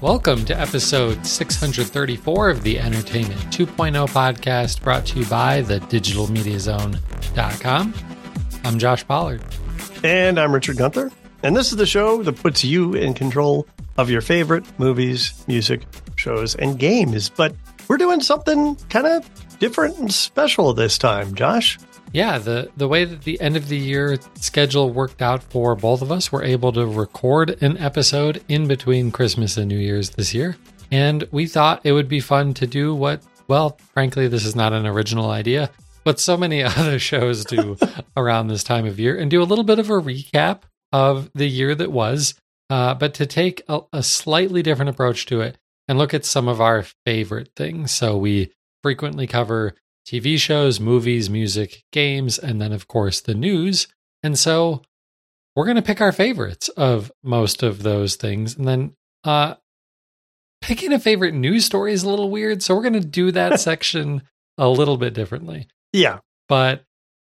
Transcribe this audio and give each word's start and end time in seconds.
Welcome 0.00 0.44
to 0.46 0.58
episode 0.58 1.26
634 1.26 2.48
of 2.48 2.62
the 2.62 2.78
Entertainment 2.78 3.38
2.0 3.50 4.08
podcast 4.08 4.80
brought 4.80 5.04
to 5.06 5.18
you 5.18 5.26
by 5.26 5.60
the 5.60 5.78
digitalmediazone.com. 5.78 7.94
I'm 8.64 8.78
Josh 8.78 9.06
Pollard. 9.06 9.42
And 10.02 10.40
I'm 10.40 10.54
Richard 10.54 10.78
Gunther. 10.78 11.10
And 11.42 11.54
this 11.54 11.70
is 11.70 11.76
the 11.76 11.84
show 11.84 12.22
that 12.22 12.36
puts 12.36 12.64
you 12.64 12.94
in 12.94 13.12
control 13.12 13.66
of 13.98 14.08
your 14.08 14.22
favorite 14.22 14.64
movies, 14.78 15.44
music, 15.46 15.82
shows, 16.16 16.54
and 16.54 16.78
games. 16.78 17.28
But 17.28 17.54
we're 17.86 17.98
doing 17.98 18.22
something 18.22 18.76
kind 18.88 19.06
of 19.06 19.58
different 19.58 19.98
and 19.98 20.10
special 20.10 20.72
this 20.72 20.96
time, 20.96 21.34
Josh. 21.34 21.78
Yeah, 22.12 22.38
the 22.38 22.70
the 22.76 22.88
way 22.88 23.04
that 23.04 23.22
the 23.22 23.40
end 23.40 23.56
of 23.56 23.68
the 23.68 23.78
year 23.78 24.18
schedule 24.34 24.90
worked 24.90 25.22
out 25.22 25.44
for 25.44 25.76
both 25.76 26.02
of 26.02 26.10
us, 26.10 26.32
we're 26.32 26.42
able 26.42 26.72
to 26.72 26.84
record 26.86 27.62
an 27.62 27.78
episode 27.78 28.42
in 28.48 28.66
between 28.66 29.12
Christmas 29.12 29.56
and 29.56 29.68
New 29.68 29.78
Year's 29.78 30.10
this 30.10 30.34
year. 30.34 30.56
And 30.90 31.26
we 31.30 31.46
thought 31.46 31.82
it 31.84 31.92
would 31.92 32.08
be 32.08 32.18
fun 32.18 32.52
to 32.54 32.66
do 32.66 32.94
what, 32.94 33.22
well, 33.46 33.78
frankly, 33.94 34.26
this 34.26 34.44
is 34.44 34.56
not 34.56 34.72
an 34.72 34.86
original 34.86 35.30
idea, 35.30 35.70
but 36.02 36.18
so 36.18 36.36
many 36.36 36.62
other 36.64 36.98
shows 36.98 37.44
do 37.44 37.76
around 38.16 38.48
this 38.48 38.64
time 38.64 38.86
of 38.86 38.98
year 38.98 39.16
and 39.16 39.30
do 39.30 39.40
a 39.40 39.44
little 39.44 39.64
bit 39.64 39.78
of 39.78 39.88
a 39.88 39.94
recap 39.94 40.62
of 40.92 41.30
the 41.34 41.46
year 41.46 41.76
that 41.76 41.92
was, 41.92 42.34
uh, 42.70 42.94
but 42.94 43.14
to 43.14 43.26
take 43.26 43.62
a, 43.68 43.82
a 43.92 44.02
slightly 44.02 44.62
different 44.62 44.88
approach 44.88 45.26
to 45.26 45.40
it 45.40 45.58
and 45.86 45.96
look 45.96 46.12
at 46.12 46.24
some 46.24 46.48
of 46.48 46.60
our 46.60 46.84
favorite 47.06 47.50
things. 47.54 47.92
So 47.92 48.16
we 48.16 48.50
frequently 48.82 49.28
cover 49.28 49.74
TV 50.10 50.38
shows, 50.38 50.80
movies, 50.80 51.30
music, 51.30 51.84
games, 51.92 52.36
and 52.36 52.60
then, 52.60 52.72
of 52.72 52.88
course, 52.88 53.20
the 53.20 53.34
news. 53.34 53.86
And 54.24 54.36
so 54.36 54.82
we're 55.54 55.66
going 55.66 55.76
to 55.76 55.82
pick 55.82 56.00
our 56.00 56.10
favorites 56.10 56.68
of 56.70 57.12
most 57.22 57.62
of 57.62 57.84
those 57.84 58.16
things. 58.16 58.56
And 58.56 58.66
then 58.66 58.96
uh, 59.22 59.54
picking 60.60 60.92
a 60.92 60.98
favorite 60.98 61.34
news 61.34 61.64
story 61.64 61.92
is 61.92 62.02
a 62.02 62.10
little 62.10 62.28
weird. 62.28 62.60
So 62.60 62.74
we're 62.74 62.82
going 62.82 62.94
to 62.94 63.00
do 63.00 63.30
that 63.30 63.60
section 63.60 64.22
a 64.58 64.68
little 64.68 64.96
bit 64.96 65.14
differently. 65.14 65.68
Yeah. 65.92 66.18
But 66.48 66.82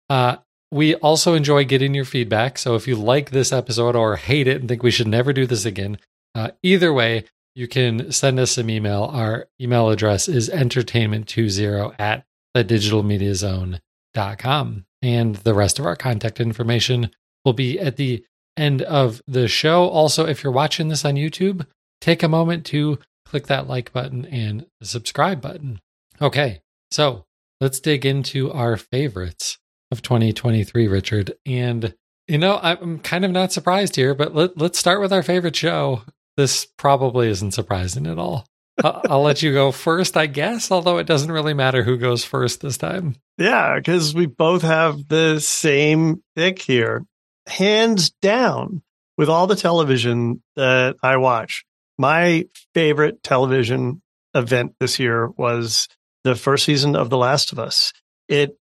uh, 0.09 0.37
we 0.70 0.95
also 0.95 1.34
enjoy 1.34 1.64
getting 1.64 1.92
your 1.92 2.05
feedback. 2.05 2.57
So 2.57 2.77
if 2.77 2.87
you 2.87 2.95
like 2.95 3.31
this 3.31 3.53
episode 3.53 3.97
or 3.97 4.14
hate 4.14 4.47
it 4.47 4.61
and 4.61 4.69
think 4.69 4.84
we 4.84 4.92
should 4.92 5.09
never 5.09 5.33
do 5.33 5.45
this 5.45 5.64
again, 5.64 5.98
uh, 6.37 6.51
either 6.62 6.92
way, 6.92 7.25
you 7.57 7.67
can 7.67 8.12
send 8.12 8.39
us 8.39 8.53
some 8.53 8.70
email. 8.70 9.05
Our 9.05 9.48
email 9.61 9.89
address 9.89 10.29
is 10.29 10.48
entertainment20 10.51 11.97
at 11.98 12.25
thedigitalmediazone.com. 12.65 14.85
And 15.03 15.37
the 15.37 15.55
rest 15.55 15.79
of 15.79 15.87
our 15.87 15.97
contact 15.97 16.41
information 16.41 17.11
will 17.45 17.53
be 17.53 17.79
at 17.79 17.97
the 17.97 18.25
end 18.57 18.83
of 18.83 19.23
the 19.27 19.47
show. 19.47 19.89
Also, 19.89 20.27
if 20.27 20.43
you're 20.43 20.53
watching 20.53 20.89
this 20.89 21.05
on 21.05 21.15
YouTube, 21.15 21.67
take 22.01 22.23
a 22.23 22.29
moment 22.29 22.65
to 22.67 22.98
click 23.25 23.47
that 23.47 23.69
like 23.69 23.93
button 23.93 24.25
and 24.27 24.67
the 24.81 24.87
subscribe 24.87 25.41
button. 25.41 25.81
Okay, 26.21 26.61
so 26.91 27.25
let's 27.61 27.81
dig 27.81 28.07
into 28.07 28.53
our 28.53 28.77
favorites 28.77 29.59
of 29.91 30.03
2023, 30.03 30.89
Richard. 30.89 31.33
And, 31.45 31.95
you 32.27 32.39
know, 32.39 32.59
I'm 32.63 32.98
kind 33.01 33.25
of 33.25 33.31
not 33.31 33.53
surprised 33.53 33.97
here, 33.97 34.15
but 34.15 34.35
let, 34.35 34.59
let's 34.59 34.79
start 34.79 35.01
with 35.01 35.13
our 35.13 35.23
favorite 35.23 35.57
show. 35.57 36.03
This 36.37 36.67
probably 36.77 37.29
isn't 37.29 37.53
surprising 37.53 38.07
at 38.07 38.19
all. 38.19 38.47
I'll 38.85 39.23
let 39.23 39.43
you 39.43 39.53
go 39.53 39.73
first, 39.73 40.17
I 40.17 40.27
guess, 40.27 40.71
although 40.71 40.99
it 40.99 41.07
doesn't 41.07 41.33
really 41.33 41.55
matter 41.55 41.83
who 41.83 41.97
goes 41.97 42.25
first 42.25 42.61
this 42.61 42.77
time. 42.77 43.17
Yeah, 43.39 43.77
because 43.77 44.15
we 44.15 44.27
both 44.27 44.63
have 44.63 45.09
the 45.09 45.41
same 45.41 46.23
pick 46.35 46.61
here. 46.61 47.05
Hands 47.47 48.11
down, 48.23 48.83
with 49.17 49.29
all 49.29 49.47
the 49.47 49.57
television 49.57 50.43
that 50.57 50.97
I 51.03 51.17
watch, 51.17 51.65
my 51.99 52.45
favorite 52.75 53.23
television 53.23 54.03
event 54.35 54.75
this 54.79 54.98
year 54.98 55.29
was 55.29 55.89
the 56.25 56.35
first 56.35 56.65
season 56.65 56.97
of 56.97 57.09
The 57.09 57.17
Last 57.17 57.53
of 57.53 57.59
Us. 57.59 57.92
It 58.29 58.59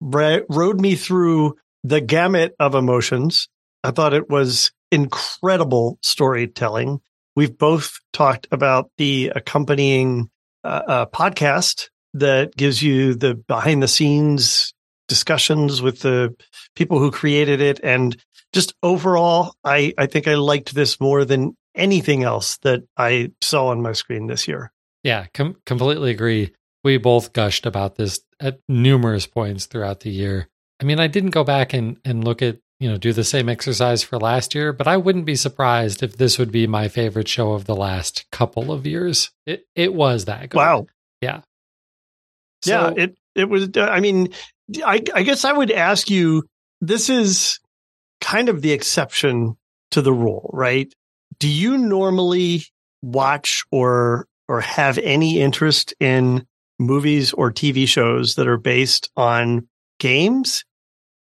rode 0.00 0.80
me 0.80 0.96
through 0.96 1.56
the 1.82 2.00
gamut 2.00 2.54
of 2.60 2.74
emotions. 2.74 3.48
I 3.82 3.92
thought 3.92 4.12
it 4.12 4.28
was 4.28 4.70
incredible 4.90 5.98
storytelling. 6.02 7.00
We've 7.38 7.56
both 7.56 8.00
talked 8.12 8.48
about 8.50 8.90
the 8.98 9.30
accompanying 9.32 10.28
uh, 10.64 10.82
uh, 10.88 11.06
podcast 11.06 11.88
that 12.14 12.56
gives 12.56 12.82
you 12.82 13.14
the 13.14 13.34
behind 13.36 13.80
the 13.80 13.86
scenes 13.86 14.74
discussions 15.06 15.80
with 15.80 16.00
the 16.00 16.34
people 16.74 16.98
who 16.98 17.12
created 17.12 17.60
it. 17.60 17.78
And 17.84 18.20
just 18.52 18.74
overall, 18.82 19.54
I, 19.62 19.94
I 19.96 20.06
think 20.06 20.26
I 20.26 20.34
liked 20.34 20.74
this 20.74 20.98
more 20.98 21.24
than 21.24 21.56
anything 21.76 22.24
else 22.24 22.56
that 22.62 22.82
I 22.96 23.30
saw 23.40 23.68
on 23.68 23.82
my 23.82 23.92
screen 23.92 24.26
this 24.26 24.48
year. 24.48 24.72
Yeah, 25.04 25.26
com- 25.32 25.58
completely 25.64 26.10
agree. 26.10 26.52
We 26.82 26.96
both 26.98 27.32
gushed 27.32 27.66
about 27.66 27.94
this 27.94 28.18
at 28.40 28.58
numerous 28.68 29.28
points 29.28 29.66
throughout 29.66 30.00
the 30.00 30.10
year. 30.10 30.48
I 30.80 30.84
mean, 30.84 30.98
I 30.98 31.06
didn't 31.06 31.30
go 31.30 31.44
back 31.44 31.72
and, 31.72 31.98
and 32.04 32.24
look 32.24 32.42
at 32.42 32.58
you 32.80 32.88
know, 32.88 32.96
do 32.96 33.12
the 33.12 33.24
same 33.24 33.48
exercise 33.48 34.02
for 34.02 34.18
last 34.18 34.54
year, 34.54 34.72
but 34.72 34.86
I 34.86 34.96
wouldn't 34.96 35.24
be 35.24 35.34
surprised 35.34 36.02
if 36.02 36.16
this 36.16 36.38
would 36.38 36.52
be 36.52 36.66
my 36.66 36.88
favorite 36.88 37.28
show 37.28 37.52
of 37.52 37.64
the 37.64 37.74
last 37.74 38.26
couple 38.30 38.70
of 38.72 38.86
years. 38.86 39.30
It 39.46 39.66
it 39.74 39.92
was 39.94 40.26
that 40.26 40.50
good. 40.50 40.58
Wow. 40.58 40.86
Yeah. 41.20 41.40
So, 42.62 42.72
yeah, 42.72 43.04
it 43.04 43.18
it 43.34 43.48
was 43.48 43.68
uh, 43.76 43.82
I 43.82 44.00
mean, 44.00 44.32
I 44.84 45.02
I 45.14 45.22
guess 45.22 45.44
I 45.44 45.52
would 45.52 45.70
ask 45.70 46.08
you 46.08 46.44
this 46.80 47.10
is 47.10 47.58
kind 48.20 48.48
of 48.48 48.62
the 48.62 48.72
exception 48.72 49.56
to 49.90 50.02
the 50.02 50.12
rule, 50.12 50.50
right? 50.52 50.92
Do 51.38 51.48
you 51.48 51.78
normally 51.78 52.62
watch 53.02 53.64
or 53.72 54.26
or 54.48 54.60
have 54.60 54.98
any 54.98 55.40
interest 55.40 55.94
in 55.98 56.46
movies 56.78 57.32
or 57.32 57.52
TV 57.52 57.88
shows 57.88 58.36
that 58.36 58.46
are 58.46 58.56
based 58.56 59.10
on 59.16 59.68
games? 59.98 60.64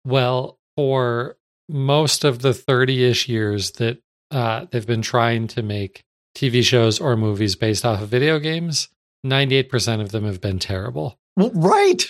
Well, 0.05 0.57
for 0.75 1.37
most 1.69 2.23
of 2.23 2.39
the 2.39 2.53
30 2.53 3.05
ish 3.05 3.27
years 3.29 3.71
that 3.71 3.99
uh, 4.31 4.65
they've 4.71 4.87
been 4.87 5.01
trying 5.01 5.47
to 5.47 5.61
make 5.61 6.03
TV 6.35 6.63
shows 6.63 6.99
or 6.99 7.15
movies 7.15 7.55
based 7.55 7.85
off 7.85 8.01
of 8.01 8.09
video 8.09 8.39
games, 8.39 8.89
98% 9.25 10.01
of 10.01 10.11
them 10.11 10.25
have 10.25 10.41
been 10.41 10.59
terrible. 10.59 11.17
Right. 11.37 12.03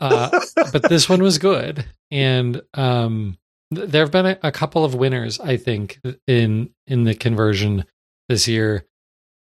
uh, 0.00 0.40
but 0.72 0.88
this 0.88 1.08
one 1.08 1.22
was 1.22 1.38
good. 1.38 1.84
And 2.10 2.62
um, 2.74 3.38
th- 3.74 3.88
there 3.88 4.02
have 4.02 4.10
been 4.10 4.26
a, 4.26 4.38
a 4.42 4.52
couple 4.52 4.84
of 4.84 4.94
winners, 4.94 5.40
I 5.40 5.56
think, 5.56 5.98
in 6.26 6.70
in 6.86 7.04
the 7.04 7.14
conversion 7.14 7.84
this 8.28 8.48
year. 8.48 8.86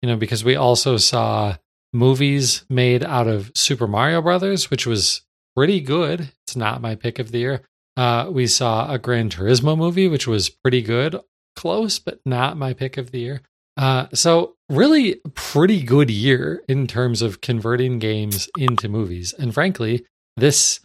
You 0.03 0.09
know, 0.09 0.17
because 0.17 0.45
we 0.45 0.57
also 0.57 0.97
saw 0.97 1.57
movies 1.93 2.65
made 2.71 3.05
out 3.05 3.27
of 3.27 3.51
Super 3.55 3.87
Mario 3.87 4.23
Brothers, 4.23 4.71
which 4.71 4.87
was 4.87 5.23
pretty 5.55 5.81
good. 5.81 6.33
It's 6.47 6.57
not 6.57 6.81
my 6.81 6.95
pick 6.95 7.19
of 7.19 7.33
the 7.33 7.39
year. 7.39 7.63
Uh, 7.97 8.28
we 8.31 8.47
saw 8.47 8.91
a 8.91 8.99
Gran 8.99 9.31
Turismo 9.31 9.77
movie, 9.77 10.09
which 10.09 10.27
was 10.27 10.49
pretty 10.49 10.83
good, 10.83 11.21
close, 11.56 11.99
but 11.99 12.21
not 12.25 12.56
my 12.56 12.73
pick 12.73 12.97
of 12.97 13.11
the 13.11 13.21
year. 13.21 13.43
Uh, 13.77 14.06
so 14.12 14.56
really 14.69 15.21
pretty 15.34 15.83
good 15.83 16.11
year 16.11 16.62
in 16.69 16.87
terms 16.87 17.23
of 17.23 17.41
converting 17.41 17.99
games 17.99 18.49
into 18.59 18.89
movies. 18.89 19.33
And 19.39 19.55
frankly, 19.55 20.05
this 20.37 20.81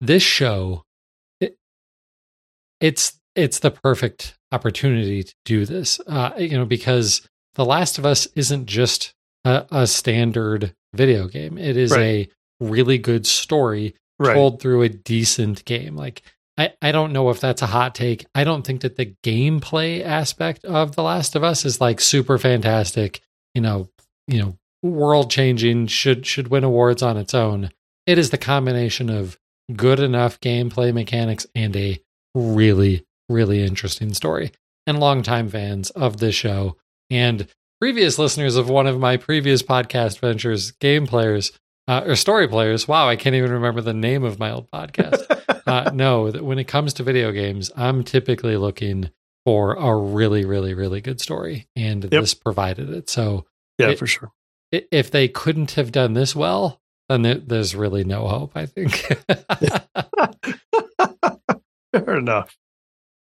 this 0.00 0.22
show 0.22 0.82
it, 1.40 1.56
it's 2.80 3.18
it's 3.34 3.58
the 3.58 3.70
perfect 3.70 4.34
opportunity 4.52 5.22
to 5.22 5.34
do 5.44 5.66
this. 5.66 6.00
Uh, 6.06 6.32
you 6.38 6.56
know, 6.56 6.64
because 6.64 7.26
The 7.54 7.64
Last 7.64 7.98
of 7.98 8.06
Us 8.06 8.26
isn't 8.34 8.66
just 8.66 9.12
a, 9.44 9.66
a 9.70 9.86
standard 9.86 10.74
video 10.94 11.28
game. 11.28 11.58
It 11.58 11.76
is 11.76 11.90
right. 11.90 12.00
a 12.00 12.28
really 12.60 12.98
good 12.98 13.26
story 13.26 13.94
right. 14.18 14.34
told 14.34 14.60
through 14.60 14.82
a 14.82 14.88
decent 14.88 15.64
game. 15.64 15.96
Like 15.96 16.22
I, 16.58 16.72
I 16.80 16.92
don't 16.92 17.12
know 17.12 17.30
if 17.30 17.40
that's 17.40 17.62
a 17.62 17.66
hot 17.66 17.94
take. 17.94 18.26
I 18.34 18.44
don't 18.44 18.66
think 18.66 18.80
that 18.80 18.96
the 18.96 19.14
gameplay 19.22 20.04
aspect 20.04 20.64
of 20.64 20.96
The 20.96 21.02
Last 21.02 21.36
of 21.36 21.44
Us 21.44 21.64
is 21.64 21.80
like 21.80 22.00
super 22.00 22.38
fantastic, 22.38 23.20
you 23.54 23.60
know, 23.60 23.88
you 24.26 24.40
know, 24.40 24.58
world 24.82 25.30
changing, 25.30 25.88
should 25.88 26.26
should 26.26 26.48
win 26.48 26.64
awards 26.64 27.02
on 27.02 27.16
its 27.16 27.34
own. 27.34 27.70
It 28.06 28.18
is 28.18 28.30
the 28.30 28.38
combination 28.38 29.10
of 29.10 29.38
good 29.74 30.00
enough 30.00 30.40
gameplay 30.40 30.94
mechanics 30.94 31.46
and 31.54 31.76
a 31.76 32.00
really, 32.34 33.04
really 33.28 33.62
interesting 33.62 34.14
story. 34.14 34.52
And 34.86 35.00
longtime 35.00 35.48
fans 35.48 35.90
of 35.90 36.18
this 36.18 36.36
show 36.36 36.76
and 37.10 37.48
previous 37.80 38.18
listeners 38.18 38.56
of 38.56 38.70
one 38.70 38.86
of 38.86 38.98
my 38.98 39.16
previous 39.16 39.62
podcast 39.62 40.20
ventures, 40.20 40.70
game 40.70 41.06
players, 41.06 41.52
uh, 41.88 42.02
or 42.06 42.16
story 42.16 42.48
players. 42.48 42.88
Wow, 42.88 43.08
I 43.08 43.16
can't 43.16 43.34
even 43.34 43.52
remember 43.52 43.80
the 43.80 43.94
name 43.94 44.24
of 44.24 44.38
my 44.38 44.50
old 44.50 44.70
podcast. 44.70 45.62
uh, 45.66 45.90
no, 45.94 46.30
when 46.30 46.58
it 46.58 46.64
comes 46.64 46.94
to 46.94 47.02
video 47.02 47.32
games, 47.32 47.70
I'm 47.76 48.04
typically 48.04 48.56
looking 48.56 49.10
for 49.44 49.74
a 49.74 49.96
really, 49.96 50.44
really, 50.44 50.74
really 50.74 51.00
good 51.00 51.20
story, 51.20 51.68
and 51.76 52.02
yep. 52.02 52.10
this 52.10 52.34
provided 52.34 52.90
it. 52.90 53.08
So, 53.08 53.46
yeah, 53.78 53.90
it, 53.90 53.98
for 53.98 54.06
sure. 54.06 54.32
It, 54.72 54.88
if 54.90 55.10
they 55.10 55.28
couldn't 55.28 55.72
have 55.72 55.92
done 55.92 56.14
this 56.14 56.34
well, 56.34 56.80
then 57.08 57.22
there, 57.22 57.36
there's 57.36 57.76
really 57.76 58.04
no 58.04 58.26
hope. 58.26 58.52
I 58.56 58.66
think. 58.66 58.92
Fair 61.92 62.16
enough. 62.16 62.56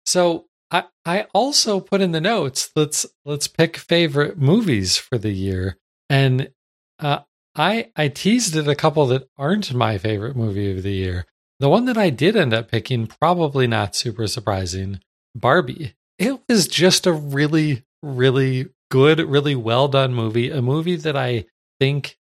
So 0.06 0.48
I 0.72 0.86
I 1.06 1.28
also 1.34 1.80
put 1.80 2.02
in 2.02 2.12
the 2.12 2.22
notes 2.22 2.72
let's 2.76 3.06
let's 3.26 3.48
pick 3.48 3.78
favorite 3.78 4.38
movies 4.38 4.98
for 4.98 5.18
the 5.18 5.32
year, 5.32 5.78
and 6.10 6.52
uh, 7.00 7.20
I 7.60 7.92
I 7.96 8.08
teased 8.08 8.56
it 8.56 8.70
a 8.70 8.76
couple 8.76 9.06
that 9.08 9.28
aren't 9.38 9.74
my 9.74 9.98
favorite 9.98 10.36
movie 10.36 10.76
of 10.76 10.82
the 10.82 10.94
year. 10.94 11.26
The 11.60 11.70
one 11.70 11.86
that 11.86 11.98
I 11.98 12.10
did 12.10 12.38
end 12.38 12.54
up 12.54 12.72
picking, 12.72 13.06
probably 13.06 13.68
not 13.68 13.96
super 13.96 14.28
surprising, 14.28 15.02
Barbie. 15.36 15.94
It 16.18 16.40
was 16.48 16.68
just 16.68 17.06
a 17.06 17.12
really 17.12 17.84
really 18.02 18.70
good, 18.90 19.20
really 19.20 19.56
well 19.56 19.90
done 19.90 20.14
movie. 20.14 20.50
A 20.50 20.62
movie 20.62 20.96
that 20.96 21.18
I 21.18 21.46
think 21.82 22.18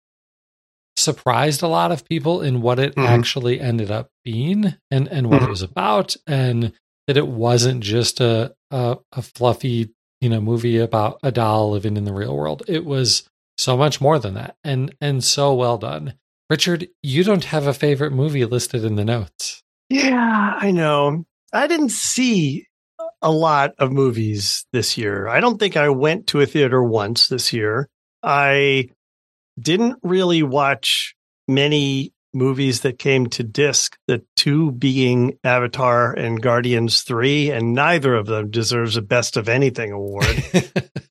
surprised 0.96 1.62
a 1.62 1.68
lot 1.68 1.92
of 1.92 2.08
people 2.08 2.42
in 2.42 2.62
what 2.62 2.80
it 2.80 2.96
mm-hmm. 2.96 3.06
actually 3.06 3.60
ended 3.60 3.92
up 3.92 4.10
being 4.24 4.76
and 4.90 5.08
and 5.10 5.30
what 5.30 5.38
mm-hmm. 5.38 5.48
it 5.48 5.50
was 5.50 5.62
about 5.62 6.16
and 6.26 6.72
that 7.08 7.18
it 7.18 7.28
wasn't 7.28 7.84
just 7.84 8.22
a, 8.22 8.56
a, 8.72 8.98
a 9.12 9.22
fluffy 9.22 9.94
you 10.22 10.30
know 10.30 10.40
movie 10.40 10.78
about 10.78 11.20
a 11.22 11.32
doll 11.32 11.72
living 11.72 11.98
in 11.98 12.06
the 12.06 12.14
real 12.14 12.36
world 12.36 12.64
it 12.70 12.86
was 12.86 13.30
so 13.58 13.78
much 13.78 14.02
more 14.02 14.20
than 14.20 14.34
that 14.34 14.56
and 14.64 14.94
and 15.02 15.24
so 15.24 15.54
well 15.54 15.78
done. 15.78 16.14
Richard 16.50 16.88
you 17.02 17.24
don't 17.24 17.46
have 17.46 17.68
a 17.68 17.74
favorite 17.74 18.12
movie 18.12 18.46
listed 18.46 18.84
in 18.84 18.96
the 18.96 19.06
notes. 19.06 19.62
Yeah 19.90 20.56
i 20.58 20.72
know. 20.72 21.26
I 21.54 21.68
didn't 21.68 21.90
see 21.90 22.68
a 23.22 23.32
lot 23.32 23.74
of 23.78 23.92
movies 23.92 24.66
this 24.74 24.98
year. 24.98 25.28
I 25.28 25.40
don't 25.40 25.58
think 25.58 25.78
i 25.78 25.90
went 25.90 26.28
to 26.28 26.42
a 26.42 26.46
theater 26.46 26.84
once 26.84 27.28
this 27.28 27.54
year. 27.54 27.90
I 28.24 28.90
didn't 29.60 29.98
really 30.04 30.44
watch 30.44 31.16
many 31.48 32.14
movies 32.34 32.82
that 32.82 33.00
came 33.00 33.28
to 33.28 33.44
disc, 33.44 33.98
the 34.08 34.22
two 34.36 34.72
being 34.72 35.38
Avatar 35.44 36.14
and 36.14 36.42
Guardians 36.42 37.02
3, 37.04 37.52
and 37.52 37.74
neither 37.74 38.14
of 38.14 38.26
them 38.26 38.52
deserves 38.52 38.98
a 38.98 39.02
Best 39.02 39.38
of 39.38 39.48
Anything 39.48 39.92
award. 39.92 40.26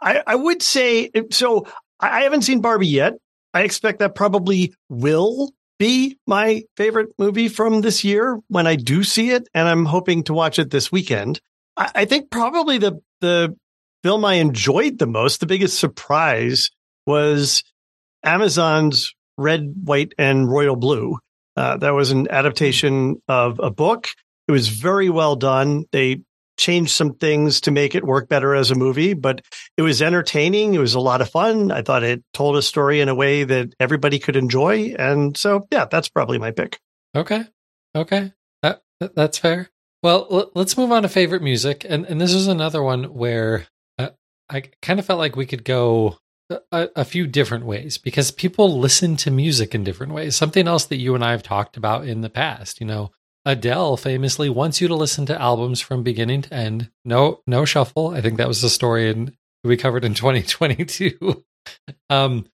I, 0.00 0.22
I 0.26 0.34
would 0.34 0.62
say 0.62 1.10
so. 1.30 1.66
I 2.00 2.22
haven't 2.22 2.42
seen 2.42 2.60
Barbie 2.60 2.86
yet. 2.86 3.14
I 3.54 3.62
expect 3.62 3.98
that 3.98 4.14
probably 4.14 4.74
will 4.88 5.52
be 5.78 6.18
my 6.26 6.62
favorite 6.76 7.08
movie 7.18 7.48
from 7.48 7.80
this 7.80 8.04
year 8.04 8.38
when 8.48 8.66
I 8.66 8.76
do 8.76 9.02
see 9.04 9.30
it, 9.30 9.48
and 9.54 9.68
I'm 9.68 9.84
hoping 9.84 10.24
to 10.24 10.34
watch 10.34 10.58
it 10.58 10.70
this 10.70 10.92
weekend. 10.92 11.40
I, 11.76 11.90
I 11.94 12.04
think 12.04 12.30
probably 12.30 12.78
the 12.78 13.00
the 13.20 13.56
film 14.04 14.24
I 14.24 14.34
enjoyed 14.34 14.98
the 14.98 15.06
most, 15.06 15.40
the 15.40 15.46
biggest 15.46 15.78
surprise, 15.78 16.70
was 17.06 17.64
Amazon's 18.22 19.12
Red, 19.36 19.72
White, 19.84 20.12
and 20.18 20.50
Royal 20.50 20.76
Blue. 20.76 21.18
Uh, 21.56 21.76
that 21.78 21.90
was 21.90 22.10
an 22.10 22.28
adaptation 22.30 23.20
of 23.26 23.58
a 23.60 23.70
book. 23.70 24.08
It 24.46 24.52
was 24.52 24.68
very 24.68 25.10
well 25.10 25.36
done. 25.36 25.84
They 25.90 26.22
changed 26.58 26.90
some 26.90 27.14
things 27.14 27.60
to 27.62 27.70
make 27.70 27.94
it 27.94 28.04
work 28.04 28.28
better 28.28 28.54
as 28.54 28.70
a 28.70 28.74
movie, 28.74 29.14
but 29.14 29.42
it 29.76 29.82
was 29.82 30.02
entertaining. 30.02 30.74
It 30.74 30.78
was 30.78 30.94
a 30.94 31.00
lot 31.00 31.22
of 31.22 31.30
fun. 31.30 31.70
I 31.70 31.82
thought 31.82 32.02
it 32.02 32.22
told 32.34 32.56
a 32.56 32.62
story 32.62 33.00
in 33.00 33.08
a 33.08 33.14
way 33.14 33.44
that 33.44 33.74
everybody 33.80 34.18
could 34.18 34.36
enjoy. 34.36 34.94
And 34.98 35.36
so, 35.36 35.66
yeah, 35.70 35.86
that's 35.86 36.08
probably 36.08 36.38
my 36.38 36.50
pick. 36.50 36.78
Okay. 37.16 37.44
Okay. 37.94 38.32
That, 39.00 39.14
that's 39.14 39.38
fair. 39.38 39.70
Well, 40.02 40.26
l- 40.30 40.50
let's 40.54 40.76
move 40.76 40.92
on 40.92 41.02
to 41.02 41.08
favorite 41.08 41.42
music. 41.42 41.86
And, 41.88 42.04
and 42.06 42.20
this 42.20 42.32
is 42.32 42.48
another 42.48 42.82
one 42.82 43.04
where 43.04 43.66
uh, 43.98 44.10
I 44.50 44.64
kind 44.82 44.98
of 44.98 45.06
felt 45.06 45.18
like 45.18 45.36
we 45.36 45.46
could 45.46 45.64
go 45.64 46.18
a, 46.50 46.88
a, 46.96 47.04
few 47.04 47.26
different 47.26 47.66
ways 47.66 47.98
because 47.98 48.30
people 48.30 48.78
listen 48.78 49.16
to 49.16 49.30
music 49.30 49.74
in 49.74 49.84
different 49.84 50.14
ways. 50.14 50.34
Something 50.34 50.66
else 50.66 50.86
that 50.86 50.96
you 50.96 51.14
and 51.14 51.24
I 51.24 51.32
have 51.32 51.42
talked 51.42 51.76
about 51.76 52.06
in 52.06 52.22
the 52.22 52.30
past, 52.30 52.80
you 52.80 52.86
know, 52.86 53.10
Adele 53.48 53.96
famously 53.96 54.50
wants 54.50 54.78
you 54.78 54.88
to 54.88 54.94
listen 54.94 55.24
to 55.24 55.40
albums 55.40 55.80
from 55.80 56.02
beginning 56.02 56.42
to 56.42 56.52
end. 56.52 56.90
No, 57.06 57.40
no 57.46 57.64
shuffle. 57.64 58.10
I 58.10 58.20
think 58.20 58.36
that 58.36 58.46
was 58.46 58.60
the 58.60 58.68
story 58.68 59.08
in 59.08 59.34
we 59.64 59.78
covered 59.78 60.04
in 60.04 60.12
2022. 60.14 61.44
um, 62.10 62.44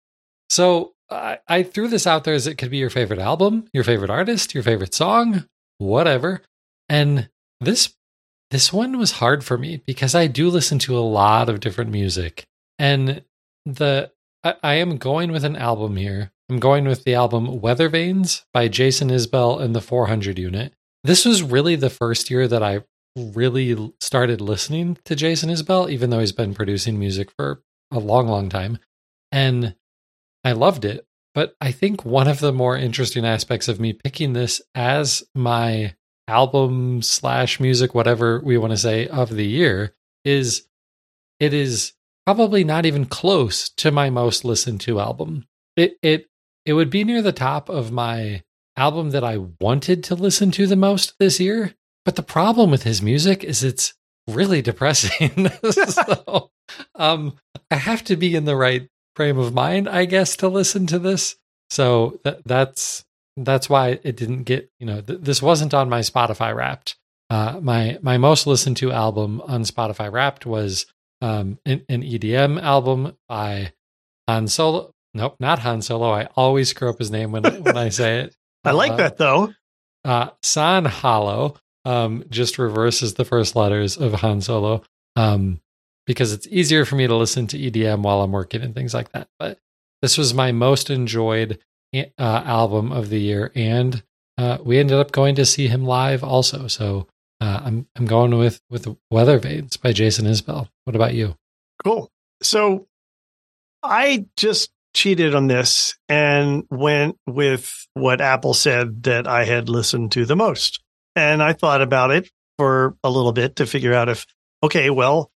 so 0.49 0.95
I, 1.11 1.41
I 1.49 1.65
threw 1.65 1.89
this 1.89 2.07
out 2.07 2.23
there 2.23 2.35
as 2.35 2.47
it 2.47 2.59
could 2.59 2.71
be 2.71 2.79
your 2.79 2.91
favorite 2.91 3.19
album, 3.19 3.69
your 3.73 3.83
favorite 3.83 4.11
artist, 4.11 4.55
your 4.55 4.63
favorite 4.63 4.95
song, 4.95 5.49
whatever. 5.79 6.43
And 6.89 7.29
this 7.61 7.97
this 8.53 8.73
one 8.73 8.97
was 8.97 9.13
hard 9.13 9.43
for 9.43 9.59
me 9.59 9.83
because 9.85 10.15
I 10.15 10.29
do 10.29 10.49
listen 10.49 10.79
to 10.81 10.97
a 10.97 11.01
lot 11.01 11.49
of 11.49 11.59
different 11.59 11.91
music. 11.91 12.47
And 12.79 13.25
the 13.67 14.13
I, 14.45 14.55
I 14.63 14.75
am 14.75 14.97
going 14.99 15.33
with 15.33 15.43
an 15.45 15.57
album 15.57 15.97
here. 15.97 16.31
I'm 16.49 16.61
going 16.61 16.85
with 16.85 17.03
the 17.03 17.15
album 17.15 17.61
Weather 17.61 17.89
Vanes 17.89 18.45
by 18.53 18.69
Jason 18.69 19.09
Isbell 19.09 19.61
and 19.61 19.75
the 19.75 19.81
400 19.81 20.39
Unit. 20.39 20.73
This 21.05 21.27
was 21.27 21.43
really 21.43 21.77
the 21.77 21.91
first 21.91 22.31
year 22.31 22.49
that 22.49 22.63
I 22.63 22.81
really 23.17 23.93
started 24.01 24.41
listening 24.41 24.99
to 25.05 25.15
Jason 25.15 25.51
Isbell, 25.51 25.91
even 25.91 26.11
though 26.11 26.19
he's 26.19 26.33
been 26.33 26.55
producing 26.55 26.99
music 26.99 27.31
for 27.39 27.63
a 27.93 27.99
long, 27.99 28.27
long 28.27 28.49
time. 28.49 28.79
And 29.31 29.77
I 30.43 30.53
loved 30.53 30.85
it. 30.85 31.07
But 31.35 31.57
I 31.61 31.73
think 31.73 32.05
one 32.05 32.29
of 32.29 32.41
the 32.41 32.53
more 32.53 32.77
interesting 32.77 33.25
aspects 33.27 33.69
of 33.69 33.81
me 33.81 33.93
picking 33.93 34.33
this 34.33 34.63
as 34.75 35.25
my 35.35 35.95
album 36.29 37.03
slash 37.03 37.61
music, 37.61 37.95
whatever 37.95 38.41
we 38.41 38.57
want 38.57 38.71
to 38.71 38.77
say, 38.77 39.09
of 39.09 39.31
the 39.31 39.47
year 39.47 39.95
is 40.25 40.67
it 41.41 41.53
is 41.53 41.93
probably 42.25 42.65
not 42.65 42.87
even 42.87 43.05
close 43.05 43.69
to 43.69 43.91
my 43.91 44.11
most 44.11 44.45
listened 44.45 44.81
to 44.83 45.01
album. 45.01 45.45
It 45.77 45.99
it 46.03 46.29
it 46.65 46.75
would 46.75 46.89
be 46.89 47.03
near 47.03 47.21
the 47.21 47.33
top 47.33 47.69
of 47.69 47.91
my 47.91 48.44
album 48.77 49.11
that 49.11 49.25
I 49.25 49.39
wanted 49.61 50.05
to 50.05 50.15
listen 50.15 50.51
to 50.53 50.67
the 50.67 50.77
most 50.77 51.15
this 51.19 51.41
year. 51.41 51.75
But 52.05 52.17
the 52.17 52.23
problem 52.23 52.71
with 52.71 52.83
his 52.83 53.01
music 53.01 53.43
is 53.45 53.65
it's 53.65 53.95
really 54.29 54.63
depressing. 54.63 55.51
so 55.71 56.51
um 56.95 57.35
I 57.71 57.77
have 57.77 58.05
to 58.05 58.17
be 58.17 58.35
in 58.35 58.45
the 58.45 58.57
right 58.57 58.89
frame 59.17 59.39
of 59.39 59.55
mind, 59.55 59.89
I 59.89 60.05
guess, 60.05 60.37
to 60.37 60.49
listen 60.49 60.87
to 60.89 60.99
this. 60.99 61.37
So 61.71 62.21
that 62.25 62.45
that's 62.45 63.05
that's 63.37 63.69
why 63.69 63.99
it 64.03 64.17
didn't 64.17 64.45
get, 64.45 64.71
you 64.79 64.87
know, 64.87 65.01
th- 65.01 65.21
this 65.21 65.43
wasn't 65.43 65.75
on 65.75 65.89
my 65.89 66.01
Spotify 66.01 66.55
wrapped. 66.55 66.97
Uh, 67.31 67.59
my 67.61 67.99
my 68.03 68.17
most 68.19 68.47
listened 68.47 68.77
to 68.79 68.93
album 68.93 69.41
on 69.43 69.63
Spotify 69.63 70.13
wrapped 70.13 70.47
was 70.47 70.87
um, 71.21 71.59
an, 71.65 71.85
an 71.89 72.03
EDM 72.03 72.61
album 72.63 73.17
by 73.29 73.73
Han 74.29 74.47
Solo. 74.47 74.93
Nope, 75.15 75.37
not 75.41 75.61
Han 75.61 75.81
Solo. 75.83 76.11
I 76.11 76.29
always 76.37 76.69
screw 76.69 76.91
up 76.91 76.99
his 76.99 77.11
name 77.11 77.33
when 77.33 77.43
when 77.63 77.77
I 77.77 77.89
say 77.89 78.21
it. 78.21 78.37
I 78.65 78.73
like 78.73 78.93
uh, 78.93 78.97
that 78.97 79.17
though. 79.17 79.53
Uh, 80.05 80.31
San 80.43 80.85
Holo 80.85 81.57
um, 81.85 82.25
just 82.31 82.59
reverses 82.59 83.15
the 83.15 83.25
first 83.25 83.57
letters 83.57 83.97
of 83.97 84.15
Han 84.15 84.41
Solo 84.41 84.83
um, 85.17 85.61
because 86.07 86.33
it's 86.33 86.47
easier 86.49 86.85
for 86.85 86.97
me 86.97 87.07
to 87.07 87.15
listen 87.15 87.47
to 87.49 87.59
EDM 87.59 88.03
while 88.03 88.23
I'm 88.23 88.33
working 88.33 88.63
and 88.63 88.75
things 88.75 88.95
like 88.95 89.13
that. 89.13 89.29
But 89.39 89.59
this 90.03 90.19
was 90.19 90.35
my 90.35 90.53
most 90.53 90.91
enjoyed 90.91 91.59
uh, 91.95 92.03
album 92.19 92.93
of 92.93 93.09
the 93.09 93.21
year, 93.21 93.53
and 93.55 94.03
uh, 94.37 94.59
we 94.63 94.79
ended 94.79 94.99
up 94.99 95.13
going 95.13 95.37
to 95.37 95.47
see 95.47 95.69
him 95.69 95.85
live 95.85 96.25
also. 96.25 96.67
So 96.67 97.07
uh, 97.41 97.61
I'm 97.65 97.87
I'm 97.97 98.07
going 98.07 98.37
with 98.37 98.61
with 98.71 98.95
Weather 99.11 99.39
Vanes 99.39 99.77
by 99.77 99.93
Jason 99.93 100.27
Isbell. 100.27 100.69
What 100.85 100.97
about 100.97 101.15
you? 101.15 101.37
Cool. 101.83 102.11
So 102.43 102.87
I 103.83 104.27
just 104.37 104.71
cheated 104.95 105.35
on 105.35 105.49
this 105.49 105.97
and 106.09 106.65
went 106.71 107.19
with 107.27 107.87
what 107.95 108.21
Apple 108.21 108.55
said 108.55 109.03
that 109.03 109.27
I 109.27 109.45
had 109.45 109.69
listened 109.69 110.13
to 110.13 110.25
the 110.25 110.37
most. 110.37 110.81
And 111.17 111.43
I 111.43 111.53
thought 111.53 111.83
about 111.83 112.11
it 112.11 112.31
for 112.57 112.97
a 113.05 113.11
little 113.11 113.33
bit 113.33 113.57
to 113.57 113.67
figure 113.67 113.93
out 113.93 114.09
if, 114.09 114.25
okay, 114.63 114.91
well, 114.91 115.31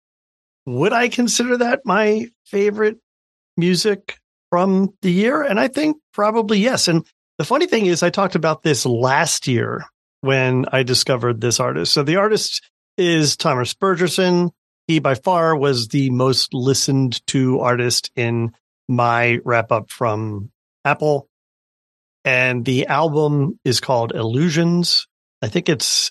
would 0.65 0.93
I 0.93 1.09
consider 1.09 1.59
that 1.59 1.81
my 1.85 2.27
favorite 2.47 2.99
music 3.57 4.19
from 4.51 4.95
the 5.03 5.11
year? 5.11 5.43
And 5.43 5.59
I 5.59 5.69
think 5.69 5.97
probably 6.13 6.59
yes. 6.59 6.89
And 6.89 7.05
the 7.39 7.45
funny 7.45 7.67
thing 7.67 7.87
is, 7.87 8.03
I 8.03 8.11
talked 8.11 8.35
about 8.35 8.63
this 8.63 8.87
last 8.87 9.47
year 9.47 9.85
when 10.21 10.67
I 10.73 10.83
discovered 10.83 11.41
this 11.41 11.61
artist. 11.61 11.93
So 11.93 12.03
the 12.03 12.17
artist 12.17 12.63
is 12.97 13.37
Thomas 13.37 13.75
Bergersen. 13.75 14.51
He 14.87 14.99
by 14.99 15.15
far 15.15 15.57
was 15.57 15.89
the 15.89 16.11
most 16.11 16.55
listened 16.55 17.25
to 17.29 17.61
artist 17.61 18.11
in 18.17 18.53
my 18.89 19.39
wrap 19.45 19.71
up 19.71 19.91
from 19.91 20.51
Apple. 20.85 21.29
And 22.25 22.65
the 22.65 22.87
album 22.87 23.59
is 23.65 23.81
called 23.81 24.15
Illusions. 24.15 25.07
I 25.41 25.49
think 25.49 25.69
it's, 25.69 26.11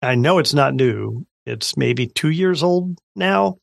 I 0.00 0.14
know 0.14 0.38
it's 0.38 0.54
not 0.54 0.74
new. 0.74 1.26
It's 1.46 1.76
maybe 1.76 2.06
two 2.06 2.30
years 2.30 2.62
old 2.62 2.98
now. 3.16 3.56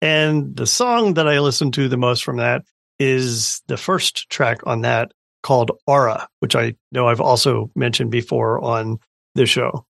And 0.00 0.56
the 0.56 0.66
song 0.66 1.14
that 1.14 1.28
I 1.28 1.40
listened 1.40 1.74
to 1.74 1.88
the 1.88 1.96
most 1.96 2.24
from 2.24 2.36
that 2.38 2.62
is 2.98 3.62
the 3.66 3.76
first 3.76 4.28
track 4.30 4.60
on 4.66 4.82
that 4.82 5.12
called 5.42 5.70
Aura, 5.86 6.28
which 6.40 6.56
I 6.56 6.74
know 6.92 7.08
I've 7.08 7.20
also 7.20 7.70
mentioned 7.76 8.10
before 8.10 8.62
on 8.62 8.98
the 9.34 9.46
show. 9.46 9.84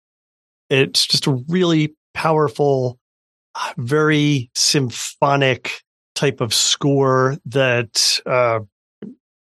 It's 0.71 1.07
just 1.07 1.27
a 1.27 1.43
really 1.49 1.95
powerful, 2.15 2.99
very 3.79 4.51
symphonic 4.55 5.83
type 6.19 6.41
of 6.41 6.53
score 6.53 7.37
that 7.47 8.21
uh, 8.27 8.61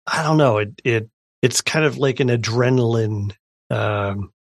I 0.08 0.24
don't 0.24 0.38
know. 0.38 0.58
It 0.58 0.82
it 0.84 1.10
it's 1.42 1.62
kind 1.62 1.86
of 1.86 1.98
like 1.98 2.20
an 2.20 2.30
adrenaline 2.30 3.34
um, 3.70 4.32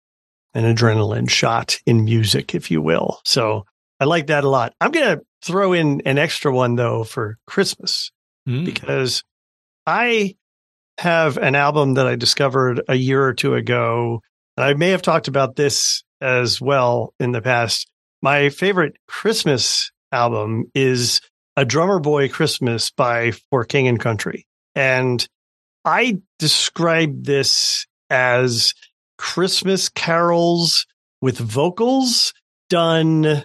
an 0.53 0.75
adrenaline 0.75 1.29
shot 1.29 1.79
in 1.85 2.05
music, 2.05 2.55
if 2.55 2.71
you 2.71 2.81
will. 2.81 3.19
So 3.25 3.65
I 3.99 4.05
like 4.05 4.27
that 4.27 4.43
a 4.43 4.49
lot. 4.49 4.73
I'm 4.81 4.91
going 4.91 5.17
to 5.17 5.23
throw 5.43 5.73
in 5.73 6.01
an 6.05 6.17
extra 6.17 6.53
one 6.53 6.75
though 6.75 7.03
for 7.03 7.37
Christmas 7.47 8.11
Mm. 8.47 8.65
because 8.65 9.23
I 9.87 10.35
have 10.97 11.37
an 11.37 11.55
album 11.55 11.93
that 11.93 12.07
I 12.07 12.17
discovered 12.17 12.81
a 12.89 12.95
year 12.95 13.23
or 13.23 13.33
two 13.33 13.55
ago. 13.55 14.19
And 14.57 14.65
I 14.65 14.73
may 14.73 14.89
have 14.89 15.01
talked 15.01 15.29
about 15.29 15.55
this 15.55 16.03
as 16.19 16.59
well 16.59 17.13
in 17.21 17.31
the 17.31 17.41
past. 17.41 17.89
My 18.21 18.49
favorite 18.49 18.97
Christmas 19.07 19.91
album 20.11 20.65
is 20.75 21.21
A 21.55 21.65
Drummer 21.65 21.99
Boy 21.99 22.29
Christmas 22.29 22.89
by 22.89 23.31
For 23.49 23.63
King 23.63 23.87
and 23.87 23.99
Country. 23.99 24.47
And 24.75 25.27
I 25.85 26.19
describe 26.39 27.25
this 27.25 27.85
as 28.09 28.73
Christmas 29.17 29.89
carols 29.89 30.87
with 31.21 31.37
vocals 31.37 32.33
done 32.69 33.43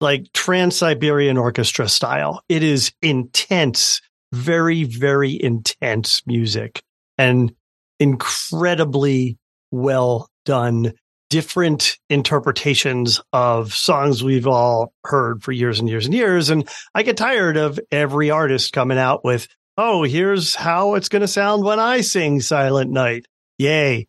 like 0.00 0.32
Trans 0.32 0.76
Siberian 0.76 1.36
Orchestra 1.36 1.88
style. 1.88 2.42
It 2.48 2.62
is 2.62 2.92
intense, 3.02 4.00
very, 4.32 4.84
very 4.84 5.38
intense 5.42 6.22
music 6.26 6.82
and 7.18 7.52
incredibly 8.00 9.38
well 9.70 10.28
done. 10.44 10.92
Different 11.34 11.98
interpretations 12.08 13.20
of 13.32 13.74
songs 13.74 14.22
we've 14.22 14.46
all 14.46 14.92
heard 15.02 15.42
for 15.42 15.50
years 15.50 15.80
and 15.80 15.88
years 15.88 16.04
and 16.04 16.14
years. 16.14 16.48
And 16.48 16.68
I 16.94 17.02
get 17.02 17.16
tired 17.16 17.56
of 17.56 17.80
every 17.90 18.30
artist 18.30 18.72
coming 18.72 18.98
out 18.98 19.24
with, 19.24 19.48
oh, 19.76 20.04
here's 20.04 20.54
how 20.54 20.94
it's 20.94 21.08
going 21.08 21.22
to 21.22 21.26
sound 21.26 21.64
when 21.64 21.80
I 21.80 22.02
sing 22.02 22.40
Silent 22.40 22.92
Night. 22.92 23.26
Yay. 23.58 24.06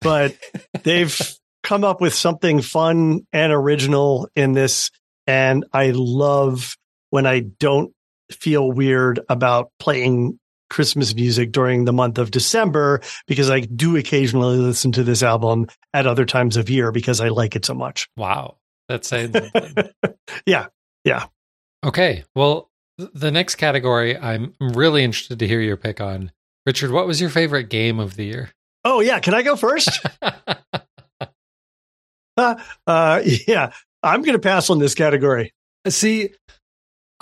But 0.00 0.38
they've 0.84 1.14
come 1.62 1.84
up 1.84 2.00
with 2.00 2.14
something 2.14 2.62
fun 2.62 3.26
and 3.30 3.52
original 3.52 4.30
in 4.34 4.52
this. 4.52 4.90
And 5.26 5.66
I 5.70 5.90
love 5.94 6.78
when 7.10 7.26
I 7.26 7.40
don't 7.40 7.92
feel 8.32 8.72
weird 8.72 9.20
about 9.28 9.70
playing 9.78 10.40
Christmas 10.74 11.14
music 11.14 11.52
during 11.52 11.84
the 11.84 11.92
month 11.92 12.18
of 12.18 12.32
December 12.32 13.00
because 13.28 13.48
I 13.48 13.60
do 13.60 13.96
occasionally 13.96 14.56
listen 14.56 14.90
to 14.90 15.04
this 15.04 15.22
album 15.22 15.68
at 15.92 16.04
other 16.04 16.24
times 16.24 16.56
of 16.56 16.68
year 16.68 16.90
because 16.90 17.20
I 17.20 17.28
like 17.28 17.54
it 17.54 17.64
so 17.64 17.74
much. 17.74 18.08
Wow. 18.16 18.56
That's 18.88 19.06
saying 19.06 19.32
something. 19.34 19.90
yeah. 20.46 20.66
Yeah. 21.04 21.26
okay. 21.86 22.24
Well, 22.34 22.72
the 22.98 23.30
next 23.30 23.54
category 23.54 24.18
I'm 24.18 24.52
really 24.58 25.04
interested 25.04 25.38
to 25.38 25.46
hear 25.46 25.60
your 25.60 25.76
pick 25.76 26.00
on. 26.00 26.32
Richard, 26.66 26.90
what 26.90 27.06
was 27.06 27.20
your 27.20 27.30
favorite 27.30 27.70
game 27.70 28.00
of 28.00 28.16
the 28.16 28.24
year? 28.24 28.50
Oh, 28.84 28.98
yeah. 28.98 29.20
Can 29.20 29.32
I 29.32 29.42
go 29.42 29.54
first? 29.54 30.04
uh, 32.36 32.56
yeah. 33.46 33.70
I'm 34.02 34.22
going 34.22 34.32
to 34.32 34.40
pass 34.40 34.70
on 34.70 34.80
this 34.80 34.96
category. 34.96 35.54
See, 35.88 36.30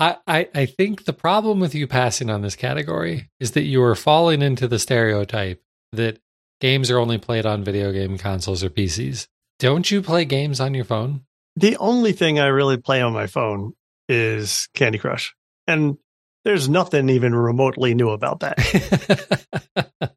I, 0.02 0.16
I 0.26 0.48
I 0.52 0.66
think 0.66 1.04
the 1.04 1.12
problem 1.12 1.60
with 1.60 1.76
you 1.76 1.86
passing 1.86 2.28
on 2.28 2.42
this 2.42 2.56
category 2.56 3.30
is 3.38 3.52
that 3.52 3.62
you 3.62 3.80
are 3.84 3.94
falling 3.94 4.42
into 4.42 4.66
the 4.66 4.80
stereotype 4.80 5.62
that 5.92 6.18
games 6.60 6.90
are 6.90 6.98
only 6.98 7.18
played 7.18 7.46
on 7.46 7.62
video 7.62 7.92
game 7.92 8.18
consoles 8.18 8.64
or 8.64 8.70
PCs. 8.70 9.28
Don't 9.60 9.88
you 9.92 10.02
play 10.02 10.24
games 10.24 10.58
on 10.58 10.74
your 10.74 10.84
phone? 10.84 11.22
The 11.54 11.76
only 11.76 12.12
thing 12.12 12.40
I 12.40 12.46
really 12.46 12.78
play 12.78 13.00
on 13.00 13.12
my 13.12 13.28
phone 13.28 13.74
is 14.08 14.68
Candy 14.74 14.98
Crush. 14.98 15.36
And 15.68 15.98
there's 16.44 16.68
nothing 16.68 17.08
even 17.08 17.32
remotely 17.32 17.94
new 17.94 18.10
about 18.10 18.40
that. 18.40 19.46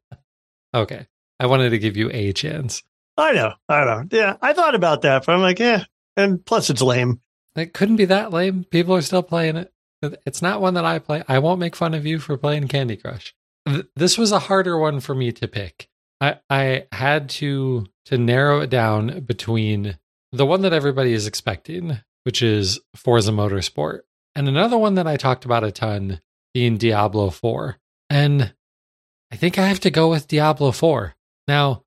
okay. 0.74 1.06
I 1.38 1.46
wanted 1.46 1.70
to 1.70 1.78
give 1.78 1.96
you 1.96 2.10
a 2.12 2.32
chance. 2.32 2.82
I 3.16 3.32
know. 3.32 3.52
I 3.68 3.84
know. 3.84 4.04
Yeah. 4.10 4.36
I 4.42 4.52
thought 4.52 4.74
about 4.74 5.02
that, 5.02 5.24
but 5.24 5.32
I'm 5.32 5.42
like, 5.42 5.60
yeah. 5.60 5.84
And 6.16 6.44
plus, 6.44 6.70
it's 6.70 6.82
lame. 6.82 7.20
It 7.54 7.72
couldn't 7.72 7.96
be 7.96 8.06
that 8.06 8.32
lame. 8.32 8.64
People 8.64 8.96
are 8.96 9.02
still 9.02 9.22
playing 9.22 9.56
it. 9.56 9.72
It's 10.02 10.42
not 10.42 10.60
one 10.60 10.74
that 10.74 10.84
I 10.84 10.98
play. 10.98 11.22
I 11.28 11.38
won't 11.38 11.60
make 11.60 11.74
fun 11.76 11.94
of 11.94 12.04
you 12.06 12.18
for 12.18 12.36
playing 12.36 12.68
Candy 12.68 12.96
Crush. 12.96 13.34
Th- 13.68 13.86
This 13.96 14.18
was 14.18 14.32
a 14.32 14.38
harder 14.40 14.78
one 14.78 15.00
for 15.00 15.14
me 15.14 15.32
to 15.32 15.48
pick. 15.48 15.88
I, 16.20 16.38
I 16.48 16.86
had 16.92 17.28
to 17.30 17.86
to 18.06 18.16
narrow 18.18 18.60
it 18.60 18.70
down 18.70 19.20
between 19.20 19.98
the 20.32 20.46
one 20.46 20.62
that 20.62 20.72
everybody 20.72 21.12
is 21.12 21.26
expecting, 21.26 21.98
which 22.24 22.40
is 22.42 22.78
Forza 22.94 23.32
Motorsport, 23.32 24.00
and 24.34 24.48
another 24.48 24.78
one 24.78 24.94
that 24.94 25.06
I 25.06 25.16
talked 25.16 25.44
about 25.44 25.64
a 25.64 25.72
ton, 25.72 26.20
being 26.54 26.76
Diablo 26.76 27.30
4. 27.30 27.76
And 28.08 28.54
I 29.32 29.36
think 29.36 29.58
I 29.58 29.66
have 29.66 29.80
to 29.80 29.90
go 29.90 30.08
with 30.08 30.28
Diablo 30.28 30.70
4. 30.72 31.14
Now, 31.48 31.82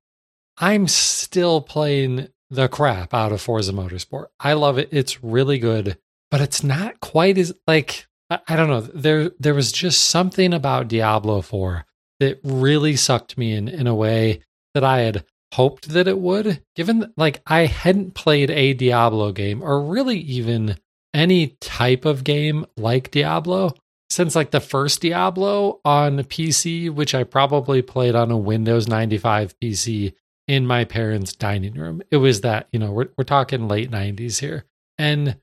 I'm 0.58 0.86
still 0.88 1.60
playing 1.62 2.28
the 2.50 2.68
crap 2.68 3.14
out 3.14 3.32
of 3.32 3.40
Forza 3.40 3.72
Motorsport. 3.72 4.26
I 4.38 4.52
love 4.52 4.76
it. 4.78 4.88
It's 4.92 5.22
really 5.24 5.58
good, 5.58 5.96
but 6.30 6.40
it's 6.40 6.62
not 6.62 7.00
quite 7.00 7.38
as 7.38 7.52
like 7.66 8.06
I, 8.28 8.38
I 8.48 8.56
don't 8.56 8.68
know. 8.68 8.80
There 8.80 9.30
there 9.38 9.54
was 9.54 9.72
just 9.72 10.04
something 10.04 10.52
about 10.52 10.88
Diablo 10.88 11.42
4 11.42 11.84
that 12.20 12.40
really 12.42 12.96
sucked 12.96 13.38
me 13.38 13.52
in 13.52 13.68
in 13.68 13.86
a 13.86 13.94
way 13.94 14.42
that 14.74 14.84
I 14.84 15.00
had 15.00 15.24
hoped 15.52 15.88
that 15.88 16.08
it 16.08 16.18
would. 16.18 16.62
Given 16.76 17.12
like 17.16 17.42
I 17.46 17.66
hadn't 17.66 18.14
played 18.14 18.50
a 18.50 18.74
Diablo 18.74 19.32
game 19.32 19.62
or 19.62 19.82
really 19.82 20.18
even 20.18 20.76
any 21.12 21.56
type 21.60 22.04
of 22.04 22.24
game 22.24 22.66
like 22.76 23.10
Diablo 23.10 23.74
since 24.10 24.34
like 24.34 24.50
the 24.50 24.60
first 24.60 25.00
Diablo 25.00 25.80
on 25.84 26.18
PC, 26.18 26.90
which 26.90 27.14
I 27.14 27.24
probably 27.24 27.80
played 27.80 28.14
on 28.14 28.30
a 28.30 28.36
Windows 28.36 28.88
95 28.88 29.58
PC 29.60 30.14
in 30.48 30.66
my 30.66 30.84
parents' 30.84 31.34
dining 31.34 31.74
room. 31.74 32.02
It 32.10 32.16
was 32.16 32.40
that, 32.40 32.66
you 32.72 32.80
know, 32.80 32.90
we're, 32.90 33.08
we're 33.16 33.24
talking 33.24 33.68
late 33.68 33.90
90s 33.90 34.40
here. 34.40 34.64
And 34.98 35.36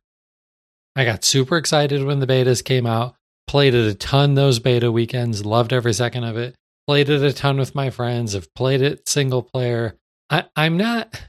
I 0.98 1.06
got 1.06 1.24
super 1.24 1.58
excited 1.58 2.04
when 2.04 2.20
the 2.20 2.28
betas 2.28 2.64
came 2.64 2.86
out, 2.86 3.16
played 3.48 3.74
it 3.74 3.88
a 3.88 3.94
ton 3.94 4.34
those 4.34 4.60
beta 4.60 4.92
weekends, 4.92 5.46
loved 5.46 5.72
every 5.72 5.94
second 5.94 6.24
of 6.24 6.38
it, 6.38 6.56
played 6.88 7.10
it 7.10 7.22
a 7.22 7.32
ton 7.32 7.58
with 7.58 7.76
my 7.76 7.90
friends, 7.90 8.34
have 8.34 8.54
played 8.56 8.82
it 8.82 9.08
single 9.08 9.44
player. 9.44 9.96
I, 10.30 10.46
I'm 10.56 10.76
not, 10.76 11.22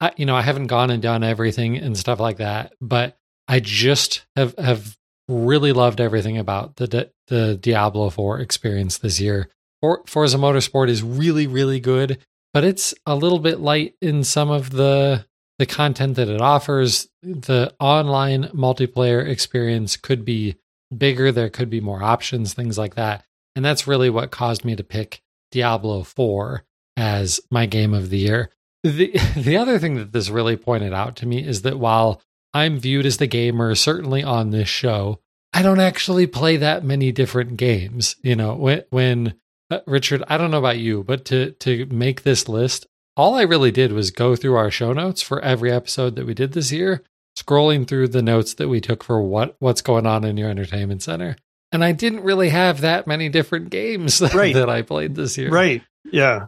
I, 0.00 0.12
you 0.16 0.26
know, 0.26 0.36
I 0.36 0.42
haven't 0.42 0.68
gone 0.68 0.90
and 0.90 1.02
done 1.02 1.24
everything 1.24 1.76
and 1.76 1.98
stuff 1.98 2.20
like 2.20 2.38
that, 2.38 2.72
but 2.80 3.16
I 3.48 3.60
just 3.60 4.24
have, 4.36 4.54
have 4.56 4.96
really 5.28 5.72
loved 5.72 6.00
everything 6.00 6.38
about 6.38 6.76
the, 6.76 7.10
the 7.26 7.56
Diablo 7.56 8.10
4 8.10 8.38
experience 8.38 8.98
this 8.98 9.20
year. 9.20 9.50
For, 9.80 10.02
Forza 10.06 10.38
Motorsport 10.38 10.88
is 10.88 11.02
really, 11.02 11.46
really 11.46 11.80
good 11.80 12.18
but 12.52 12.64
it's 12.64 12.94
a 13.06 13.14
little 13.14 13.38
bit 13.38 13.60
light 13.60 13.94
in 14.00 14.24
some 14.24 14.50
of 14.50 14.70
the 14.70 15.24
the 15.60 15.66
content 15.66 16.16
that 16.16 16.30
it 16.30 16.40
offers. 16.40 17.08
The 17.22 17.74
online 17.78 18.44
multiplayer 18.44 19.28
experience 19.28 19.98
could 19.98 20.24
be 20.24 20.56
bigger. 20.96 21.30
There 21.30 21.50
could 21.50 21.68
be 21.68 21.82
more 21.82 22.02
options, 22.02 22.54
things 22.54 22.78
like 22.78 22.94
that. 22.94 23.24
And 23.54 23.62
that's 23.62 23.86
really 23.86 24.08
what 24.08 24.30
caused 24.30 24.64
me 24.64 24.74
to 24.74 24.82
pick 24.82 25.20
Diablo 25.52 26.02
4 26.02 26.64
as 26.96 27.40
my 27.50 27.66
game 27.66 27.92
of 27.92 28.08
the 28.08 28.16
year. 28.16 28.50
The 28.82 29.12
the 29.36 29.58
other 29.58 29.78
thing 29.78 29.96
that 29.96 30.12
this 30.12 30.30
really 30.30 30.56
pointed 30.56 30.94
out 30.94 31.14
to 31.16 31.26
me 31.26 31.46
is 31.46 31.60
that 31.60 31.78
while 31.78 32.22
I'm 32.54 32.78
viewed 32.78 33.04
as 33.04 33.18
the 33.18 33.26
gamer 33.26 33.74
certainly 33.74 34.22
on 34.22 34.52
this 34.52 34.68
show, 34.68 35.20
I 35.52 35.60
don't 35.60 35.78
actually 35.78 36.26
play 36.26 36.56
that 36.56 36.84
many 36.84 37.12
different 37.12 37.58
games. 37.58 38.16
You 38.22 38.34
know, 38.34 38.54
when 38.54 38.84
when 38.88 39.34
uh, 39.70 39.80
Richard, 39.86 40.24
I 40.26 40.38
don't 40.38 40.50
know 40.50 40.58
about 40.58 40.78
you, 40.78 41.04
but 41.04 41.26
to 41.26 41.50
to 41.50 41.84
make 41.84 42.22
this 42.22 42.48
list, 42.48 42.86
all 43.20 43.34
I 43.34 43.42
really 43.42 43.70
did 43.70 43.92
was 43.92 44.10
go 44.10 44.34
through 44.34 44.54
our 44.56 44.70
show 44.70 44.94
notes 44.94 45.20
for 45.20 45.40
every 45.42 45.70
episode 45.70 46.16
that 46.16 46.24
we 46.26 46.32
did 46.32 46.52
this 46.52 46.72
year, 46.72 47.02
scrolling 47.38 47.86
through 47.86 48.08
the 48.08 48.22
notes 48.22 48.54
that 48.54 48.68
we 48.68 48.80
took 48.80 49.04
for 49.04 49.20
what 49.20 49.56
what's 49.58 49.82
going 49.82 50.06
on 50.06 50.24
in 50.24 50.38
your 50.38 50.48
entertainment 50.48 51.02
center. 51.02 51.36
And 51.70 51.84
I 51.84 51.92
didn't 51.92 52.22
really 52.22 52.48
have 52.48 52.80
that 52.80 53.06
many 53.06 53.28
different 53.28 53.68
games 53.68 54.22
Right. 54.34 54.54
that 54.54 54.70
I 54.70 54.80
played 54.80 55.14
this 55.16 55.36
year. 55.36 55.50
Right. 55.50 55.82
Yeah. 56.10 56.46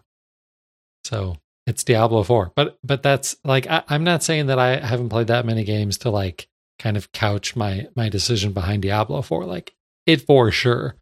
So 1.05 1.37
it's 1.67 1.85
Diablo 1.85 2.23
4. 2.23 2.53
But 2.57 2.79
but 2.83 3.03
that's 3.03 3.37
like 3.45 3.67
I, 3.67 3.83
I'm 3.89 4.03
not 4.05 4.23
saying 4.23 4.47
that 4.47 4.59
I 4.59 4.79
haven't 4.85 5.11
played 5.11 5.27
that 5.27 5.45
many 5.45 5.65
games 5.65 5.99
to 5.99 6.11
like 6.11 6.49
kind 6.79 6.97
of 6.97 7.13
couch 7.13 7.55
my 7.55 7.87
my 7.95 8.09
decision 8.09 8.53
behind 8.53 8.81
Diablo 8.81 9.21
4. 9.21 9.45
Like 9.45 9.75
it 10.07 10.23
for 10.23 10.51
sure 10.51 10.97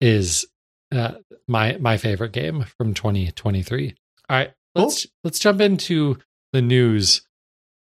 is 0.00 0.46
uh, 0.92 1.14
my 1.48 1.76
my 1.78 1.96
favorite 1.96 2.32
game 2.32 2.64
from 2.78 2.94
2023. 2.94 3.94
All 4.30 4.36
right, 4.36 4.52
let's 4.76 5.06
let's 5.24 5.38
jump 5.38 5.60
into 5.60 6.18
the 6.52 6.62
news. 6.62 7.22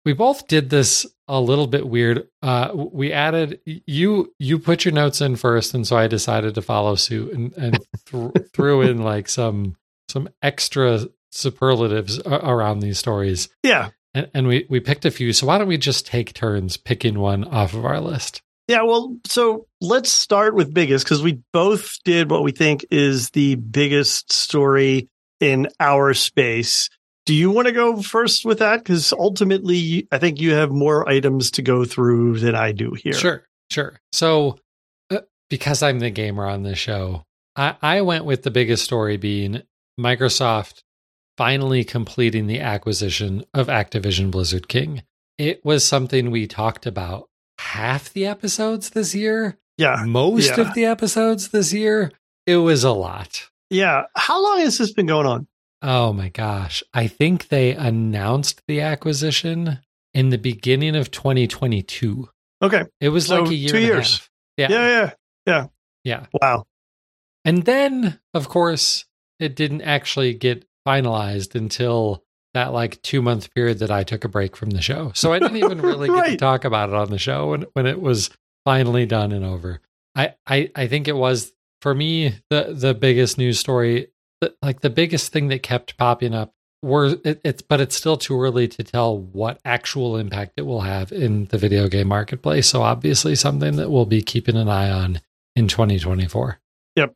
We 0.04 0.12
both 0.12 0.46
did 0.46 0.70
this 0.70 1.06
a 1.26 1.40
little 1.40 1.66
bit 1.66 1.86
weird. 1.86 2.28
Uh, 2.42 2.70
we 2.74 3.12
added 3.12 3.60
you 3.64 4.32
you 4.38 4.58
put 4.58 4.84
your 4.84 4.94
notes 4.94 5.20
in 5.20 5.36
first, 5.36 5.74
and 5.74 5.86
so 5.86 5.96
I 5.96 6.06
decided 6.06 6.54
to 6.54 6.62
follow 6.62 6.94
suit 6.94 7.32
and, 7.32 7.52
and 7.54 7.78
th- 8.06 8.32
threw 8.54 8.82
in 8.82 9.02
like 9.02 9.28
some 9.28 9.76
some 10.08 10.28
extra 10.42 11.06
superlatives 11.30 12.18
around 12.26 12.80
these 12.80 12.98
stories. 12.98 13.48
Yeah. 13.62 13.90
And, 14.14 14.30
and 14.32 14.48
we 14.48 14.66
we 14.70 14.80
picked 14.80 15.04
a 15.04 15.10
few. 15.10 15.32
So 15.32 15.46
why 15.46 15.58
don't 15.58 15.68
we 15.68 15.78
just 15.78 16.06
take 16.06 16.32
turns 16.32 16.76
picking 16.76 17.18
one 17.18 17.44
off 17.44 17.74
of 17.74 17.84
our 17.84 18.00
list? 18.00 18.42
Yeah, 18.68 18.82
well, 18.82 19.16
so 19.24 19.66
let's 19.80 20.10
start 20.10 20.54
with 20.54 20.74
biggest 20.74 21.04
because 21.06 21.22
we 21.22 21.40
both 21.54 21.96
did 22.04 22.30
what 22.30 22.42
we 22.42 22.52
think 22.52 22.84
is 22.90 23.30
the 23.30 23.54
biggest 23.54 24.30
story 24.30 25.08
in 25.40 25.68
our 25.80 26.14
space. 26.14 26.88
do 27.26 27.34
you 27.34 27.50
want 27.50 27.66
to 27.66 27.72
go 27.72 28.00
first 28.00 28.46
with 28.46 28.60
that? 28.60 28.78
Because 28.78 29.12
ultimately, 29.12 30.08
I 30.10 30.18
think 30.18 30.40
you 30.40 30.54
have 30.54 30.70
more 30.70 31.06
items 31.06 31.50
to 31.52 31.62
go 31.62 31.84
through 31.84 32.38
than 32.38 32.54
I 32.54 32.72
do 32.72 32.94
here. 32.94 33.12
Sure, 33.12 33.44
sure. 33.70 34.00
So, 34.12 34.58
uh, 35.10 35.20
because 35.50 35.82
I'm 35.82 35.98
the 35.98 36.08
gamer 36.08 36.46
on 36.46 36.62
this 36.62 36.78
show, 36.78 37.24
I, 37.54 37.74
I 37.82 38.00
went 38.00 38.24
with 38.24 38.44
the 38.44 38.50
biggest 38.50 38.82
story 38.82 39.18
being 39.18 39.62
Microsoft 40.00 40.82
finally 41.36 41.84
completing 41.84 42.46
the 42.46 42.60
acquisition 42.60 43.44
of 43.52 43.66
Activision 43.66 44.30
Blizzard 44.30 44.66
King. 44.68 45.02
It 45.36 45.64
was 45.64 45.84
something 45.84 46.30
we 46.30 46.46
talked 46.46 46.86
about 46.86 47.28
half 47.58 48.12
the 48.12 48.26
episodes 48.26 48.90
this 48.90 49.14
year. 49.14 49.58
Yeah. 49.76 50.02
Most 50.06 50.56
yeah. 50.56 50.62
of 50.62 50.74
the 50.74 50.86
episodes 50.86 51.48
this 51.48 51.72
year. 51.72 52.10
It 52.46 52.56
was 52.56 52.84
a 52.84 52.90
lot. 52.90 53.48
Yeah. 53.70 54.04
How 54.16 54.42
long 54.42 54.60
has 54.60 54.78
this 54.78 54.92
been 54.92 55.06
going 55.06 55.26
on? 55.26 55.46
Oh 55.82 56.12
my 56.12 56.28
gosh. 56.28 56.82
I 56.92 57.06
think 57.06 57.48
they 57.48 57.72
announced 57.74 58.62
the 58.66 58.80
acquisition 58.80 59.80
in 60.14 60.30
the 60.30 60.38
beginning 60.38 60.96
of 60.96 61.10
2022. 61.10 62.28
Okay. 62.62 62.84
It 63.00 63.10
was 63.10 63.26
So 63.26 63.42
like 63.42 63.50
a 63.50 63.54
year 63.54 63.70
two 63.70 63.80
years. 63.80 64.28
Yeah. 64.56 64.68
Yeah. 64.70 64.88
Yeah. 64.88 65.10
Yeah. 65.46 65.66
Yeah. 66.04 66.26
Wow. 66.40 66.64
And 67.44 67.64
then, 67.64 68.18
of 68.34 68.48
course, 68.48 69.04
it 69.38 69.54
didn't 69.54 69.82
actually 69.82 70.34
get 70.34 70.64
finalized 70.86 71.54
until 71.54 72.24
that 72.54 72.72
like 72.72 73.00
two 73.02 73.22
month 73.22 73.54
period 73.54 73.78
that 73.78 73.90
I 73.90 74.02
took 74.02 74.24
a 74.24 74.28
break 74.28 74.56
from 74.56 74.70
the 74.70 74.82
show. 74.82 75.12
So 75.14 75.32
I 75.32 75.38
didn't 75.38 75.58
even 75.58 75.80
really 75.80 76.08
get 76.14 76.26
to 76.26 76.36
talk 76.36 76.64
about 76.64 76.88
it 76.88 76.94
on 76.94 77.10
the 77.10 77.18
show 77.18 77.50
when, 77.50 77.66
when 77.74 77.86
it 77.86 78.00
was 78.00 78.30
finally 78.64 79.06
done 79.06 79.32
and 79.32 79.44
over. 79.44 79.80
I, 80.16 80.34
I, 80.46 80.70
I 80.74 80.86
think 80.88 81.06
it 81.06 81.16
was 81.16 81.52
for 81.80 81.94
me 81.94 82.34
the 82.50 82.74
the 82.76 82.94
biggest 82.94 83.38
news 83.38 83.58
story, 83.58 84.08
like 84.62 84.80
the 84.80 84.90
biggest 84.90 85.32
thing 85.32 85.48
that 85.48 85.62
kept 85.62 85.96
popping 85.96 86.34
up 86.34 86.52
were 86.82 87.16
it, 87.24 87.40
it's 87.44 87.62
but 87.62 87.80
it's 87.80 87.96
still 87.96 88.16
too 88.16 88.40
early 88.40 88.68
to 88.68 88.82
tell 88.82 89.18
what 89.18 89.60
actual 89.64 90.16
impact 90.16 90.52
it 90.56 90.62
will 90.62 90.82
have 90.82 91.12
in 91.12 91.46
the 91.46 91.58
video 91.58 91.88
game 91.88 92.08
marketplace. 92.08 92.68
So 92.68 92.82
obviously 92.82 93.34
something 93.34 93.76
that 93.76 93.90
we'll 93.90 94.06
be 94.06 94.22
keeping 94.22 94.56
an 94.56 94.68
eye 94.68 94.90
on 94.90 95.20
in 95.56 95.68
2024. 95.68 96.60
yep 96.96 97.14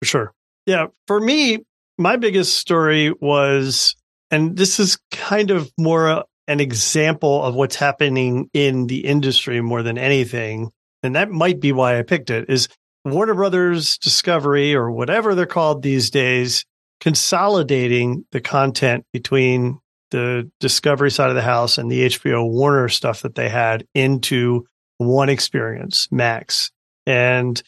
For 0.00 0.06
sure. 0.06 0.32
Yeah. 0.66 0.86
For 1.06 1.20
me, 1.20 1.64
my 1.98 2.16
biggest 2.16 2.56
story 2.56 3.12
was, 3.20 3.94
and 4.30 4.56
this 4.56 4.80
is 4.80 4.98
kind 5.12 5.50
of 5.50 5.70
more 5.78 6.24
an 6.48 6.60
example 6.60 7.42
of 7.42 7.54
what's 7.54 7.76
happening 7.76 8.50
in 8.52 8.86
the 8.86 9.04
industry 9.04 9.60
more 9.60 9.82
than 9.82 9.98
anything. 9.98 10.70
And 11.02 11.14
that 11.14 11.30
might 11.30 11.60
be 11.60 11.72
why 11.72 11.98
I 11.98 12.02
picked 12.02 12.30
it 12.30 12.48
is 12.48 12.68
Warner 13.12 13.34
Brothers 13.34 13.98
Discovery 13.98 14.74
or 14.74 14.90
whatever 14.90 15.34
they're 15.34 15.46
called 15.46 15.82
these 15.82 16.10
days, 16.10 16.64
consolidating 17.00 18.24
the 18.32 18.40
content 18.40 19.04
between 19.12 19.78
the 20.10 20.50
Discovery 20.60 21.10
side 21.10 21.30
of 21.30 21.36
the 21.36 21.42
house 21.42 21.78
and 21.78 21.90
the 21.90 22.06
HBO 22.06 22.50
Warner 22.50 22.88
stuff 22.88 23.22
that 23.22 23.34
they 23.34 23.48
had 23.48 23.86
into 23.94 24.66
one 24.98 25.28
experience, 25.28 26.08
Max. 26.10 26.70
And 27.06 27.62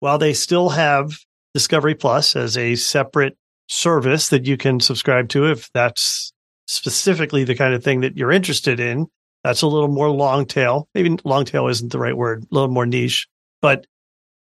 while 0.00 0.18
they 0.18 0.32
still 0.32 0.70
have 0.70 1.12
Discovery 1.54 1.94
Plus 1.94 2.36
as 2.36 2.56
a 2.56 2.76
separate 2.76 3.36
service 3.68 4.28
that 4.28 4.46
you 4.46 4.56
can 4.56 4.80
subscribe 4.80 5.28
to 5.30 5.50
if 5.50 5.70
that's 5.72 6.32
specifically 6.66 7.44
the 7.44 7.54
kind 7.54 7.74
of 7.74 7.82
thing 7.82 8.00
that 8.00 8.16
you're 8.16 8.32
interested 8.32 8.80
in. 8.80 9.06
That's 9.44 9.62
a 9.62 9.66
little 9.66 9.88
more 9.88 10.10
long 10.10 10.46
tail. 10.46 10.88
Maybe 10.94 11.16
long 11.24 11.44
tail 11.44 11.68
isn't 11.68 11.92
the 11.92 11.98
right 11.98 12.16
word, 12.16 12.44
a 12.44 12.54
little 12.54 12.68
more 12.68 12.86
niche, 12.86 13.26
but 13.62 13.86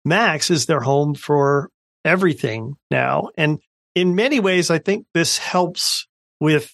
Max 0.08 0.50
is 0.50 0.66
their 0.66 0.80
home 0.80 1.16
for 1.16 1.70
everything 2.06 2.76
now. 2.90 3.30
And 3.38 3.60
in 3.96 4.16
many 4.16 4.40
ways, 4.40 4.70
I 4.70 4.80
think 4.80 5.06
this 5.14 5.38
helps 5.38 6.08
with 6.40 6.74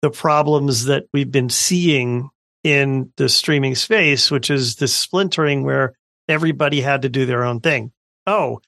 the 0.00 0.10
problems 0.10 0.86
that 0.86 1.04
we've 1.12 1.30
been 1.30 1.48
seeing 1.48 2.30
in 2.64 3.12
the 3.16 3.28
streaming 3.28 3.74
space, 3.74 4.30
which 4.30 4.50
is 4.50 4.76
this 4.76 4.94
splintering 4.94 5.64
where 5.64 5.94
everybody 6.28 6.80
had 6.80 7.02
to 7.02 7.08
do 7.08 7.26
their 7.26 7.44
own 7.44 7.60
thing. 7.60 7.92
Oh, 8.26 8.60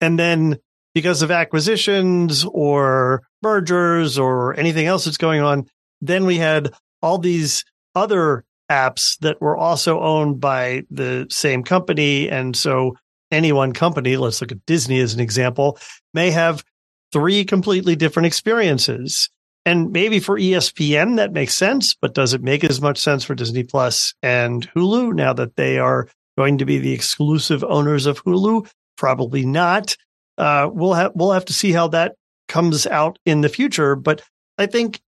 and 0.00 0.18
then 0.18 0.58
because 0.94 1.22
of 1.22 1.30
acquisitions 1.30 2.44
or 2.44 3.22
mergers 3.42 4.18
or 4.18 4.58
anything 4.58 4.86
else 4.86 5.04
that's 5.04 5.16
going 5.16 5.40
on, 5.40 5.66
then 6.00 6.26
we 6.26 6.36
had 6.36 6.72
all 7.02 7.18
these 7.18 7.64
other 7.94 8.44
apps 8.70 9.18
that 9.20 9.40
were 9.40 9.56
also 9.56 10.00
owned 10.00 10.40
by 10.40 10.82
the 10.90 11.26
same 11.30 11.62
company. 11.62 12.28
And 12.28 12.56
so 12.56 12.96
any 13.30 13.52
one 13.52 13.72
company, 13.72 14.16
let's 14.16 14.40
look 14.40 14.52
at 14.52 14.64
Disney 14.66 15.00
as 15.00 15.14
an 15.14 15.20
example, 15.20 15.78
may 16.14 16.30
have 16.30 16.64
three 17.12 17.44
completely 17.44 17.96
different 17.96 18.26
experiences. 18.26 19.30
And 19.66 19.92
maybe 19.92 20.18
for 20.18 20.38
ESPN, 20.38 21.16
that 21.16 21.32
makes 21.32 21.54
sense, 21.54 21.94
but 21.94 22.14
does 22.14 22.32
it 22.32 22.42
make 22.42 22.64
as 22.64 22.80
much 22.80 22.98
sense 22.98 23.24
for 23.24 23.34
Disney 23.34 23.64
Plus 23.64 24.14
and 24.22 24.68
Hulu 24.72 25.14
now 25.14 25.32
that 25.34 25.56
they 25.56 25.78
are 25.78 26.08
going 26.38 26.58
to 26.58 26.64
be 26.64 26.78
the 26.78 26.92
exclusive 26.92 27.62
owners 27.64 28.06
of 28.06 28.22
Hulu? 28.24 28.70
Probably 28.96 29.44
not. 29.44 29.94
Uh, 30.38 30.70
we'll 30.72 30.94
have 30.94 31.12
we'll 31.14 31.32
have 31.32 31.44
to 31.46 31.52
see 31.52 31.72
how 31.72 31.88
that 31.88 32.14
comes 32.48 32.86
out 32.86 33.18
in 33.26 33.42
the 33.42 33.48
future. 33.48 33.94
But 33.94 34.22
I 34.56 34.66
think 34.66 35.00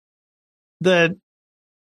that 0.80 1.12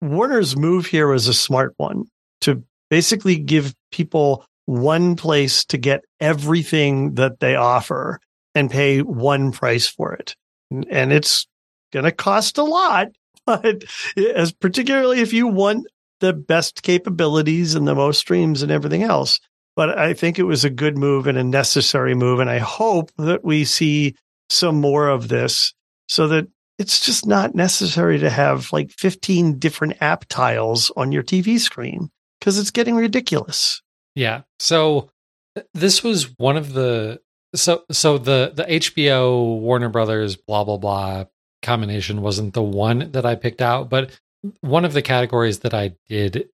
Warner's 0.03 0.57
move 0.57 0.87
here 0.87 1.09
was 1.09 1.29
a 1.29 1.35
smart 1.35 1.75
one 1.77 2.05
to 2.43 2.63
basically 2.91 3.37
give 3.37 3.75
people 3.91 4.45
one 4.67 5.17
place 5.17 5.65
to 5.65 5.79
get 5.79 6.05
everything 6.21 7.15
that 7.15 7.41
they 7.41 7.57
offer 7.57 8.21
and 8.55 8.71
pay 8.71 9.01
one 9.01 9.53
price 9.53 9.87
for 9.89 10.13
it. 10.13 10.37
And 10.71 11.13
it's 11.13 11.47
going 11.93 12.05
to 12.05 12.13
cost 12.13 12.59
a 12.59 12.65
lot, 12.65 13.09
but 13.47 13.85
as 14.35 14.53
particularly 14.53 15.21
if 15.21 15.33
you 15.33 15.47
want 15.47 15.87
the 16.21 16.33
best 16.33 16.83
capabilities 16.83 17.75
and 17.75 17.87
the 17.87 17.95
most 17.95 18.19
streams 18.19 18.63
and 18.63 18.73
everything 18.73 19.03
else. 19.03 19.39
But 19.77 19.99
I 19.99 20.15
think 20.15 20.39
it 20.39 20.45
was 20.45 20.65
a 20.65 20.71
good 20.71 20.97
move 20.97 21.27
and 21.27 21.37
a 21.37 21.45
necessary 21.45 22.15
move. 22.15 22.41
And 22.41 22.49
I 22.49 22.59
hope 22.59 23.11
that 23.19 23.45
we 23.45 23.65
see 23.65 24.15
some 24.49 24.81
more 24.81 25.09
of 25.09 25.29
this 25.29 25.75
so 26.09 26.29
that 26.29 26.47
it's 26.79 27.05
just 27.05 27.27
not 27.27 27.55
necessary 27.55 28.19
to 28.19 28.31
have 28.31 28.73
like 28.73 28.91
15 28.91 29.59
different 29.59 30.01
app 30.01 30.25
tiles 30.29 30.91
on 30.97 31.13
your 31.13 31.23
TV 31.23 31.59
screen 31.59 32.11
because 32.41 32.59
it's 32.59 32.71
getting 32.71 32.97
ridiculous. 32.97 33.83
Yeah. 34.17 34.43
So 34.59 35.11
uh, 35.57 35.61
this 35.75 36.03
was 36.03 36.37
one 36.39 36.57
of 36.57 36.73
the 36.73 37.21
so 37.55 37.85
so 37.93 38.19
the 38.19 38.53
the 38.55 38.65
HBO 38.65 39.61
Warner 39.61 39.89
Brothers 39.89 40.35
blah 40.35 40.65
blah 40.65 40.79
blah 40.79 41.27
combination 41.63 42.23
wasn't 42.23 42.55
the 42.55 42.63
one 42.63 43.11
that 43.13 43.25
I 43.25 43.37
picked 43.37 43.63
out, 43.63 43.89
but 43.89 44.19
one 44.61 44.85
of 44.85 44.93
the 44.93 45.03
categories 45.03 45.61
that 45.61 45.75
I 45.75 45.93
did 46.09 46.49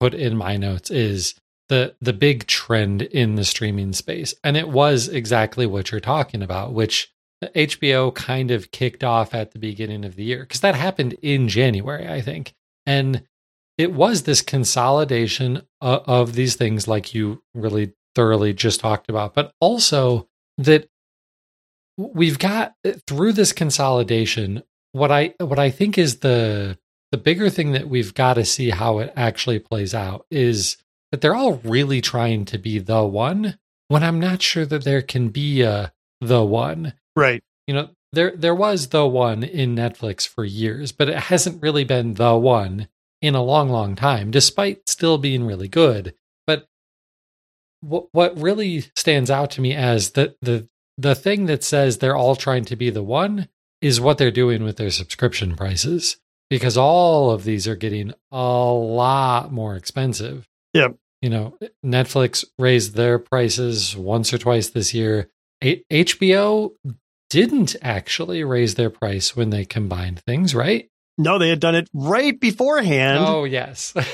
put 0.00 0.14
in 0.14 0.36
my 0.36 0.56
notes 0.56 0.90
is 0.90 1.34
the 1.68 1.94
the 2.00 2.12
big 2.12 2.46
trend 2.46 3.02
in 3.02 3.36
the 3.36 3.44
streaming 3.44 3.92
space. 3.92 4.34
And 4.44 4.56
it 4.56 4.68
was 4.68 5.08
exactly 5.08 5.66
what 5.66 5.90
you're 5.90 6.00
talking 6.00 6.42
about, 6.42 6.72
which 6.74 7.12
HBO 7.42 8.14
kind 8.14 8.50
of 8.50 8.70
kicked 8.70 9.04
off 9.04 9.34
at 9.34 9.52
the 9.52 9.58
beginning 9.58 10.04
of 10.04 10.16
the 10.16 10.24
year 10.24 10.40
because 10.40 10.60
that 10.60 10.74
happened 10.74 11.14
in 11.22 11.48
January, 11.48 12.08
I 12.08 12.20
think. 12.20 12.54
And 12.84 13.22
it 13.80 13.92
was 13.92 14.22
this 14.22 14.42
consolidation 14.42 15.62
of, 15.80 16.02
of 16.06 16.32
these 16.34 16.54
things, 16.56 16.86
like 16.86 17.14
you 17.14 17.42
really 17.54 17.94
thoroughly 18.14 18.52
just 18.52 18.80
talked 18.80 19.08
about, 19.08 19.34
but 19.34 19.52
also 19.60 20.28
that 20.58 20.88
we've 21.96 22.38
got 22.38 22.74
uh, 22.84 22.92
through 23.06 23.32
this 23.32 23.52
consolidation. 23.52 24.62
What 24.92 25.10
I 25.10 25.34
what 25.38 25.58
I 25.58 25.70
think 25.70 25.96
is 25.96 26.18
the 26.18 26.78
the 27.12 27.18
bigger 27.18 27.48
thing 27.50 27.72
that 27.72 27.88
we've 27.88 28.14
got 28.14 28.34
to 28.34 28.44
see 28.44 28.70
how 28.70 28.98
it 28.98 29.12
actually 29.16 29.58
plays 29.58 29.94
out 29.94 30.26
is 30.30 30.76
that 31.10 31.20
they're 31.20 31.34
all 31.34 31.54
really 31.64 32.00
trying 32.00 32.44
to 32.46 32.58
be 32.58 32.78
the 32.78 33.04
one. 33.04 33.58
When 33.88 34.04
I'm 34.04 34.20
not 34.20 34.42
sure 34.42 34.66
that 34.66 34.84
there 34.84 35.02
can 35.02 35.30
be 35.30 35.62
a 35.62 35.92
the 36.20 36.44
one 36.44 36.92
Right. 37.16 37.42
you 37.66 37.74
know 37.74 37.90
there 38.12 38.32
there 38.36 38.54
was 38.54 38.88
the 38.88 39.06
one 39.06 39.42
in 39.42 39.74
Netflix 39.74 40.28
for 40.28 40.44
years, 40.44 40.92
but 40.92 41.08
it 41.08 41.16
hasn't 41.16 41.62
really 41.62 41.84
been 41.84 42.14
the 42.14 42.36
one 42.36 42.88
in 43.20 43.34
a 43.34 43.42
long, 43.42 43.68
long 43.68 43.94
time, 43.94 44.30
despite 44.30 44.88
still 44.88 45.18
being 45.18 45.44
really 45.44 45.68
good. 45.68 46.14
But 46.46 46.66
what 47.80 48.08
what 48.12 48.38
really 48.38 48.84
stands 48.96 49.30
out 49.30 49.50
to 49.52 49.60
me 49.60 49.74
as 49.74 50.12
the 50.12 50.34
the 50.40 50.68
the 50.98 51.14
thing 51.14 51.46
that 51.46 51.64
says 51.64 51.98
they're 51.98 52.16
all 52.16 52.36
trying 52.36 52.64
to 52.66 52.76
be 52.76 52.90
the 52.90 53.02
one 53.02 53.48
is 53.80 54.00
what 54.00 54.18
they're 54.18 54.30
doing 54.30 54.62
with 54.62 54.76
their 54.76 54.90
subscription 54.90 55.56
prices, 55.56 56.18
because 56.50 56.76
all 56.76 57.30
of 57.30 57.44
these 57.44 57.66
are 57.66 57.76
getting 57.76 58.12
a 58.30 58.36
lot 58.36 59.52
more 59.52 59.76
expensive. 59.76 60.46
Yep. 60.74 60.96
You 61.22 61.30
know, 61.30 61.58
Netflix 61.84 62.44
raised 62.58 62.94
their 62.94 63.18
prices 63.18 63.96
once 63.96 64.32
or 64.32 64.38
twice 64.38 64.70
this 64.70 64.94
year. 64.94 65.28
A- 65.62 65.82
HBO 65.90 66.72
didn't 67.28 67.76
actually 67.82 68.42
raise 68.42 68.74
their 68.74 68.90
price 68.90 69.36
when 69.36 69.50
they 69.50 69.64
combined 69.64 70.20
things, 70.20 70.54
right? 70.54 70.88
No, 71.18 71.38
they 71.38 71.48
had 71.50 71.60
done 71.60 71.74
it 71.74 71.88
right 71.92 72.38
beforehand. 72.38 73.18
oh, 73.26 73.44
yes. 73.44 73.92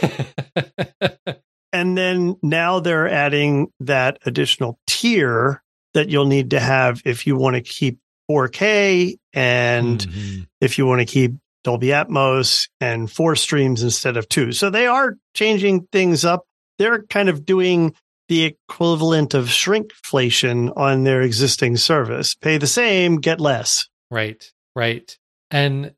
And 1.72 1.98
then 1.98 2.36
now 2.42 2.80
they're 2.80 3.08
adding 3.08 3.68
that 3.80 4.18
additional 4.24 4.78
tier 4.86 5.62
that 5.92 6.08
you'll 6.08 6.24
need 6.26 6.50
to 6.50 6.60
have 6.60 7.02
if 7.04 7.26
you 7.26 7.36
want 7.36 7.56
to 7.56 7.60
keep 7.60 7.98
4K 8.30 9.16
and 9.34 9.98
Mhm. 10.00 10.46
if 10.62 10.78
you 10.78 10.86
want 10.86 11.00
to 11.00 11.04
keep 11.04 11.32
Dolby 11.64 11.88
Atmos 11.88 12.68
and 12.80 13.10
four 13.10 13.36
streams 13.36 13.82
instead 13.82 14.16
of 14.16 14.26
two. 14.28 14.52
So 14.52 14.70
they 14.70 14.86
are 14.86 15.16
changing 15.34 15.86
things 15.92 16.24
up. 16.24 16.44
They're 16.78 17.02
kind 17.02 17.28
of 17.28 17.44
doing 17.44 17.94
the 18.28 18.44
equivalent 18.44 19.34
of 19.34 19.46
shrinkflation 19.46 20.72
on 20.78 21.04
their 21.04 21.20
existing 21.20 21.76
service. 21.76 22.34
Pay 22.34 22.56
the 22.56 22.66
same, 22.66 23.16
get 23.20 23.38
less. 23.40 23.86
Right, 24.10 24.50
right. 24.74 25.14
And 25.50 25.92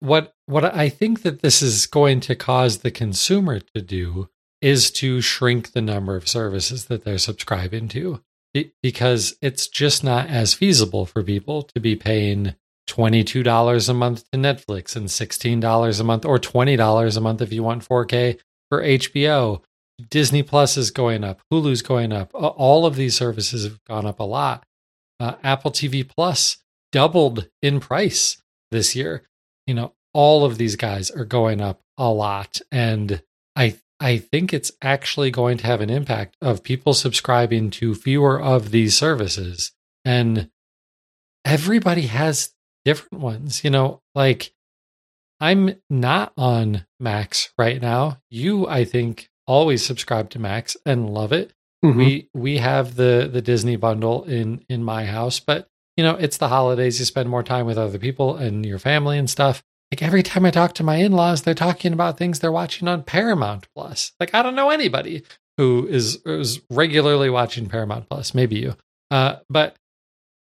what 0.00 0.34
what 0.46 0.64
I 0.64 0.88
think 0.88 1.22
that 1.22 1.42
this 1.42 1.62
is 1.62 1.86
going 1.86 2.20
to 2.20 2.34
cause 2.34 2.78
the 2.78 2.90
consumer 2.90 3.60
to 3.74 3.82
do 3.82 4.28
is 4.60 4.90
to 4.90 5.20
shrink 5.20 5.72
the 5.72 5.82
number 5.82 6.16
of 6.16 6.28
services 6.28 6.86
that 6.86 7.04
they're 7.04 7.18
subscribing 7.18 7.88
to 7.88 8.20
because 8.82 9.36
it's 9.40 9.68
just 9.68 10.02
not 10.02 10.28
as 10.28 10.54
feasible 10.54 11.06
for 11.06 11.22
people 11.22 11.62
to 11.62 11.80
be 11.80 11.94
paying 11.94 12.54
$22 12.88 13.88
a 13.88 13.94
month 13.94 14.24
to 14.30 14.38
Netflix 14.38 14.96
and 14.96 15.06
$16 15.06 16.00
a 16.00 16.04
month 16.04 16.24
or 16.24 16.38
$20 16.38 17.16
a 17.16 17.20
month 17.20 17.42
if 17.42 17.52
you 17.52 17.62
want 17.62 17.86
4K 17.86 18.38
for 18.70 18.82
HBO. 18.82 19.62
Disney 20.10 20.42
Plus 20.42 20.76
is 20.76 20.90
going 20.90 21.24
up, 21.24 21.40
Hulu's 21.52 21.82
going 21.82 22.12
up. 22.12 22.30
All 22.32 22.86
of 22.86 22.96
these 22.96 23.16
services 23.16 23.64
have 23.64 23.82
gone 23.84 24.06
up 24.06 24.20
a 24.20 24.24
lot. 24.24 24.64
Uh, 25.20 25.34
Apple 25.42 25.72
TV 25.72 26.08
Plus 26.08 26.58
doubled 26.92 27.48
in 27.62 27.80
price 27.80 28.40
this 28.70 28.94
year. 28.94 29.24
You 29.68 29.74
know, 29.74 29.92
all 30.12 30.44
of 30.44 30.58
these 30.58 30.76
guys 30.76 31.10
are 31.10 31.24
going 31.24 31.60
up 31.60 31.80
a 31.96 32.10
lot 32.10 32.60
and 32.72 33.22
I 33.54 33.76
I 34.00 34.18
think 34.18 34.52
it's 34.52 34.72
actually 34.80 35.30
going 35.30 35.58
to 35.58 35.66
have 35.66 35.80
an 35.80 35.90
impact 35.90 36.36
of 36.40 36.62
people 36.62 36.94
subscribing 36.94 37.70
to 37.72 37.94
fewer 37.94 38.40
of 38.40 38.70
these 38.70 38.96
services. 38.96 39.72
And 40.04 40.50
everybody 41.44 42.02
has 42.02 42.54
different 42.84 43.22
ones, 43.22 43.64
you 43.64 43.70
know, 43.70 44.00
like 44.14 44.52
I'm 45.40 45.74
not 45.90 46.32
on 46.36 46.86
Max 47.00 47.52
right 47.58 47.80
now. 47.80 48.20
You, 48.30 48.66
I 48.68 48.84
think, 48.84 49.30
always 49.46 49.84
subscribe 49.84 50.30
to 50.30 50.38
Max 50.38 50.76
and 50.86 51.10
love 51.10 51.32
it. 51.32 51.52
Mm-hmm. 51.84 51.98
We 51.98 52.28
we 52.34 52.58
have 52.58 52.96
the 52.96 53.28
the 53.32 53.42
Disney 53.42 53.76
bundle 53.76 54.24
in 54.24 54.64
in 54.68 54.82
my 54.82 55.06
house, 55.06 55.38
but 55.38 55.68
you 55.98 56.02
know, 56.02 56.14
it's 56.14 56.38
the 56.38 56.48
holidays, 56.48 56.98
you 56.98 57.04
spend 57.04 57.28
more 57.28 57.42
time 57.42 57.66
with 57.66 57.76
other 57.76 57.98
people 57.98 58.36
and 58.36 58.64
your 58.64 58.78
family 58.78 59.18
and 59.18 59.28
stuff 59.28 59.62
like 59.90 60.02
every 60.02 60.22
time 60.22 60.44
I 60.44 60.50
talk 60.50 60.74
to 60.74 60.82
my 60.82 60.96
in 60.96 61.12
laws, 61.12 61.42
they're 61.42 61.54
talking 61.54 61.92
about 61.92 62.18
things 62.18 62.38
they're 62.38 62.52
watching 62.52 62.88
on 62.88 63.02
Paramount 63.02 63.66
Plus. 63.74 64.12
Like 64.20 64.34
I 64.34 64.42
don't 64.42 64.54
know 64.54 64.70
anybody 64.70 65.22
who 65.56 65.86
is 65.88 66.16
is 66.26 66.60
regularly 66.70 67.30
watching 67.30 67.68
Paramount 67.68 68.08
Plus. 68.08 68.34
Maybe 68.34 68.56
you, 68.56 68.76
uh, 69.10 69.36
but 69.48 69.76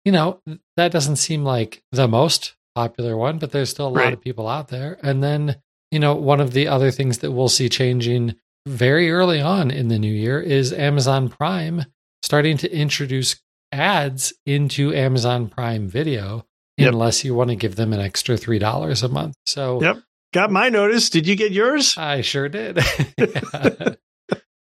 you 0.03 0.11
know 0.11 0.41
that 0.77 0.91
doesn't 0.91 1.17
seem 1.17 1.43
like 1.43 1.83
the 1.91 2.07
most 2.07 2.55
popular 2.73 3.15
one. 3.15 3.37
But 3.37 3.51
there's 3.51 3.69
still 3.69 3.87
a 3.87 3.91
right. 3.91 4.05
lot 4.05 4.13
of 4.13 4.21
people 4.21 4.47
out 4.47 4.69
there. 4.69 4.97
And 5.03 5.23
then 5.23 5.57
you 5.91 5.99
know 5.99 6.15
one 6.15 6.41
of 6.41 6.53
the 6.53 6.67
other 6.67 6.89
things 6.89 7.19
that 7.19 7.31
we'll 7.31 7.49
see 7.49 7.69
changing 7.69 8.35
very 8.65 9.11
early 9.11 9.41
on 9.41 9.69
in 9.69 9.89
the 9.89 9.99
new 9.99 10.11
year 10.11 10.41
is 10.41 10.73
Amazon 10.73 11.29
Prime 11.29 11.85
starting 12.23 12.57
to 12.57 12.75
introduce 12.75 13.39
ads 13.75 14.33
into 14.45 14.93
Amazon 14.93 15.47
Prime 15.47 15.87
Video 15.87 16.45
yep. 16.77 16.93
unless 16.93 17.23
you 17.23 17.35
want 17.35 17.49
to 17.49 17.55
give 17.55 17.75
them 17.75 17.93
an 17.93 17.99
extra 17.99 18.37
three 18.37 18.59
dollars 18.59 19.03
a 19.03 19.09
month. 19.09 19.35
So 19.45 19.81
yep, 19.81 19.97
got 20.33 20.51
my 20.51 20.69
notice. 20.69 21.09
Did 21.09 21.27
you 21.27 21.35
get 21.35 21.51
yours? 21.51 21.95
I 21.97 22.21
sure 22.21 22.49
did. 22.49 22.79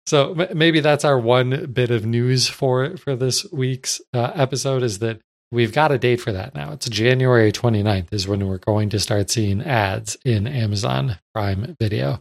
so 0.07 0.35
maybe 0.55 0.81
that's 0.81 1.05
our 1.05 1.19
one 1.19 1.67
bit 1.73 1.91
of 1.91 2.05
news 2.05 2.49
for 2.49 2.97
for 2.97 3.17
this 3.17 3.51
week's 3.53 4.01
uh, 4.13 4.33
episode 4.35 4.83
is 4.83 4.99
that 4.99 5.21
we've 5.53 5.73
got 5.73 5.93
a 5.93 5.99
date 5.99 6.21
for 6.21 6.33
that 6.33 6.55
now. 6.55 6.73
It's 6.73 6.89
January 6.89 7.53
29th 7.53 8.13
is 8.13 8.29
when 8.29 8.47
we're 8.47 8.59
going 8.59 8.91
to 8.91 9.01
start 9.01 9.31
seeing 9.31 9.63
ads 9.63 10.17
in 10.25 10.47
Amazon 10.47 11.19
Prime 11.35 11.77
Video 11.81 12.21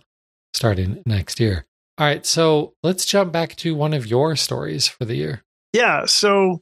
starting 0.53 1.01
next 1.05 1.39
year. 1.39 1.65
All 1.97 2.05
right, 2.05 2.25
so 2.25 2.73
let's 2.83 3.05
jump 3.05 3.31
back 3.31 3.55
to 3.57 3.73
one 3.73 3.93
of 3.93 4.05
your 4.05 4.35
stories 4.35 4.87
for 4.87 5.05
the 5.05 5.15
year. 5.15 5.43
Yeah, 5.71 6.05
so 6.05 6.61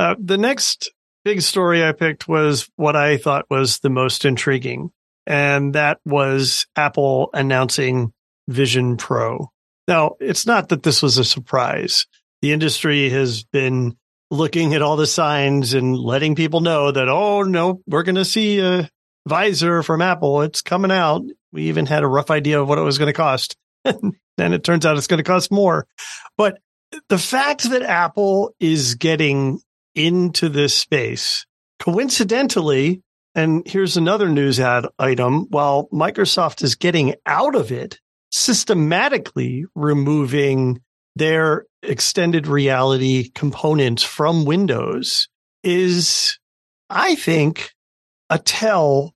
uh, 0.00 0.14
the 0.18 0.38
next 0.38 0.90
big 1.26 1.42
story 1.42 1.84
I 1.84 1.92
picked 1.92 2.26
was 2.26 2.70
what 2.76 2.96
I 2.96 3.18
thought 3.18 3.44
was 3.50 3.80
the 3.80 3.90
most 3.90 4.24
intriguing, 4.24 4.92
and 5.26 5.74
that 5.74 6.00
was 6.06 6.66
Apple 6.74 7.28
announcing 7.34 8.14
Vision 8.48 8.96
Pro. 8.96 9.50
Now, 9.86 10.12
it's 10.18 10.46
not 10.46 10.70
that 10.70 10.84
this 10.84 11.02
was 11.02 11.18
a 11.18 11.24
surprise. 11.24 12.06
The 12.40 12.52
industry 12.52 13.10
has 13.10 13.44
been 13.44 13.98
looking 14.30 14.72
at 14.72 14.80
all 14.80 14.96
the 14.96 15.06
signs 15.06 15.74
and 15.74 15.98
letting 15.98 16.34
people 16.34 16.60
know 16.60 16.90
that, 16.90 17.10
oh, 17.10 17.42
no, 17.42 17.82
we're 17.86 18.02
going 18.02 18.14
to 18.14 18.24
see 18.24 18.58
a 18.60 18.88
visor 19.28 19.82
from 19.82 20.00
Apple. 20.00 20.40
It's 20.40 20.62
coming 20.62 20.90
out. 20.90 21.24
We 21.52 21.64
even 21.64 21.84
had 21.84 22.04
a 22.04 22.08
rough 22.08 22.30
idea 22.30 22.58
of 22.58 22.70
what 22.70 22.78
it 22.78 22.82
was 22.82 22.96
going 22.96 23.08
to 23.08 23.12
cost. 23.12 23.54
and 23.84 24.14
it 24.38 24.64
turns 24.64 24.86
out 24.86 24.96
it's 24.96 25.08
going 25.08 25.18
to 25.18 25.24
cost 25.24 25.52
more. 25.52 25.86
But 26.38 26.58
the 27.10 27.18
fact 27.18 27.68
that 27.68 27.82
Apple 27.82 28.54
is 28.60 28.94
getting 28.94 29.60
into 30.06 30.48
this 30.48 30.74
space. 30.74 31.46
Coincidentally, 31.78 33.02
and 33.34 33.62
here's 33.66 33.96
another 33.96 34.28
news 34.28 34.60
ad 34.60 34.86
item 34.98 35.46
while 35.50 35.88
Microsoft 35.92 36.62
is 36.62 36.74
getting 36.74 37.14
out 37.26 37.54
of 37.54 37.70
it, 37.72 38.00
systematically 38.30 39.64
removing 39.74 40.80
their 41.16 41.66
extended 41.82 42.46
reality 42.46 43.30
components 43.34 44.02
from 44.02 44.44
Windows 44.44 45.28
is, 45.62 46.38
I 46.88 47.14
think, 47.14 47.70
a 48.28 48.38
tell 48.38 49.14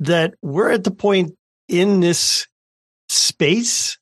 that 0.00 0.34
we're 0.42 0.70
at 0.70 0.84
the 0.84 0.90
point 0.90 1.32
in 1.68 2.00
this 2.00 2.46
space, 3.08 3.98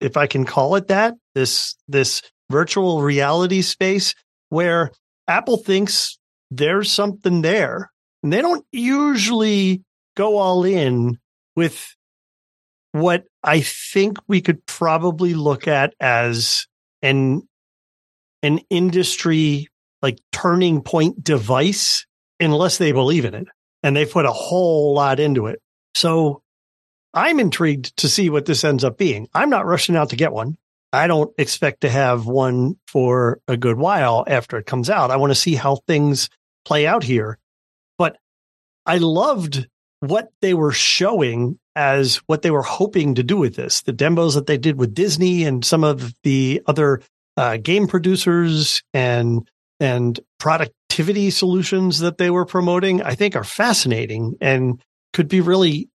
if 0.00 0.16
I 0.16 0.26
can 0.26 0.44
call 0.44 0.76
it 0.76 0.88
that, 0.88 1.14
this, 1.34 1.76
this 1.88 2.22
virtual 2.50 3.02
reality 3.02 3.62
space 3.62 4.14
where 4.48 4.90
Apple 5.32 5.56
thinks 5.56 6.18
there's 6.50 6.92
something 6.92 7.40
there. 7.40 7.90
And 8.22 8.30
they 8.32 8.42
don't 8.42 8.66
usually 8.70 9.82
go 10.14 10.36
all 10.36 10.64
in 10.64 11.18
with 11.56 11.96
what 12.92 13.24
I 13.42 13.62
think 13.62 14.18
we 14.28 14.42
could 14.42 14.64
probably 14.66 15.32
look 15.32 15.66
at 15.66 15.94
as 16.00 16.66
an 17.00 17.48
an 18.42 18.60
industry 18.68 19.68
like 20.02 20.18
turning 20.32 20.82
point 20.82 21.24
device 21.24 22.04
unless 22.38 22.76
they 22.76 22.92
believe 22.92 23.24
in 23.24 23.34
it 23.34 23.46
and 23.82 23.96
they 23.96 24.04
put 24.04 24.26
a 24.26 24.32
whole 24.32 24.94
lot 24.94 25.18
into 25.18 25.46
it. 25.46 25.60
So 25.94 26.42
I'm 27.14 27.40
intrigued 27.40 27.96
to 27.98 28.08
see 28.08 28.28
what 28.28 28.44
this 28.44 28.64
ends 28.64 28.84
up 28.84 28.98
being. 28.98 29.28
I'm 29.32 29.48
not 29.48 29.64
rushing 29.64 29.96
out 29.96 30.10
to 30.10 30.16
get 30.16 30.32
one. 30.32 30.58
I 30.92 31.06
don't 31.06 31.32
expect 31.38 31.82
to 31.82 31.90
have 31.90 32.26
one 32.26 32.76
for 32.86 33.40
a 33.48 33.56
good 33.56 33.78
while 33.78 34.24
after 34.26 34.58
it 34.58 34.66
comes 34.66 34.90
out. 34.90 35.10
I 35.10 35.16
want 35.16 35.30
to 35.30 35.38
see 35.38 35.54
how 35.54 35.76
things 35.86 36.28
play 36.64 36.86
out 36.86 37.02
here. 37.02 37.38
But 37.98 38.16
I 38.84 38.98
loved 38.98 39.66
what 40.00 40.30
they 40.40 40.52
were 40.52 40.72
showing 40.72 41.58
as 41.74 42.16
what 42.26 42.42
they 42.42 42.50
were 42.50 42.62
hoping 42.62 43.14
to 43.14 43.22
do 43.22 43.36
with 43.36 43.56
this. 43.56 43.82
The 43.82 43.92
demos 43.92 44.34
that 44.34 44.46
they 44.46 44.58
did 44.58 44.76
with 44.76 44.94
Disney 44.94 45.44
and 45.44 45.64
some 45.64 45.84
of 45.84 46.12
the 46.22 46.60
other 46.66 47.00
uh, 47.36 47.56
game 47.56 47.86
producers 47.86 48.82
and 48.92 49.48
and 49.80 50.20
productivity 50.38 51.30
solutions 51.30 52.00
that 52.00 52.18
they 52.18 52.30
were 52.30 52.44
promoting, 52.44 53.02
I 53.02 53.14
think 53.14 53.34
are 53.34 53.42
fascinating 53.42 54.36
and 54.40 54.80
could 55.12 55.26
be 55.26 55.40
really, 55.40 55.88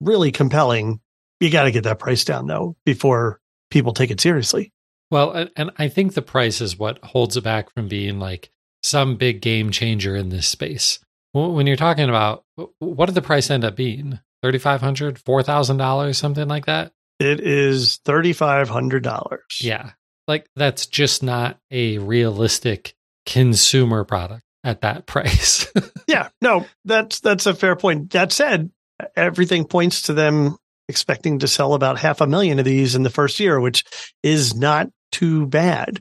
really 0.00 0.30
compelling. 0.30 1.00
You 1.38 1.48
got 1.48 1.62
to 1.62 1.70
get 1.70 1.84
that 1.84 2.00
price 2.00 2.24
down 2.24 2.46
though 2.46 2.76
before 2.84 3.39
people 3.70 3.92
take 3.92 4.10
it 4.10 4.20
seriously. 4.20 4.72
Well, 5.10 5.48
and 5.56 5.70
I 5.76 5.88
think 5.88 6.14
the 6.14 6.22
price 6.22 6.60
is 6.60 6.78
what 6.78 7.02
holds 7.02 7.36
it 7.36 7.44
back 7.44 7.72
from 7.72 7.88
being 7.88 8.20
like 8.20 8.50
some 8.82 9.16
big 9.16 9.40
game 9.40 9.70
changer 9.70 10.14
in 10.14 10.28
this 10.28 10.46
space. 10.46 11.00
When 11.32 11.66
you're 11.66 11.76
talking 11.76 12.08
about 12.08 12.44
what 12.78 13.06
did 13.06 13.14
the 13.14 13.22
price 13.22 13.50
end 13.50 13.64
up 13.64 13.76
being? 13.76 14.18
$3,500, 14.44 15.22
$4,000, 15.22 16.14
something 16.14 16.48
like 16.48 16.66
that? 16.66 16.92
It 17.18 17.40
is 17.40 18.00
$3,500. 18.04 19.38
Yeah. 19.60 19.90
Like 20.26 20.48
that's 20.56 20.86
just 20.86 21.22
not 21.22 21.58
a 21.70 21.98
realistic 21.98 22.94
consumer 23.26 24.04
product 24.04 24.42
at 24.64 24.80
that 24.82 25.06
price. 25.06 25.66
yeah. 26.06 26.28
No, 26.40 26.66
that's 26.84 27.20
that's 27.20 27.46
a 27.46 27.54
fair 27.54 27.76
point. 27.76 28.10
That 28.10 28.32
said, 28.32 28.70
everything 29.16 29.64
points 29.64 30.02
to 30.02 30.12
them 30.14 30.56
expecting 30.90 31.38
to 31.38 31.48
sell 31.48 31.72
about 31.72 31.98
half 31.98 32.20
a 32.20 32.26
million 32.26 32.58
of 32.58 32.66
these 32.66 32.94
in 32.94 33.02
the 33.02 33.08
first 33.08 33.40
year, 33.40 33.58
which 33.58 33.84
is 34.22 34.54
not 34.54 34.88
too 35.10 35.46
bad. 35.46 36.00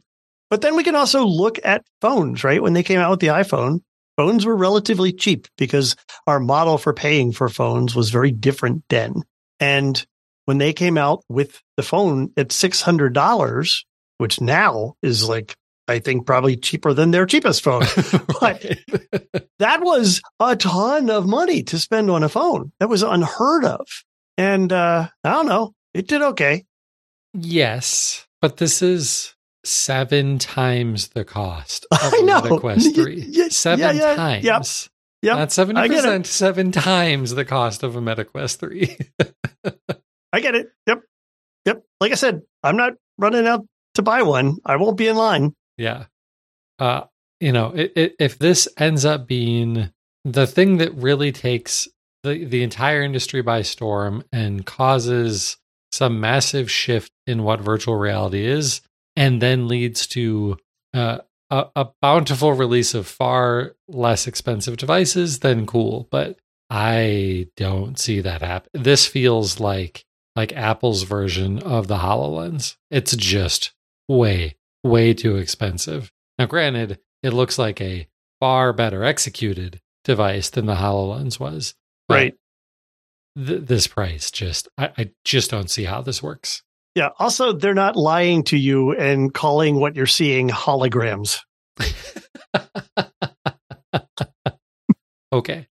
But 0.50 0.62
then 0.62 0.76
we 0.76 0.84
can 0.84 0.96
also 0.96 1.26
look 1.26 1.60
at 1.64 1.86
phones, 2.02 2.44
right? 2.44 2.62
When 2.62 2.74
they 2.74 2.84
came 2.84 3.00
out 3.00 3.12
with 3.12 3.20
the 3.22 3.28
iPhone, 3.28 3.82
phones 4.18 4.46
were 4.46 4.56
relatively 4.56 5.14
cheap 5.14 5.48
because 5.58 5.96
our 6.28 6.40
model 6.40 6.78
for 6.78 6.94
paying 6.94 7.32
for 7.32 7.48
phones 7.48 7.96
was 7.96 8.10
very 8.10 8.32
different 8.32 8.84
then. 8.90 9.24
And 9.60 10.06
when 10.46 10.58
they 10.58 10.74
came 10.74 10.98
out 10.98 11.24
with 11.30 11.62
the 11.78 11.84
phone 11.84 12.32
at 12.36 12.50
$600, 12.50 13.84
which 14.18 14.42
now 14.42 14.96
is 15.02 15.30
like 15.30 15.56
I 15.90 15.98
think 15.98 16.28
probably 16.28 16.56
cheaper 16.56 16.94
than 16.94 17.10
their 17.12 17.26
cheapest 17.26 17.64
phone. 17.64 17.82
but 18.40 18.64
that 19.60 19.82
was 19.82 20.22
a 20.40 20.56
ton 20.56 21.10
of 21.10 21.26
money 21.26 21.64
to 21.64 21.80
spend 21.80 22.12
on 22.12 22.24
a 22.24 22.30
phone. 22.30 22.72
That 22.80 22.90
was 22.90 23.02
unheard 23.02 23.66
of. 23.66 23.88
And 24.40 24.72
uh, 24.72 25.10
I 25.26 25.30
don't 25.30 25.48
know, 25.48 25.74
it 25.94 26.08
did 26.08 26.22
okay. 26.22 26.64
Yes, 27.34 28.26
but 28.42 28.56
this 28.58 28.82
is 28.82 29.36
seven 29.66 30.40
times 30.40 31.10
the 31.10 31.26
cost 31.26 31.86
of 31.92 32.00
I 32.14 32.22
know. 32.22 32.40
the 32.42 32.58
Quest 32.58 32.96
3. 32.96 33.16
Y- 33.20 33.28
y- 33.44 33.48
seven 33.50 33.80
yeah, 33.80 33.92
yeah, 33.92 34.16
times. 34.16 34.46
yep, 34.46 34.66
yep. 35.22 35.38
Not 35.38 35.50
70%, 35.50 35.78
I 35.78 35.88
get 35.90 36.06
it. 36.06 36.26
seven 36.26 36.72
times 36.72 37.36
the 37.36 37.44
cost 37.46 37.84
of 37.84 37.96
a 37.98 38.00
MetaQuest 38.02 38.58
3. 38.60 38.98
I 40.34 40.40
get 40.40 40.56
it. 40.56 40.68
Yep. 40.88 41.02
Yep. 41.66 41.84
Like 42.00 42.12
I 42.14 42.16
said, 42.16 42.42
I'm 42.64 42.78
not 42.78 42.94
running 43.18 43.46
out 43.46 43.66
to 43.96 44.02
buy 44.02 44.22
one. 44.22 44.58
I 44.66 44.78
won't 44.78 44.98
be 44.98 45.08
in 45.08 45.16
line. 45.18 45.54
yeah. 45.78 46.06
Uh, 46.80 47.04
you 47.42 47.52
know, 47.52 47.74
i 47.76 47.90
i 47.98 48.12
if 48.20 48.40
this 48.40 48.70
ends 48.78 49.04
up 49.04 49.28
being 49.28 49.92
the 50.24 50.48
thing 50.48 50.78
that 50.78 50.94
really 50.96 51.34
takes 51.34 51.90
the, 52.24 52.46
the 52.46 52.64
entire 52.64 53.02
industry 53.02 53.42
by 53.42 53.62
storm 53.62 54.24
and 54.32 54.66
causes 54.66 55.58
some 55.92 56.20
massive 56.20 56.70
shift 56.70 57.12
in 57.26 57.44
what 57.44 57.62
virtual 57.62 57.96
reality 57.96 58.46
is, 58.46 58.82
and 59.16 59.42
then 59.42 59.68
leads 59.68 60.06
to 60.08 60.58
uh, 60.94 61.20
a, 61.50 61.66
a 61.76 61.88
bountiful 62.02 62.54
release 62.54 62.94
of 62.94 63.08
far 63.08 63.76
less 63.88 64.28
expensive 64.28 64.78
devices, 64.78 65.40
then 65.40 65.66
cool. 65.66 66.08
But 66.12 66.38
I 66.70 67.48
don't 67.56 67.98
see 67.98 68.22
that 68.22 68.42
happen. 68.42 68.70
This 68.74 69.08
feels 69.08 69.60
like 69.60 70.06
like 70.36 70.54
Apple's 70.56 71.04
version 71.04 71.60
of 71.60 71.88
the 71.88 71.98
HoloLens. 71.98 72.78
It's 72.92 73.16
just 73.16 73.74
way, 74.08 74.56
way 74.84 75.14
too 75.14 75.36
expensive. 75.36 76.14
Now, 76.38 76.46
granted, 76.46 77.00
it 77.24 77.34
looks 77.34 77.60
like 77.60 77.82
a 77.82 78.08
far 78.40 78.72
better 78.72 79.04
executed 79.04 79.82
device 80.06 80.50
than 80.50 80.66
the 80.66 80.76
HoloLens 80.76 81.40
was. 81.40 81.74
Right. 82.10 82.36
Th- 83.38 83.62
this 83.62 83.88
price 83.88 84.32
just, 84.32 84.68
I, 84.78 84.92
I 84.98 85.12
just 85.24 85.52
don't 85.52 85.70
see 85.70 85.84
how 85.84 86.02
this 86.02 86.22
works. 86.24 86.64
Yeah. 86.96 87.10
Also, 87.20 87.54
they're 87.54 87.74
not 87.74 87.96
lying 87.96 88.44
to 88.46 88.58
you 88.58 88.94
and 88.94 89.34
calling 89.34 89.80
what 89.80 89.96
you're 89.96 90.06
seeing 90.06 90.50
holograms. 90.50 91.40
okay. 95.32 95.68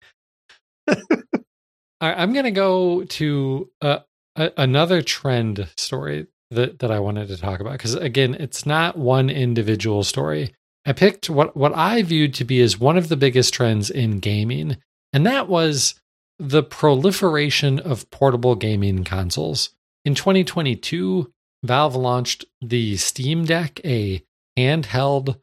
All 2.00 2.08
right, 2.08 2.18
I'm 2.18 2.32
going 2.32 2.44
to 2.44 2.52
go 2.52 3.04
to 3.04 3.70
uh, 3.82 3.98
a, 4.36 4.52
another 4.56 5.02
trend 5.02 5.68
story 5.76 6.28
that, 6.50 6.78
that 6.78 6.90
I 6.90 7.00
wanted 7.00 7.28
to 7.28 7.36
talk 7.36 7.60
about 7.60 7.72
because 7.72 7.94
again, 7.94 8.34
it's 8.34 8.64
not 8.64 8.96
one 8.96 9.28
individual 9.28 10.04
story. 10.04 10.54
I 10.86 10.92
picked 10.92 11.28
what 11.28 11.56
what 11.56 11.74
I 11.74 12.02
viewed 12.02 12.34
to 12.34 12.44
be 12.44 12.62
as 12.62 12.78
one 12.78 12.96
of 12.96 13.08
the 13.08 13.16
biggest 13.16 13.52
trends 13.52 13.90
in 13.90 14.20
gaming, 14.20 14.78
and 15.12 15.26
that 15.26 15.48
was 15.48 15.94
the 16.38 16.62
proliferation 16.62 17.78
of 17.80 18.10
portable 18.10 18.54
gaming 18.54 19.04
consoles. 19.04 19.70
In 20.04 20.14
2022, 20.14 21.32
Valve 21.64 21.96
launched 21.96 22.44
the 22.60 22.96
Steam 22.96 23.44
Deck, 23.44 23.80
a 23.84 24.22
handheld, 24.56 25.40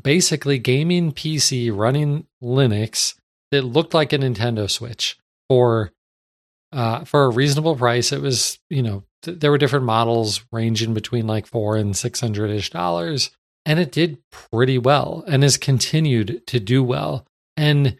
basically 0.00 0.58
gaming 0.58 1.12
PC 1.12 1.74
running 1.74 2.26
Linux 2.42 3.14
that 3.50 3.62
looked 3.62 3.94
like 3.94 4.12
a 4.12 4.18
Nintendo 4.18 4.70
Switch 4.70 5.18
for 5.48 5.92
uh, 6.72 7.04
for 7.04 7.24
a 7.24 7.30
reasonable 7.30 7.76
price. 7.76 8.12
It 8.12 8.20
was 8.20 8.58
you 8.68 8.82
know 8.82 9.04
th- 9.22 9.38
there 9.40 9.50
were 9.50 9.58
different 9.58 9.86
models 9.86 10.44
ranging 10.52 10.92
between 10.94 11.26
like 11.26 11.46
four 11.46 11.76
and 11.76 11.96
six 11.96 12.20
hundred 12.20 12.50
ish 12.50 12.70
dollars, 12.70 13.30
and 13.64 13.78
it 13.78 13.92
did 13.92 14.18
pretty 14.30 14.78
well 14.78 15.24
and 15.26 15.42
has 15.42 15.56
continued 15.56 16.42
to 16.46 16.60
do 16.60 16.82
well. 16.82 17.26
And 17.56 17.98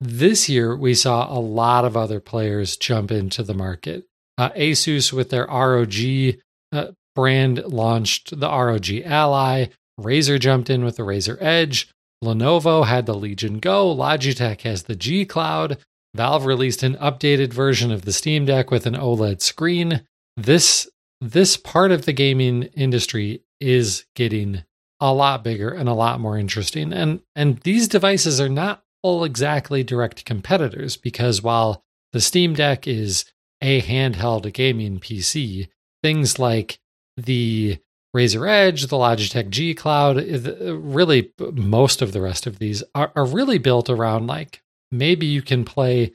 this 0.00 0.48
year 0.48 0.74
we 0.74 0.94
saw 0.94 1.30
a 1.30 1.38
lot 1.38 1.84
of 1.84 1.96
other 1.96 2.20
players 2.20 2.76
jump 2.76 3.10
into 3.10 3.42
the 3.42 3.54
market. 3.54 4.06
Uh, 4.38 4.50
Asus 4.50 5.12
with 5.12 5.30
their 5.30 5.46
ROG 5.46 6.38
uh, 6.72 6.92
brand 7.14 7.58
launched 7.64 8.38
the 8.38 8.48
ROG 8.48 8.90
Ally. 9.04 9.66
Razer 10.00 10.40
jumped 10.40 10.70
in 10.70 10.84
with 10.84 10.96
the 10.96 11.02
Razer 11.02 11.36
Edge. 11.40 11.90
Lenovo 12.24 12.86
had 12.86 13.06
the 13.06 13.14
Legion 13.14 13.58
Go. 13.58 13.94
Logitech 13.94 14.62
has 14.62 14.84
the 14.84 14.96
G 14.96 15.24
Cloud. 15.24 15.78
Valve 16.14 16.46
released 16.46 16.82
an 16.82 16.96
updated 16.96 17.52
version 17.52 17.90
of 17.92 18.02
the 18.02 18.12
Steam 18.12 18.44
Deck 18.44 18.70
with 18.70 18.86
an 18.86 18.94
OLED 18.94 19.40
screen. 19.42 20.02
This 20.36 20.88
this 21.20 21.56
part 21.56 21.92
of 21.92 22.06
the 22.06 22.12
gaming 22.12 22.64
industry 22.74 23.42
is 23.60 24.06
getting 24.16 24.64
a 25.00 25.12
lot 25.12 25.44
bigger 25.44 25.70
and 25.70 25.88
a 25.88 25.94
lot 25.94 26.20
more 26.20 26.38
interesting. 26.38 26.92
And 26.92 27.20
and 27.36 27.58
these 27.60 27.88
devices 27.88 28.40
are 28.40 28.48
not 28.48 28.82
all 29.02 29.24
exactly 29.24 29.82
direct 29.82 30.24
competitors 30.24 30.96
because 30.96 31.42
while 31.42 31.82
the 32.12 32.20
Steam 32.20 32.54
Deck 32.54 32.86
is 32.86 33.24
a 33.62 33.80
handheld 33.82 34.52
gaming 34.52 34.98
PC, 34.98 35.68
things 36.02 36.38
like 36.38 36.80
the 37.16 37.78
Razer 38.14 38.48
Edge, 38.48 38.86
the 38.86 38.96
Logitech 38.96 39.50
G 39.50 39.74
Cloud, 39.74 40.18
eh, 40.18 40.40
eh, 40.44 40.74
really 40.76 41.32
most 41.38 42.02
of 42.02 42.12
the 42.12 42.20
rest 42.20 42.46
of 42.46 42.58
these 42.58 42.82
are, 42.94 43.12
are 43.14 43.24
really 43.24 43.58
built 43.58 43.88
around 43.88 44.26
like 44.26 44.62
maybe 44.90 45.26
you 45.26 45.42
can 45.42 45.64
play 45.64 46.12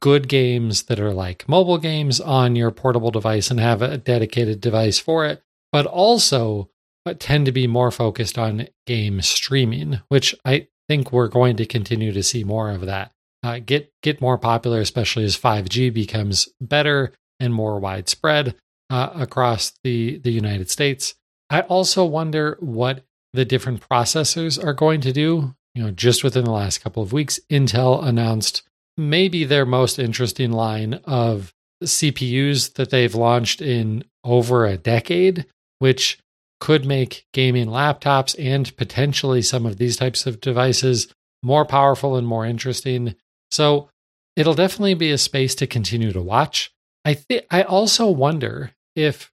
good 0.00 0.28
games 0.28 0.84
that 0.84 1.00
are 1.00 1.12
like 1.12 1.48
mobile 1.48 1.78
games 1.78 2.20
on 2.20 2.56
your 2.56 2.70
portable 2.70 3.10
device 3.10 3.50
and 3.50 3.60
have 3.60 3.82
a 3.82 3.98
dedicated 3.98 4.60
device 4.60 4.98
for 4.98 5.26
it, 5.26 5.42
but 5.72 5.84
also 5.84 6.70
tend 7.18 7.44
to 7.44 7.52
be 7.52 7.66
more 7.66 7.90
focused 7.90 8.38
on 8.38 8.68
game 8.86 9.20
streaming, 9.20 10.00
which 10.08 10.34
I 10.44 10.68
think 10.88 11.12
we're 11.12 11.28
going 11.28 11.56
to 11.56 11.66
continue 11.66 12.12
to 12.12 12.22
see 12.22 12.44
more 12.44 12.70
of 12.70 12.82
that. 12.82 13.12
Uh, 13.42 13.58
get 13.64 13.92
get 14.02 14.20
more 14.20 14.38
popular, 14.38 14.80
especially 14.80 15.24
as 15.24 15.36
5G 15.36 15.92
becomes 15.92 16.48
better 16.60 17.12
and 17.40 17.52
more 17.52 17.78
widespread 17.78 18.54
uh, 18.90 19.10
across 19.14 19.72
the 19.82 20.18
the 20.18 20.32
United 20.32 20.70
States. 20.70 21.14
I 21.50 21.60
also 21.62 22.04
wonder 22.04 22.56
what 22.60 23.04
the 23.32 23.44
different 23.44 23.86
processors 23.86 24.62
are 24.62 24.72
going 24.72 25.00
to 25.02 25.12
do. 25.12 25.54
You 25.74 25.82
know, 25.82 25.90
just 25.90 26.24
within 26.24 26.44
the 26.44 26.52
last 26.52 26.78
couple 26.78 27.02
of 27.02 27.12
weeks, 27.12 27.40
Intel 27.50 28.02
announced 28.02 28.62
maybe 28.96 29.44
their 29.44 29.66
most 29.66 29.98
interesting 29.98 30.52
line 30.52 30.94
of 31.04 31.52
CPUs 31.82 32.74
that 32.74 32.90
they've 32.90 33.14
launched 33.14 33.60
in 33.60 34.04
over 34.22 34.64
a 34.64 34.76
decade, 34.76 35.46
which 35.80 36.18
could 36.64 36.86
make 36.86 37.26
gaming 37.34 37.66
laptops 37.66 38.34
and 38.38 38.74
potentially 38.78 39.42
some 39.42 39.66
of 39.66 39.76
these 39.76 39.98
types 39.98 40.24
of 40.24 40.40
devices 40.40 41.12
more 41.42 41.66
powerful 41.66 42.16
and 42.16 42.26
more 42.26 42.46
interesting. 42.46 43.14
So 43.50 43.90
it'll 44.34 44.54
definitely 44.54 44.94
be 44.94 45.10
a 45.10 45.18
space 45.18 45.54
to 45.56 45.66
continue 45.66 46.10
to 46.10 46.22
watch. 46.22 46.72
I 47.04 47.12
think 47.12 47.44
I 47.50 47.64
also 47.64 48.08
wonder 48.08 48.70
if 48.96 49.30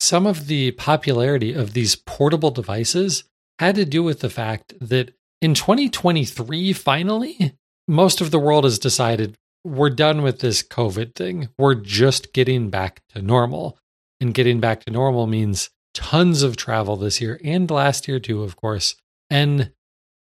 some 0.00 0.26
of 0.26 0.48
the 0.48 0.72
popularity 0.72 1.54
of 1.54 1.72
these 1.72 1.96
portable 1.96 2.50
devices 2.50 3.24
had 3.58 3.76
to 3.76 3.86
do 3.86 4.02
with 4.02 4.20
the 4.20 4.28
fact 4.28 4.74
that 4.82 5.14
in 5.40 5.54
2023 5.54 6.74
finally 6.74 7.54
most 7.88 8.20
of 8.20 8.30
the 8.32 8.38
world 8.38 8.64
has 8.64 8.78
decided 8.78 9.34
we're 9.64 9.88
done 9.88 10.20
with 10.20 10.40
this 10.40 10.62
covid 10.62 11.14
thing 11.14 11.48
we're 11.56 11.74
just 11.74 12.34
getting 12.34 12.68
back 12.68 13.00
to 13.08 13.22
normal 13.22 13.78
and 14.20 14.34
getting 14.34 14.60
back 14.60 14.84
to 14.84 14.92
normal 14.92 15.26
means 15.26 15.70
tons 15.98 16.42
of 16.42 16.56
travel 16.56 16.96
this 16.96 17.20
year 17.20 17.40
and 17.42 17.70
last 17.70 18.06
year 18.06 18.20
too 18.20 18.42
of 18.42 18.54
course 18.54 18.94
and 19.28 19.72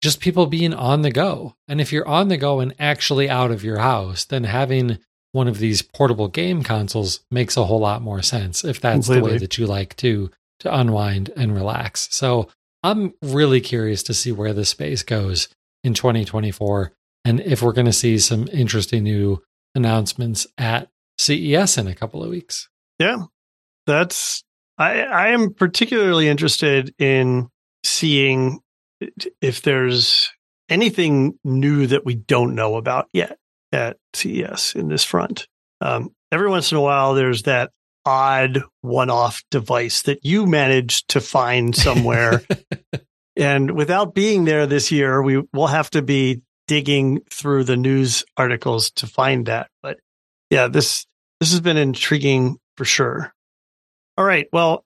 just 0.02 0.22
people 0.22 0.46
being 0.46 0.74
on 0.74 1.02
the 1.02 1.12
go 1.12 1.56
and 1.68 1.82
if 1.82 1.92
you're 1.92 2.08
on 2.08 2.30
the 2.30 2.38
go 2.38 2.60
and 2.62 2.74
actually 2.80 3.30
out 3.30 3.52
of 3.52 3.64
your 3.64 3.80
house 3.80 4.24
then 4.26 4.46
having 4.46 4.98
one 5.34 5.48
of 5.48 5.60
these 5.60 5.82
portable 5.82 6.28
game 6.28 6.64
consoles 6.64 7.20
makes 7.30 7.58
a 7.58 7.66
whole 7.66 7.80
lot 7.80 8.02
more 8.02 8.22
sense 8.22 8.64
if 8.64 8.80
that's 8.80 9.08
the 9.08 9.22
way 9.22 9.38
that 9.38 9.58
you 9.58 9.68
like 9.68 9.96
to 9.98 10.32
to 10.60 10.76
unwind 10.76 11.30
and 11.36 11.54
relax. 11.54 12.08
So 12.12 12.50
I'm 12.84 13.14
really 13.22 13.62
curious 13.62 14.02
to 14.04 14.14
see 14.14 14.32
where 14.32 14.54
this 14.54 14.70
space 14.70 15.04
goes 15.04 15.50
in 15.84 15.94
2024 15.94 16.92
and 17.26 17.40
if 17.42 17.62
we're 17.62 17.74
going 17.74 17.86
to 17.86 17.94
see 17.94 18.18
some 18.20 18.48
interesting 18.52 19.04
new 19.04 19.44
announcements 19.76 20.48
at 20.58 20.90
CES 21.20 21.78
in 21.78 21.88
a 21.88 21.96
couple 21.96 22.24
of 22.24 22.30
weeks. 22.30 22.70
Yeah, 23.00 23.26
that's. 23.86 24.44
I 24.78 25.02
I 25.02 25.28
am 25.30 25.54
particularly 25.54 26.28
interested 26.28 26.94
in 27.00 27.50
seeing 27.84 28.60
if 29.42 29.62
there's 29.62 30.30
anything 30.70 31.38
new 31.44 31.88
that 31.88 32.06
we 32.06 32.16
don't 32.16 32.56
know 32.56 32.76
about 32.76 33.08
yet 33.14 33.38
at 33.72 33.98
CES 34.14 34.74
in 34.76 34.88
this 34.88 35.04
front. 35.04 35.48
Um, 35.82 36.10
every 36.32 36.50
once 36.50 36.72
in 36.72 36.78
a 36.78 36.82
while, 36.82 37.14
there's 37.14 37.44
that 37.44 37.72
odd 38.06 38.64
one-off 38.82 39.44
device 39.52 40.04
that 40.04 40.20
you 40.24 40.46
managed 40.46 41.10
to 41.10 41.22
find 41.22 41.76
somewhere, 41.76 42.44
and 43.36 43.72
without 43.72 44.14
being 44.14 44.46
there 44.46 44.66
this 44.66 44.92
year, 44.92 45.22
we 45.22 45.44
will 45.54 45.68
have 45.68 45.90
to 45.92 46.02
be 46.02 46.42
digging 46.68 47.22
through 47.32 47.64
the 47.64 47.78
news 47.78 48.24
articles 48.36 48.92
to 48.92 49.08
find 49.08 49.46
that. 49.46 49.70
But 49.82 49.98
yeah, 50.50 50.68
this 50.68 51.06
this 51.40 51.52
has 51.52 51.62
been 51.62 51.78
intriguing 51.78 52.58
for 52.76 52.86
sure. 52.86 53.34
All 54.18 54.26
right. 54.26 54.48
Well, 54.52 54.84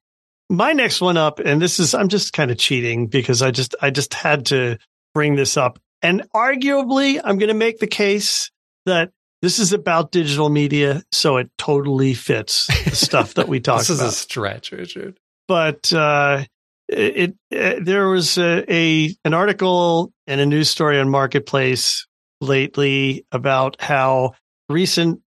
my 0.49 0.73
next 0.73 0.99
one 1.01 1.17
up, 1.17 1.39
and 1.39 1.61
this 1.61 1.79
is 1.79 1.93
I'm 1.93 2.09
just 2.09 2.33
kind 2.33 2.51
of 2.51 2.57
cheating 2.57 3.07
because 3.07 3.41
I 3.41 3.51
just 3.51 3.75
I 3.81 3.89
just 3.89 4.13
had 4.13 4.47
to 4.47 4.77
bring 5.13 5.35
this 5.35 5.57
up. 5.57 5.79
And 6.01 6.23
arguably, 6.35 7.21
I'm 7.23 7.37
going 7.37 7.49
to 7.49 7.53
make 7.53 7.79
the 7.79 7.87
case 7.87 8.51
that 8.85 9.11
this 9.41 9.59
is 9.59 9.73
about 9.73 10.11
digital 10.11 10.49
media, 10.49 11.03
so 11.11 11.37
it 11.37 11.49
totally 11.57 12.13
fits 12.13 12.67
the 12.85 12.95
stuff 12.95 13.35
that 13.35 13.47
we 13.47 13.59
talked 13.61 13.85
about. 13.85 13.87
this 13.87 13.99
about. 13.99 14.07
is 14.07 14.13
a 14.13 14.17
stretch, 14.17 14.71
Richard. 14.71 15.19
But 15.47 15.91
uh, 15.93 16.43
it, 16.87 17.35
it, 17.49 17.85
there 17.85 18.09
was 18.09 18.37
a, 18.37 18.65
a 18.71 19.15
an 19.23 19.33
article 19.33 20.11
and 20.27 20.41
a 20.41 20.45
news 20.45 20.69
story 20.69 20.99
on 20.99 21.09
Marketplace 21.09 22.05
lately 22.41 23.25
about 23.31 23.81
how 23.81 24.33
recent 24.69 25.21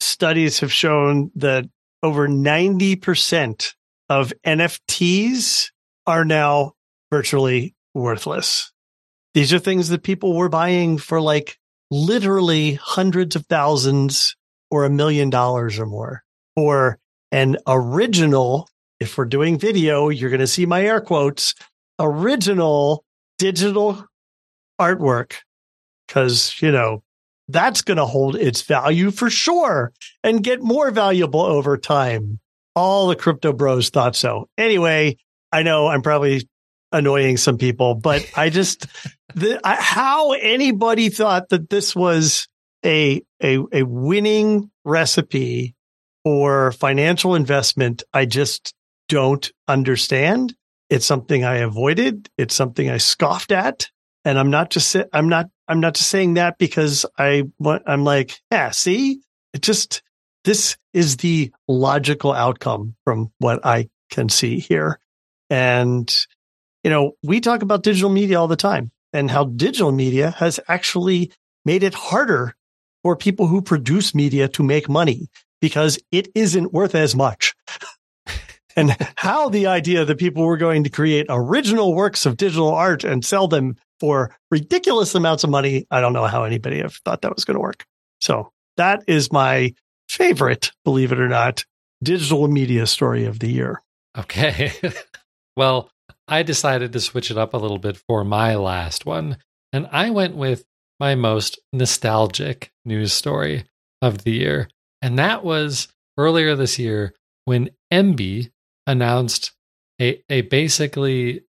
studies 0.00 0.60
have 0.60 0.72
shown 0.72 1.30
that 1.36 1.66
over 2.02 2.28
90% 2.28 3.74
of 4.08 4.32
NFTs 4.44 5.70
are 6.06 6.24
now 6.24 6.72
virtually 7.10 7.74
worthless. 7.94 8.72
These 9.34 9.52
are 9.52 9.58
things 9.58 9.88
that 9.88 10.02
people 10.02 10.36
were 10.36 10.48
buying 10.48 10.98
for 10.98 11.20
like 11.20 11.58
literally 11.90 12.74
hundreds 12.74 13.36
of 13.36 13.46
thousands 13.46 14.36
or 14.70 14.84
a 14.84 14.90
million 14.90 15.30
dollars 15.30 15.78
or 15.78 15.86
more 15.86 16.22
for 16.56 16.98
an 17.30 17.56
original. 17.66 18.68
If 19.00 19.16
we're 19.16 19.24
doing 19.24 19.58
video, 19.58 20.08
you're 20.08 20.30
going 20.30 20.40
to 20.40 20.46
see 20.46 20.66
my 20.66 20.82
air 20.84 21.00
quotes 21.00 21.54
original 21.98 23.04
digital 23.38 24.06
artwork. 24.80 25.34
Cause, 26.08 26.54
you 26.60 26.70
know, 26.70 27.02
that's 27.52 27.82
going 27.82 27.98
to 27.98 28.06
hold 28.06 28.36
its 28.36 28.62
value 28.62 29.10
for 29.10 29.30
sure 29.30 29.92
and 30.22 30.42
get 30.42 30.62
more 30.62 30.90
valuable 30.90 31.40
over 31.40 31.76
time. 31.76 32.38
All 32.74 33.08
the 33.08 33.16
crypto 33.16 33.52
bros 33.52 33.90
thought 33.90 34.16
so. 34.16 34.48
Anyway, 34.56 35.16
I 35.52 35.62
know 35.62 35.88
I'm 35.88 36.02
probably 36.02 36.48
annoying 36.90 37.36
some 37.36 37.58
people, 37.58 37.94
but 37.94 38.26
I 38.36 38.50
just, 38.50 38.86
the, 39.34 39.60
I, 39.64 39.76
how 39.76 40.32
anybody 40.32 41.08
thought 41.08 41.50
that 41.50 41.70
this 41.70 41.94
was 41.94 42.48
a, 42.84 43.22
a, 43.42 43.58
a 43.72 43.82
winning 43.82 44.70
recipe 44.84 45.74
for 46.24 46.72
financial 46.72 47.34
investment, 47.34 48.02
I 48.12 48.26
just 48.26 48.74
don't 49.08 49.50
understand. 49.68 50.54
It's 50.88 51.06
something 51.06 51.44
I 51.44 51.56
avoided. 51.56 52.28
It's 52.38 52.54
something 52.54 52.88
I 52.88 52.98
scoffed 52.98 53.52
at. 53.52 53.88
And 54.24 54.38
I'm 54.38 54.50
not 54.50 54.70
just, 54.70 54.96
I'm 55.12 55.28
not 55.28 55.46
I'm 55.72 55.80
not 55.80 55.94
just 55.94 56.10
saying 56.10 56.34
that 56.34 56.58
because 56.58 57.06
I 57.16 57.44
want, 57.58 57.84
I'm 57.86 58.04
like, 58.04 58.38
yeah, 58.50 58.72
see, 58.72 59.22
it 59.54 59.62
just, 59.62 60.02
this 60.44 60.76
is 60.92 61.16
the 61.16 61.50
logical 61.66 62.34
outcome 62.34 62.94
from 63.04 63.32
what 63.38 63.64
I 63.64 63.88
can 64.10 64.28
see 64.28 64.58
here. 64.58 65.00
And, 65.48 66.14
you 66.84 66.90
know, 66.90 67.12
we 67.22 67.40
talk 67.40 67.62
about 67.62 67.84
digital 67.84 68.10
media 68.10 68.38
all 68.38 68.48
the 68.48 68.54
time 68.56 68.90
and 69.14 69.30
how 69.30 69.44
digital 69.44 69.92
media 69.92 70.32
has 70.32 70.60
actually 70.68 71.32
made 71.64 71.82
it 71.82 71.94
harder 71.94 72.54
for 73.02 73.16
people 73.16 73.46
who 73.46 73.62
produce 73.62 74.14
media 74.14 74.48
to 74.48 74.62
make 74.62 74.90
money 74.90 75.30
because 75.62 75.98
it 76.10 76.28
isn't 76.34 76.74
worth 76.74 76.94
as 76.94 77.16
much. 77.16 77.54
and 78.76 78.94
how 79.16 79.48
the 79.48 79.68
idea 79.68 80.04
that 80.04 80.18
people 80.18 80.44
were 80.44 80.58
going 80.58 80.84
to 80.84 80.90
create 80.90 81.24
original 81.30 81.94
works 81.94 82.26
of 82.26 82.36
digital 82.36 82.74
art 82.74 83.04
and 83.04 83.24
sell 83.24 83.48
them 83.48 83.76
for 84.02 84.34
ridiculous 84.50 85.14
amounts 85.14 85.44
of 85.44 85.50
money. 85.50 85.86
I 85.92 86.00
don't 86.00 86.12
know 86.12 86.26
how 86.26 86.42
anybody 86.42 86.80
have 86.80 86.96
thought 87.04 87.22
that 87.22 87.32
was 87.32 87.44
going 87.44 87.54
to 87.54 87.60
work. 87.60 87.86
So 88.20 88.50
that 88.76 89.04
is 89.06 89.30
my 89.30 89.74
favorite, 90.08 90.72
believe 90.84 91.12
it 91.12 91.20
or 91.20 91.28
not, 91.28 91.64
digital 92.02 92.48
media 92.48 92.88
story 92.88 93.26
of 93.26 93.38
the 93.38 93.46
year. 93.46 93.80
Okay. 94.18 94.72
well, 95.56 95.88
I 96.26 96.42
decided 96.42 96.92
to 96.92 97.00
switch 97.00 97.30
it 97.30 97.38
up 97.38 97.54
a 97.54 97.58
little 97.58 97.78
bit 97.78 97.96
for 98.08 98.24
my 98.24 98.56
last 98.56 99.06
one. 99.06 99.36
And 99.72 99.88
I 99.92 100.10
went 100.10 100.34
with 100.34 100.64
my 100.98 101.14
most 101.14 101.60
nostalgic 101.72 102.72
news 102.84 103.12
story 103.12 103.66
of 104.00 104.24
the 104.24 104.32
year. 104.32 104.68
And 105.00 105.16
that 105.20 105.44
was 105.44 105.86
earlier 106.18 106.56
this 106.56 106.76
year 106.76 107.14
when 107.44 107.70
Emby 107.92 108.50
announced 108.84 109.52
a, 110.00 110.20
a 110.28 110.40
basically 110.40 111.42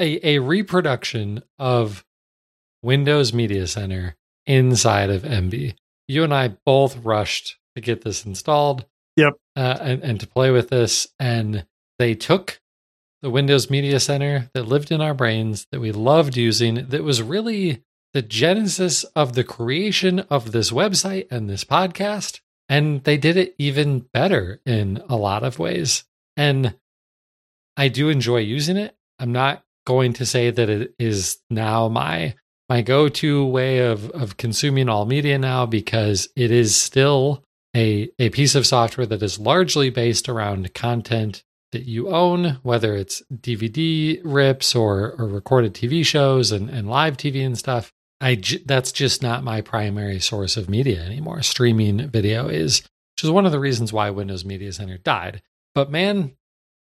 a, 0.00 0.26
a 0.26 0.38
reproduction 0.38 1.42
of 1.58 2.04
Windows 2.82 3.32
Media 3.32 3.66
Center 3.66 4.16
inside 4.46 5.10
of 5.10 5.22
Emby. 5.22 5.74
You 6.06 6.24
and 6.24 6.34
I 6.34 6.48
both 6.66 6.96
rushed 6.98 7.56
to 7.74 7.80
get 7.80 8.02
this 8.02 8.26
installed. 8.26 8.84
Yep. 9.16 9.34
Uh, 9.56 9.78
and, 9.80 10.02
and 10.02 10.20
to 10.20 10.26
play 10.26 10.50
with 10.50 10.70
this. 10.70 11.08
And 11.18 11.66
they 11.98 12.14
took 12.14 12.60
the 13.22 13.30
Windows 13.30 13.70
Media 13.70 14.00
Center 14.00 14.50
that 14.52 14.68
lived 14.68 14.92
in 14.92 15.00
our 15.00 15.14
brains, 15.14 15.66
that 15.72 15.80
we 15.80 15.92
loved 15.92 16.36
using, 16.36 16.86
that 16.88 17.04
was 17.04 17.22
really 17.22 17.82
the 18.12 18.22
genesis 18.22 19.04
of 19.16 19.34
the 19.34 19.44
creation 19.44 20.20
of 20.30 20.52
this 20.52 20.70
website 20.70 21.26
and 21.30 21.48
this 21.48 21.64
podcast. 21.64 22.40
And 22.68 23.02
they 23.04 23.16
did 23.16 23.36
it 23.36 23.54
even 23.58 24.06
better 24.12 24.60
in 24.66 25.02
a 25.08 25.16
lot 25.16 25.42
of 25.42 25.58
ways. 25.58 26.04
And 26.36 26.76
I 27.76 27.88
do 27.88 28.08
enjoy 28.08 28.38
using 28.38 28.76
it. 28.76 28.94
I'm 29.18 29.32
not 29.32 29.63
going 29.86 30.12
to 30.14 30.26
say 30.26 30.50
that 30.50 30.68
it 30.68 30.94
is 30.98 31.38
now 31.50 31.88
my 31.88 32.34
my 32.68 32.82
go-to 32.82 33.44
way 33.46 33.78
of 33.80 34.10
of 34.10 34.36
consuming 34.36 34.88
all 34.88 35.04
media 35.04 35.38
now 35.38 35.66
because 35.66 36.28
it 36.36 36.50
is 36.50 36.76
still 36.76 37.44
a 37.76 38.08
a 38.18 38.30
piece 38.30 38.54
of 38.54 38.66
software 38.66 39.06
that 39.06 39.22
is 39.22 39.38
largely 39.38 39.90
based 39.90 40.28
around 40.28 40.74
content 40.74 41.42
that 41.74 41.84
you 41.84 42.08
own, 42.08 42.60
whether 42.62 42.94
it's 42.94 43.20
DVD 43.34 44.20
rips 44.24 44.76
or, 44.76 45.16
or 45.18 45.26
recorded 45.26 45.74
TV 45.74 46.06
shows 46.06 46.52
and, 46.52 46.70
and 46.70 46.88
live 46.88 47.16
TV 47.16 47.44
and 47.44 47.58
stuff. 47.58 47.92
I 48.20 48.36
j- 48.36 48.62
that's 48.64 48.92
just 48.92 49.22
not 49.22 49.42
my 49.42 49.60
primary 49.60 50.20
source 50.20 50.56
of 50.56 50.70
media 50.70 51.02
anymore. 51.02 51.42
Streaming 51.42 52.08
video 52.08 52.46
is, 52.46 52.82
which 53.16 53.24
is 53.24 53.30
one 53.30 53.44
of 53.44 53.50
the 53.50 53.58
reasons 53.58 53.92
why 53.92 54.10
Windows 54.10 54.44
Media 54.44 54.72
Center 54.72 54.98
died. 54.98 55.42
But 55.74 55.90
man, 55.90 56.36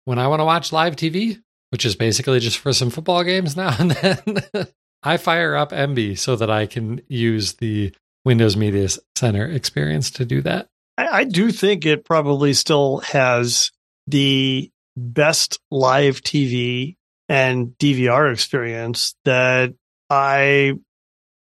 when 0.04 0.20
I 0.20 0.28
want 0.28 0.42
to 0.42 0.46
watch 0.46 0.74
live 0.74 0.98
TV, 0.98 1.42
which 1.76 1.84
is 1.84 1.98
basically 1.98 2.40
just 2.40 2.58
for 2.58 2.72
some 2.72 2.90
football 2.90 3.22
games 3.22 3.58
now 3.58 3.76
and 3.78 3.92
then. 3.92 4.24
I 5.04 5.18
fire 5.18 5.58
up 5.58 5.72
Emby 5.72 6.18
so 6.18 6.38
that 6.38 6.50
I 6.50 6.68
can 6.68 7.02
use 7.10 7.56
the 7.56 7.94
Windows 8.24 8.56
Media 8.56 8.88
Center 9.18 9.46
experience 9.46 10.10
to 10.12 10.24
do 10.24 10.42
that. 10.44 10.70
I, 10.98 11.08
I 11.08 11.24
do 11.26 11.52
think 11.52 11.86
it 11.86 12.06
probably 12.06 12.54
still 12.54 13.00
has 13.00 13.72
the 14.08 14.72
best 14.96 15.60
live 15.70 16.22
TV 16.22 16.96
and 17.28 17.76
DVR 17.78 18.32
experience 18.32 19.14
that 19.26 19.74
I 20.10 20.76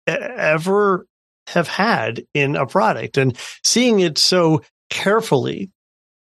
ever 0.06 1.06
have 1.48 1.68
had 1.68 2.24
in 2.32 2.56
a 2.56 2.64
product. 2.64 3.18
And 3.18 3.36
seeing 3.62 4.00
it 4.00 4.16
so 4.16 4.62
carefully 4.88 5.70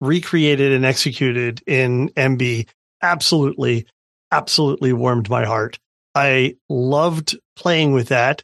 recreated 0.02 0.74
and 0.74 0.84
executed 0.84 1.62
in 1.66 2.10
Emby 2.18 2.68
absolutely, 3.04 3.86
absolutely 4.32 4.94
warmed 4.94 5.30
my 5.30 5.46
heart. 5.46 5.78
I 6.16 6.56
loved 6.70 7.38
playing 7.56 7.92
with 7.92 8.08
that. 8.08 8.42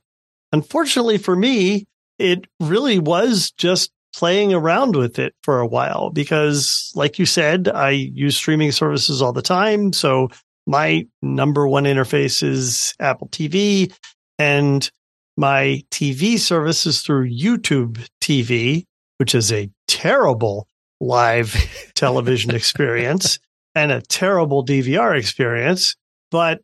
Unfortunately 0.52 1.18
for 1.18 1.36
me, 1.36 1.88
it 2.20 2.46
really 2.60 3.00
was 3.00 3.52
just 3.52 3.92
playing 4.16 4.54
around 4.54 4.96
with 4.96 5.18
it 5.18 5.34
for 5.44 5.60
a 5.60 5.68
while 5.68 6.10
because, 6.10 6.92
like 6.96 7.18
you 7.18 7.26
said, 7.26 7.68
I 7.68 7.92
use 7.92 8.36
streaming 8.36 8.72
services 8.72 9.22
all 9.22 9.34
the 9.34 9.42
time. 9.42 9.94
So 9.94 10.30
my 10.68 11.08
number 11.22 11.68
one 11.68 11.86
interface 11.86 12.44
is 12.44 12.94
Apple 13.00 13.30
TV 13.30 13.94
and 14.38 14.90
my 15.38 15.84
TV 15.92 16.38
service 16.38 16.86
is 16.86 17.02
through 17.02 17.30
YouTube 17.30 18.06
TV, 18.22 18.86
which 19.18 19.34
is 19.34 19.52
a 19.52 19.70
terrible 19.88 20.68
live 21.00 21.56
television 21.96 22.52
experience 22.56 23.40
and 23.76 23.92
a 23.92 24.02
terrible 24.02 24.66
DVR 24.66 25.18
experience, 25.18 25.96
but 26.32 26.60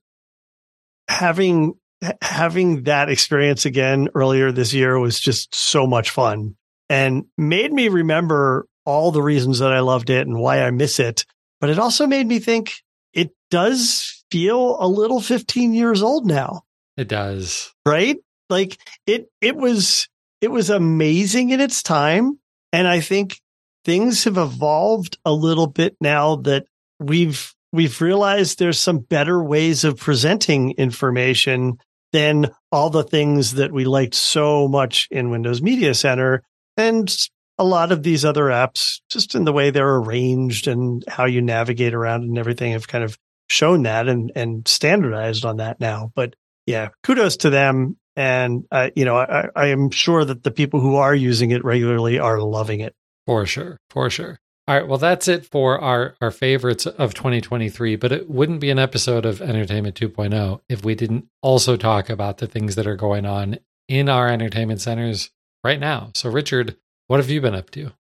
having 1.08 1.74
having 2.22 2.84
that 2.84 3.10
experience 3.10 3.66
again 3.66 4.10
earlier 4.16 4.52
this 4.52 4.74
year 4.74 5.00
was 5.00 5.20
just 5.20 5.56
so 5.56 5.88
much 5.88 6.10
fun 6.10 6.56
and 6.90 7.26
made 7.38 7.72
me 7.72 7.88
remember 7.90 8.68
all 8.86 9.12
the 9.12 9.22
reasons 9.22 9.60
that 9.60 9.72
I 9.72 9.80
loved 9.80 10.10
it 10.10 10.28
and 10.28 10.38
why 10.38 10.62
I 10.62 10.72
miss 10.72 11.00
it. 11.00 11.26
But 11.60 11.70
it 11.70 11.80
also 11.80 12.06
made 12.06 12.28
me 12.28 12.40
think 12.40 12.74
it 13.14 13.32
does 13.50 14.24
feel 14.30 14.78
a 14.80 14.88
little 14.88 15.22
15 15.22 15.74
years 15.74 16.04
old 16.04 16.28
now. 16.28 16.64
It 16.98 17.08
does. 17.08 17.74
Right? 17.86 18.18
Like 18.50 18.78
it 19.08 19.28
it 19.42 19.56
was 19.56 20.08
it 20.42 20.50
was 20.50 20.70
amazing 20.70 21.50
in 21.50 21.60
its 21.60 21.82
time 21.82 22.40
and 22.72 22.88
I 22.88 23.00
think 23.00 23.40
things 23.84 24.26
have 24.26 24.38
evolved 24.38 25.18
a 25.26 25.32
little 25.32 25.68
bit 25.68 25.96
now 26.00 26.36
that 26.38 26.66
we've 27.00 27.54
we've 27.72 28.00
realized 28.02 28.58
there's 28.58 28.80
some 28.80 29.00
better 29.00 29.44
ways 29.44 29.84
of 29.84 29.98
presenting 29.98 30.72
information 30.72 31.78
than 32.14 32.48
all 32.72 32.90
the 32.90 33.04
things 33.04 33.56
that 33.56 33.72
we 33.72 33.84
liked 33.84 34.16
so 34.16 34.68
much 34.68 35.08
in 35.12 35.30
Windows 35.30 35.62
Media 35.62 35.94
Center. 35.94 36.44
And 36.78 37.14
a 37.58 37.64
lot 37.64 37.92
of 37.92 38.04
these 38.04 38.24
other 38.24 38.46
apps, 38.46 39.02
just 39.10 39.36
in 39.36 39.44
the 39.44 39.54
way 39.54 39.70
they're 39.70 39.96
arranged 39.96 40.68
and 40.68 41.04
how 41.08 41.26
you 41.26 41.42
navigate 41.42 41.94
around 41.94 42.24
and 42.24 42.38
everything, 42.38 42.72
have 42.72 42.88
kind 42.88 43.04
of 43.04 43.18
shown 43.50 43.84
that 43.84 44.08
and 44.08 44.32
and 44.36 44.68
standardized 44.68 45.46
on 45.46 45.58
that 45.58 45.80
now. 45.80 46.12
But 46.16 46.36
yeah, 46.66 46.90
kudos 47.04 47.38
to 47.38 47.50
them. 47.50 47.98
And 48.16 48.66
uh, 48.72 48.92
you 48.96 49.04
know, 49.04 49.18
I, 49.18 49.50
I 49.56 49.68
am 49.68 49.90
sure 49.90 50.24
that 50.24 50.44
the 50.44 50.52
people 50.52 50.80
who 50.80 50.96
are 50.96 51.14
using 51.16 51.52
it 51.52 51.66
regularly 51.66 52.20
are 52.20 52.40
loving 52.40 52.80
it. 52.80 52.96
For 53.26 53.46
sure, 53.46 53.78
for 53.90 54.10
sure. 54.10 54.40
All 54.68 54.76
right, 54.76 54.88
well, 54.88 54.98
that's 54.98 55.28
it 55.28 55.46
for 55.46 55.80
our 55.80 56.16
our 56.22 56.32
favorites 56.32 56.88
of 56.88 57.14
2023. 57.14 57.96
But 57.98 58.12
it 58.12 58.30
wouldn't 58.30 58.60
be 58.60 58.72
an 58.72 58.80
episode 58.80 59.26
of 59.26 59.42
Entertainment 59.42 59.96
2.0 59.96 60.60
if 60.68 60.84
we 60.84 60.96
didn't 60.96 61.28
also 61.42 61.78
talk 61.78 62.10
about 62.10 62.40
the 62.40 62.48
things 62.48 62.76
that 62.76 62.88
are 62.88 62.96
going 62.96 63.26
on 63.26 63.60
in 63.88 64.10
our 64.10 64.28
entertainment 64.28 64.82
centers 64.82 65.30
right 65.64 65.80
now. 65.80 66.10
So, 66.16 66.30
Richard, 66.30 66.78
what 67.08 67.20
have 67.20 67.30
you 67.30 67.42
been 67.42 67.54
up 67.54 67.70
to? 67.72 67.92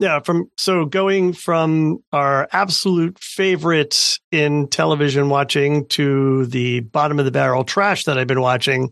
Yeah, 0.00 0.20
from 0.20 0.50
so 0.56 0.84
going 0.84 1.32
from 1.32 1.98
our 2.12 2.48
absolute 2.52 3.18
favorites 3.18 4.20
in 4.30 4.68
television 4.68 5.28
watching 5.28 5.86
to 5.88 6.46
the 6.46 6.80
bottom 6.80 7.18
of 7.18 7.24
the 7.24 7.32
barrel 7.32 7.64
trash 7.64 8.04
that 8.04 8.16
I've 8.16 8.28
been 8.28 8.40
watching, 8.40 8.90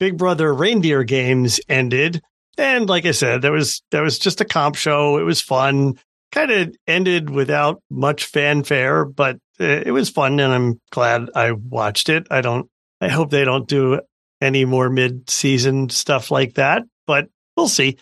Big 0.00 0.16
Brother 0.16 0.52
Reindeer 0.52 1.04
Games 1.04 1.60
ended. 1.68 2.20
And 2.58 2.88
like 2.88 3.06
I 3.06 3.12
said, 3.12 3.42
that 3.42 3.52
was 3.52 3.82
that 3.92 4.00
was 4.00 4.18
just 4.18 4.40
a 4.40 4.44
comp 4.44 4.74
show. 4.74 5.18
It 5.18 5.22
was 5.22 5.40
fun. 5.40 5.98
Kind 6.32 6.50
of 6.50 6.76
ended 6.86 7.28
without 7.30 7.82
much 7.90 8.24
fanfare, 8.26 9.04
but 9.04 9.38
it 9.58 9.92
was 9.92 10.10
fun 10.10 10.38
and 10.40 10.52
I'm 10.52 10.80
glad 10.90 11.30
I 11.34 11.52
watched 11.52 12.08
it. 12.08 12.26
I 12.30 12.40
don't 12.40 12.68
I 13.00 13.08
hope 13.08 13.30
they 13.30 13.44
don't 13.44 13.66
do 13.68 14.00
any 14.40 14.64
more 14.64 14.88
mid-season 14.90 15.90
stuff 15.90 16.30
like 16.30 16.54
that, 16.54 16.84
but 17.06 17.28
we'll 17.56 17.68
see. 17.68 17.98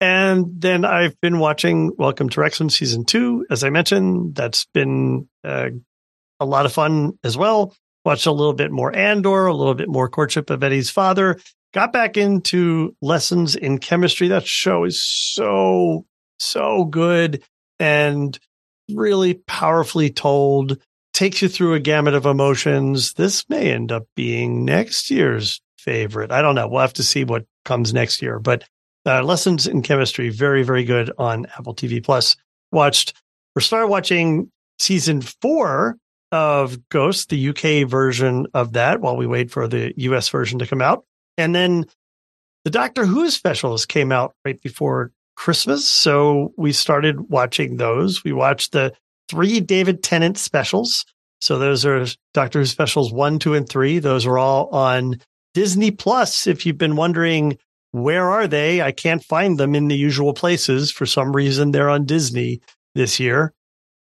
And 0.00 0.46
then 0.60 0.84
I've 0.84 1.20
been 1.20 1.38
watching 1.38 1.92
Welcome 1.96 2.28
to 2.30 2.40
Wrexham 2.40 2.70
season 2.70 3.04
two, 3.04 3.46
as 3.50 3.62
I 3.62 3.70
mentioned. 3.70 4.34
That's 4.34 4.66
been 4.74 5.28
uh, 5.44 5.70
a 6.40 6.44
lot 6.44 6.66
of 6.66 6.72
fun 6.72 7.12
as 7.22 7.36
well. 7.36 7.74
Watched 8.04 8.26
a 8.26 8.32
little 8.32 8.52
bit 8.52 8.72
more 8.72 8.94
Andor, 8.94 9.46
a 9.46 9.54
little 9.54 9.74
bit 9.74 9.88
more 9.88 10.08
Courtship 10.08 10.50
of 10.50 10.62
Eddie's 10.62 10.90
Father. 10.90 11.38
Got 11.72 11.92
back 11.92 12.16
into 12.16 12.96
Lessons 13.00 13.54
in 13.54 13.78
Chemistry. 13.78 14.28
That 14.28 14.46
show 14.46 14.84
is 14.84 15.02
so, 15.04 16.04
so 16.38 16.84
good 16.84 17.42
and 17.82 18.38
really 18.88 19.34
powerfully 19.34 20.08
told. 20.08 20.78
Takes 21.12 21.42
you 21.42 21.48
through 21.48 21.74
a 21.74 21.80
gamut 21.80 22.14
of 22.14 22.24
emotions. 22.24 23.14
This 23.14 23.46
may 23.50 23.72
end 23.72 23.92
up 23.92 24.04
being 24.14 24.64
next 24.64 25.10
year's 25.10 25.60
favorite. 25.78 26.30
I 26.30 26.40
don't 26.40 26.54
know. 26.54 26.68
We'll 26.68 26.80
have 26.80 26.92
to 26.94 27.02
see 27.02 27.24
what 27.24 27.44
comes 27.64 27.92
next 27.92 28.22
year, 28.22 28.38
but 28.38 28.64
uh, 29.04 29.22
Lessons 29.22 29.66
in 29.66 29.82
Chemistry, 29.82 30.30
very, 30.30 30.62
very 30.62 30.84
good 30.84 31.10
on 31.18 31.46
Apple 31.58 31.74
TV 31.74 32.02
Plus. 32.02 32.36
Watched, 32.70 33.20
or 33.56 33.60
started 33.60 33.88
watching 33.88 34.50
season 34.78 35.20
four 35.20 35.96
of 36.30 36.88
Ghost, 36.88 37.28
the 37.28 37.48
UK 37.48 37.88
version 37.88 38.46
of 38.54 38.72
that, 38.74 39.00
while 39.00 39.16
we 39.16 39.26
wait 39.26 39.50
for 39.50 39.66
the 39.68 39.92
US 39.96 40.28
version 40.28 40.60
to 40.60 40.66
come 40.66 40.80
out. 40.80 41.04
And 41.36 41.54
then 41.54 41.86
the 42.64 42.70
Doctor 42.70 43.04
Who 43.04 43.28
specials 43.28 43.84
came 43.84 44.12
out 44.12 44.34
right 44.44 44.60
before 44.62 45.10
Christmas. 45.36 45.88
So 45.88 46.52
we 46.56 46.72
started 46.72 47.30
watching 47.30 47.76
those. 47.76 48.22
We 48.24 48.32
watched 48.32 48.72
the 48.72 48.92
three 49.28 49.60
David 49.60 50.02
Tennant 50.02 50.38
specials. 50.38 51.04
So 51.40 51.58
those 51.58 51.84
are 51.84 52.06
Doctor 52.34 52.60
Who 52.60 52.66
specials 52.66 53.12
one, 53.12 53.38
two, 53.38 53.54
and 53.54 53.68
three. 53.68 53.98
Those 53.98 54.26
are 54.26 54.38
all 54.38 54.68
on 54.68 55.16
Disney 55.54 55.90
Plus. 55.90 56.46
If 56.46 56.64
you've 56.64 56.78
been 56.78 56.96
wondering 56.96 57.58
where 57.92 58.30
are 58.30 58.46
they? 58.46 58.80
I 58.80 58.90
can't 58.90 59.22
find 59.22 59.58
them 59.58 59.74
in 59.74 59.88
the 59.88 59.96
usual 59.96 60.32
places. 60.32 60.90
For 60.90 61.04
some 61.04 61.34
reason, 61.36 61.70
they're 61.70 61.90
on 61.90 62.06
Disney 62.06 62.60
this 62.94 63.20
year. 63.20 63.52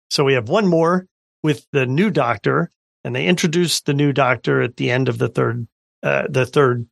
So 0.10 0.24
we 0.24 0.34
have 0.34 0.50
one 0.50 0.68
more 0.68 1.06
with 1.44 1.66
the 1.72 1.86
new 1.86 2.10
doctor, 2.10 2.70
and 3.04 3.16
they 3.16 3.26
introduced 3.26 3.86
the 3.86 3.94
new 3.94 4.12
doctor 4.12 4.62
at 4.62 4.76
the 4.76 4.92
end 4.92 5.08
of 5.08 5.18
the 5.18 5.30
third, 5.30 5.68
uh, 6.04 6.28
the 6.30 6.46
third 6.46 6.88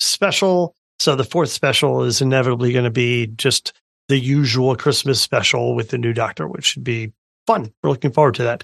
special. 0.00 0.74
So 1.02 1.16
the 1.16 1.24
fourth 1.24 1.50
special 1.50 2.04
is 2.04 2.20
inevitably 2.20 2.72
going 2.72 2.84
to 2.84 2.90
be 2.90 3.26
just 3.26 3.72
the 4.08 4.16
usual 4.16 4.76
Christmas 4.76 5.20
special 5.20 5.74
with 5.74 5.88
the 5.88 5.98
new 5.98 6.12
doctor, 6.12 6.46
which 6.46 6.64
should 6.64 6.84
be 6.84 7.12
fun. 7.44 7.72
We're 7.82 7.90
looking 7.90 8.12
forward 8.12 8.36
to 8.36 8.44
that. 8.44 8.62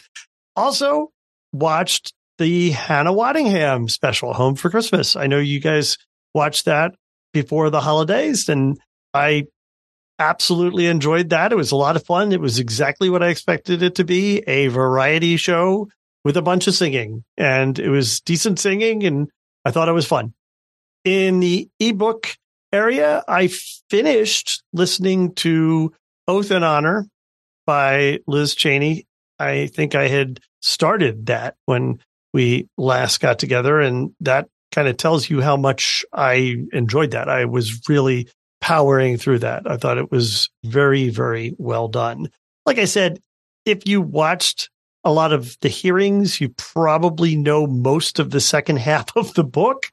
Also, 0.55 1.11
watched 1.53 2.15
the 2.39 2.71
Hannah 2.71 3.13
Waddingham 3.13 3.91
special, 3.91 4.35
Home 4.35 4.55
for 4.55 4.71
Christmas. 4.71 5.17
I 5.17 5.27
know 5.27 5.41
you 5.41 5.59
guys 5.59 5.99
watched 6.33 6.67
that 6.67 6.95
before 7.33 7.71
the 7.71 7.81
holidays. 7.81 8.49
And 8.49 8.79
I 9.13 9.47
absolutely 10.21 10.87
enjoyed 10.87 11.31
that. 11.31 11.51
It 11.51 11.57
was 11.57 11.73
a 11.73 11.77
lot 11.77 11.97
of 11.97 12.07
fun. 12.07 12.31
It 12.31 12.41
was 12.41 12.61
exactly 12.61 13.11
what 13.11 13.25
I 13.25 13.31
expected 13.31 13.83
it 13.83 13.97
to 13.97 14.05
be 14.05 14.45
a 14.47 14.69
variety 14.69 15.39
show 15.39 15.89
with 16.25 16.37
a 16.37 16.43
bunch 16.43 16.69
of 16.69 16.77
singing. 16.77 17.25
And 17.37 17.81
it 17.81 17.89
was 17.89 18.21
decent 18.21 18.61
singing, 18.61 19.03
and 19.03 19.29
I 19.65 19.73
thought 19.73 19.89
it 19.89 19.93
was 19.93 20.07
fun. 20.07 20.35
In 21.09 21.41
the 21.41 21.71
ebook 21.81 22.37
area, 22.71 23.25
I 23.27 23.49
finished 23.89 24.63
listening 24.75 25.35
to 25.37 25.95
Oath 26.27 26.51
and 26.51 26.63
Honor 26.63 27.07
by 27.65 28.19
Liz 28.27 28.55
Cheney. 28.55 29.07
I 29.39 29.69
think 29.69 29.95
I 29.95 30.09
had 30.09 30.39
started 30.61 31.25
that 31.25 31.57
when 31.65 32.01
we 32.35 32.69
last 32.77 33.21
got 33.21 33.39
together, 33.39 33.81
and 33.81 34.11
that 34.21 34.49
kind 34.71 34.87
of 34.87 34.99
tells 34.99 35.31
you 35.31 35.41
how 35.41 35.57
much 35.57 36.05
I 36.13 36.57
enjoyed 36.75 37.13
that. 37.13 37.31
I 37.31 37.47
was 37.47 37.89
really 37.89 38.29
powering 38.61 39.17
through 39.17 39.39
that. 39.39 39.63
I 39.65 39.79
thought 39.79 39.97
it 39.97 40.11
was 40.11 40.51
very, 40.63 41.09
very 41.09 41.55
well 41.57 41.89
done. 41.89 42.29
Like 42.67 42.79
I 42.79 42.85
said, 42.85 43.19
if 43.65 43.89
you 43.89 44.03
watched 44.03 44.69
a 45.05 45.11
lot 45.11 45.33
of 45.33 45.57
the 45.63 45.71
hearings, 45.71 46.39
you 46.39 46.51
probably 46.51 47.35
know 47.35 47.67
most 47.67 48.19
of 48.19 48.29
the 48.29 48.43
second 48.43 48.77
half 48.81 49.17
of 49.17 49.33
the 49.33 49.45
book 49.45 49.87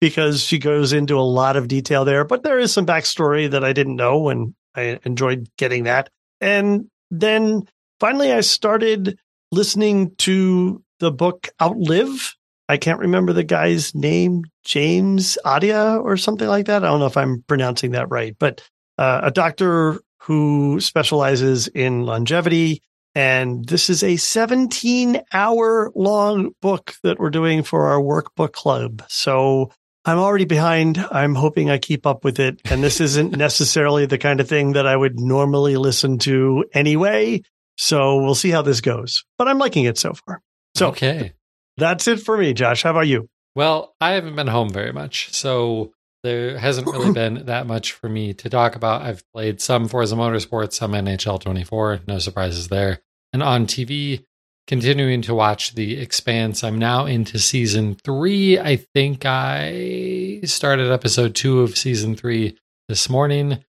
because 0.00 0.42
she 0.42 0.58
goes 0.58 0.92
into 0.92 1.18
a 1.18 1.22
lot 1.22 1.56
of 1.56 1.68
detail 1.68 2.04
there. 2.04 2.24
But 2.24 2.42
there 2.42 2.58
is 2.58 2.72
some 2.72 2.86
backstory 2.86 3.50
that 3.50 3.64
I 3.64 3.72
didn't 3.72 3.96
know, 3.96 4.28
and 4.28 4.54
I 4.74 4.98
enjoyed 5.04 5.48
getting 5.56 5.84
that. 5.84 6.10
And 6.40 6.88
then 7.10 7.66
finally, 8.00 8.32
I 8.32 8.40
started 8.40 9.18
listening 9.50 10.14
to 10.16 10.82
the 11.00 11.10
book 11.10 11.48
Outlive 11.60 12.34
I 12.68 12.76
can't 12.76 13.00
remember 13.00 13.32
the 13.32 13.44
guy's 13.44 13.94
name, 13.94 14.44
James 14.64 15.38
Adia 15.44 15.96
or 15.96 16.16
something 16.16 16.48
like 16.48 16.66
that. 16.66 16.84
I 16.84 16.88
don't 16.88 17.00
know 17.00 17.06
if 17.06 17.16
I'm 17.16 17.42
pronouncing 17.48 17.92
that 17.92 18.10
right, 18.10 18.36
but 18.38 18.62
uh, 18.98 19.20
a 19.24 19.30
doctor 19.30 20.00
who 20.20 20.78
specializes 20.80 21.68
in 21.68 22.02
longevity. 22.02 22.82
And 23.14 23.66
this 23.66 23.88
is 23.88 24.02
a 24.02 24.16
17 24.16 25.22
hour 25.32 25.90
long 25.94 26.50
book 26.60 26.94
that 27.02 27.18
we're 27.18 27.30
doing 27.30 27.62
for 27.62 27.86
our 27.86 28.00
workbook 28.00 28.52
club. 28.52 29.02
So 29.08 29.72
I'm 30.04 30.18
already 30.18 30.44
behind. 30.44 30.98
I'm 30.98 31.34
hoping 31.34 31.70
I 31.70 31.78
keep 31.78 32.06
up 32.06 32.24
with 32.24 32.40
it. 32.40 32.60
And 32.64 32.82
this 32.82 33.00
isn't 33.00 33.32
necessarily 33.36 34.06
the 34.06 34.18
kind 34.18 34.40
of 34.40 34.48
thing 34.48 34.72
that 34.72 34.86
I 34.86 34.96
would 34.96 35.18
normally 35.18 35.76
listen 35.76 36.18
to 36.20 36.64
anyway. 36.72 37.42
So 37.76 38.20
we'll 38.22 38.34
see 38.34 38.50
how 38.50 38.62
this 38.62 38.80
goes, 38.80 39.24
but 39.38 39.48
I'm 39.48 39.58
liking 39.58 39.84
it 39.84 39.98
so 39.98 40.12
far. 40.12 40.42
So 40.74 40.88
okay. 40.88 41.32
That's 41.76 42.08
it 42.08 42.20
for 42.20 42.36
me, 42.36 42.52
Josh. 42.52 42.82
How 42.82 42.90
about 42.90 43.06
you? 43.06 43.28
Well, 43.54 43.94
I 44.00 44.12
haven't 44.12 44.36
been 44.36 44.48
home 44.48 44.70
very 44.70 44.92
much, 44.92 45.32
so 45.32 45.92
there 46.22 46.58
hasn't 46.58 46.88
really 46.88 47.12
been 47.14 47.46
that 47.46 47.66
much 47.66 47.92
for 47.92 48.08
me 48.08 48.34
to 48.34 48.50
talk 48.50 48.74
about. 48.74 49.02
I've 49.02 49.22
played 49.32 49.60
some 49.60 49.88
Forza 49.88 50.16
Motorsport, 50.16 50.72
some 50.72 50.92
NHL 50.92 51.40
24, 51.40 52.00
no 52.08 52.18
surprises 52.18 52.68
there. 52.68 53.00
And 53.32 53.42
on 53.42 53.66
TV, 53.66 54.24
continuing 54.68 55.22
to 55.22 55.34
watch 55.34 55.74
The 55.74 55.98
Expanse. 55.98 56.62
I'm 56.62 56.78
now 56.78 57.06
into 57.06 57.38
season 57.38 57.96
three. 57.96 58.60
I 58.60 58.76
think 58.76 59.24
I 59.24 60.40
started 60.44 60.92
episode 60.92 61.34
two 61.34 61.62
of 61.62 61.76
season 61.76 62.14
three 62.14 62.56
this 62.88 63.08
morning. 63.08 63.64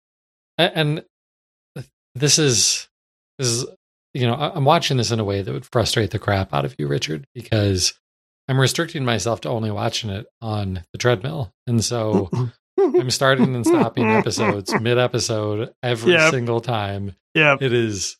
And 0.57 1.05
this 2.15 2.39
is, 2.39 2.89
this 3.37 3.47
is 3.47 3.65
you 4.13 4.25
know, 4.25 4.33
I'm 4.33 4.65
watching 4.65 4.97
this 4.97 5.11
in 5.11 5.19
a 5.19 5.23
way 5.23 5.43
that 5.43 5.53
would 5.53 5.67
frustrate 5.71 6.09
the 6.09 6.17
crap 6.17 6.51
out 6.51 6.65
of 6.65 6.75
you, 6.79 6.87
Richard, 6.87 7.27
because 7.35 7.93
I'm 8.47 8.59
restricting 8.59 9.05
myself 9.05 9.41
to 9.41 9.49
only 9.49 9.69
watching 9.69 10.09
it 10.09 10.25
on 10.41 10.83
the 10.91 10.97
treadmill. 10.97 11.53
And 11.67 11.85
so 11.85 12.29
I'm 12.79 13.11
starting 13.11 13.53
and 13.53 13.65
stopping 13.65 14.09
episodes 14.09 14.73
mid 14.81 14.97
episode 14.97 15.71
every 15.83 16.13
yep. 16.13 16.31
single 16.31 16.61
time. 16.61 17.15
Yeah. 17.35 17.57
It 17.61 17.71
is 17.71 18.17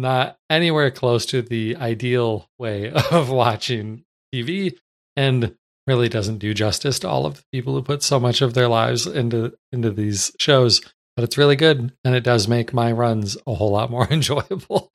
not 0.00 0.36
anywhere 0.48 0.90
close 0.90 1.26
to 1.26 1.42
the 1.42 1.76
ideal 1.76 2.48
way 2.58 2.90
of 3.10 3.30
watching 3.30 4.04
TV 4.34 4.76
and 5.16 5.54
really 5.86 6.08
doesn't 6.08 6.38
do 6.38 6.54
justice 6.54 6.98
to 7.00 7.08
all 7.08 7.26
of 7.26 7.36
the 7.36 7.42
people 7.52 7.74
who 7.74 7.82
put 7.82 8.02
so 8.02 8.20
much 8.20 8.42
of 8.42 8.54
their 8.54 8.68
lives 8.68 9.06
into 9.06 9.52
into 9.72 9.90
these 9.90 10.30
shows 10.38 10.80
but 11.20 11.24
it's 11.24 11.36
really 11.36 11.56
good 11.56 11.92
and 12.02 12.14
it 12.14 12.24
does 12.24 12.48
make 12.48 12.72
my 12.72 12.90
runs 12.92 13.36
a 13.46 13.54
whole 13.54 13.72
lot 13.72 13.90
more 13.90 14.06
enjoyable. 14.10 14.90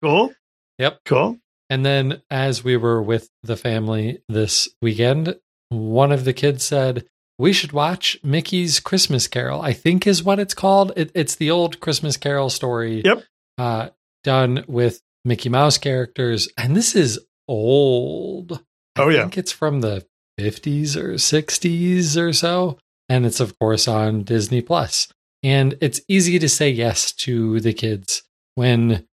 cool. 0.00 0.32
Yep. 0.78 1.00
Cool. 1.04 1.38
And 1.68 1.84
then 1.84 2.22
as 2.30 2.62
we 2.62 2.76
were 2.76 3.02
with 3.02 3.30
the 3.42 3.56
family 3.56 4.22
this 4.28 4.68
weekend, 4.80 5.36
one 5.70 6.12
of 6.12 6.24
the 6.24 6.32
kids 6.32 6.64
said, 6.64 7.06
we 7.36 7.52
should 7.52 7.72
watch 7.72 8.16
Mickey's 8.22 8.78
Christmas 8.78 9.26
Carol. 9.26 9.60
I 9.60 9.72
think 9.72 10.06
is 10.06 10.22
what 10.22 10.38
it's 10.38 10.54
called. 10.54 10.92
It, 10.96 11.10
it's 11.14 11.34
the 11.34 11.50
old 11.50 11.80
Christmas 11.80 12.16
Carol 12.16 12.48
story. 12.48 13.02
Yep. 13.04 13.24
Uh, 13.58 13.88
done 14.24 14.64
with 14.66 15.00
Mickey 15.24 15.48
Mouse 15.48 15.78
characters, 15.78 16.48
and 16.58 16.76
this 16.76 16.96
is 16.96 17.20
old. 17.48 18.62
Oh, 18.96 19.08
yeah. 19.08 19.20
I 19.20 19.22
think 19.22 19.38
it's 19.38 19.52
from 19.52 19.80
the 19.80 20.04
50s 20.40 20.96
or 20.96 21.14
60s 21.14 22.16
or 22.16 22.32
so, 22.32 22.78
and 23.08 23.24
it's 23.24 23.40
of 23.40 23.58
course 23.58 23.86
on 23.86 24.24
Disney 24.24 24.60
Plus. 24.60 25.08
And 25.42 25.76
it's 25.80 26.00
easy 26.08 26.38
to 26.38 26.48
say 26.48 26.70
yes 26.70 27.12
to 27.12 27.60
the 27.60 27.72
kids 27.74 28.22
when 28.54 29.06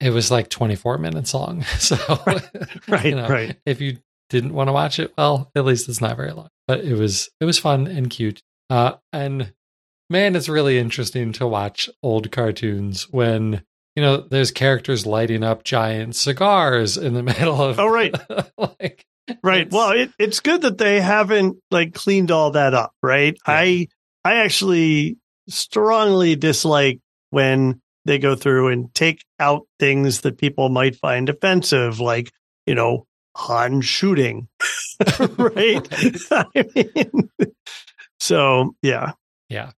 it 0.00 0.10
was 0.10 0.30
like 0.30 0.48
24 0.50 0.98
minutes 0.98 1.34
long. 1.34 1.64
So, 1.78 1.96
Right, 2.88 3.06
you 3.06 3.14
know, 3.16 3.28
right. 3.28 3.56
if 3.66 3.80
you 3.80 3.98
didn't 4.30 4.54
want 4.54 4.68
to 4.68 4.72
watch 4.72 4.98
it, 4.98 5.12
well, 5.16 5.50
at 5.56 5.64
least 5.64 5.88
it's 5.88 6.00
not 6.00 6.16
very 6.16 6.32
long. 6.32 6.48
But 6.66 6.80
it 6.80 6.94
was 6.94 7.30
it 7.40 7.46
was 7.46 7.58
fun 7.58 7.86
and 7.86 8.10
cute. 8.10 8.42
Uh, 8.68 8.94
and 9.12 9.52
man, 10.10 10.36
it's 10.36 10.48
really 10.48 10.78
interesting 10.78 11.32
to 11.32 11.46
watch 11.46 11.88
old 12.02 12.30
cartoons 12.30 13.08
when 13.10 13.62
you 13.98 14.04
know 14.04 14.18
there's 14.18 14.52
characters 14.52 15.06
lighting 15.06 15.42
up 15.42 15.64
giant 15.64 16.14
cigars 16.14 16.96
in 16.96 17.14
the 17.14 17.22
middle 17.32 17.60
of. 17.60 17.80
Oh, 17.80 17.88
right. 17.88 18.14
like, 18.56 19.04
Right. 19.42 19.62
it's- 19.66 19.72
Well, 19.72 19.90
it, 19.90 20.12
it's 20.20 20.38
good 20.38 20.62
that 20.62 20.78
they 20.78 21.00
haven't 21.00 21.56
like 21.72 21.94
cleaned 21.94 22.30
all 22.30 22.52
that 22.52 22.74
up, 22.74 22.92
right? 23.02 23.34
Yeah. 23.34 23.54
I 23.54 23.88
I 24.24 24.34
actually 24.36 25.16
strongly 25.48 26.36
dislike 26.36 27.00
when 27.30 27.80
they 28.04 28.18
go 28.20 28.36
through 28.36 28.68
and 28.68 28.94
take 28.94 29.24
out 29.40 29.66
things 29.80 30.20
that 30.20 30.38
people 30.38 30.68
might 30.68 30.94
find 30.94 31.28
offensive, 31.28 31.98
like, 31.98 32.30
you 32.66 32.76
know, 32.76 33.04
Han 33.36 33.80
shooting. 33.80 34.46
right? 35.36 35.88
I 36.30 36.44
mean, 36.54 37.28
so 38.20 38.76
yeah. 38.80 39.12
yeah. 39.48 39.72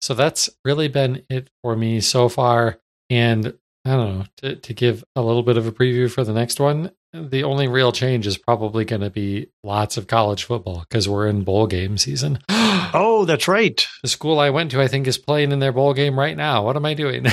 So 0.00 0.14
that's 0.14 0.50
really 0.64 0.88
been 0.88 1.22
it 1.30 1.48
for 1.62 1.76
me 1.76 2.00
so 2.00 2.28
far. 2.28 2.78
And 3.12 3.52
I 3.84 3.90
don't 3.90 4.18
know, 4.18 4.24
to, 4.38 4.56
to 4.56 4.72
give 4.72 5.04
a 5.14 5.20
little 5.20 5.42
bit 5.42 5.58
of 5.58 5.66
a 5.66 5.72
preview 5.72 6.10
for 6.10 6.24
the 6.24 6.32
next 6.32 6.58
one, 6.58 6.92
the 7.12 7.44
only 7.44 7.68
real 7.68 7.92
change 7.92 8.26
is 8.26 8.38
probably 8.38 8.86
going 8.86 9.02
to 9.02 9.10
be 9.10 9.48
lots 9.62 9.98
of 9.98 10.06
college 10.06 10.44
football 10.44 10.86
because 10.88 11.10
we're 11.10 11.28
in 11.28 11.44
bowl 11.44 11.66
game 11.66 11.98
season. 11.98 12.38
Oh, 12.94 13.24
that's 13.24 13.48
right. 13.48 13.86
The 14.02 14.08
school 14.08 14.38
I 14.38 14.50
went 14.50 14.72
to, 14.72 14.82
I 14.82 14.88
think, 14.88 15.06
is 15.06 15.16
playing 15.16 15.50
in 15.50 15.60
their 15.60 15.72
bowl 15.72 15.94
game 15.94 16.18
right 16.18 16.36
now. 16.36 16.64
What 16.64 16.76
am 16.76 16.84
I 16.84 16.92
doing? 16.92 17.24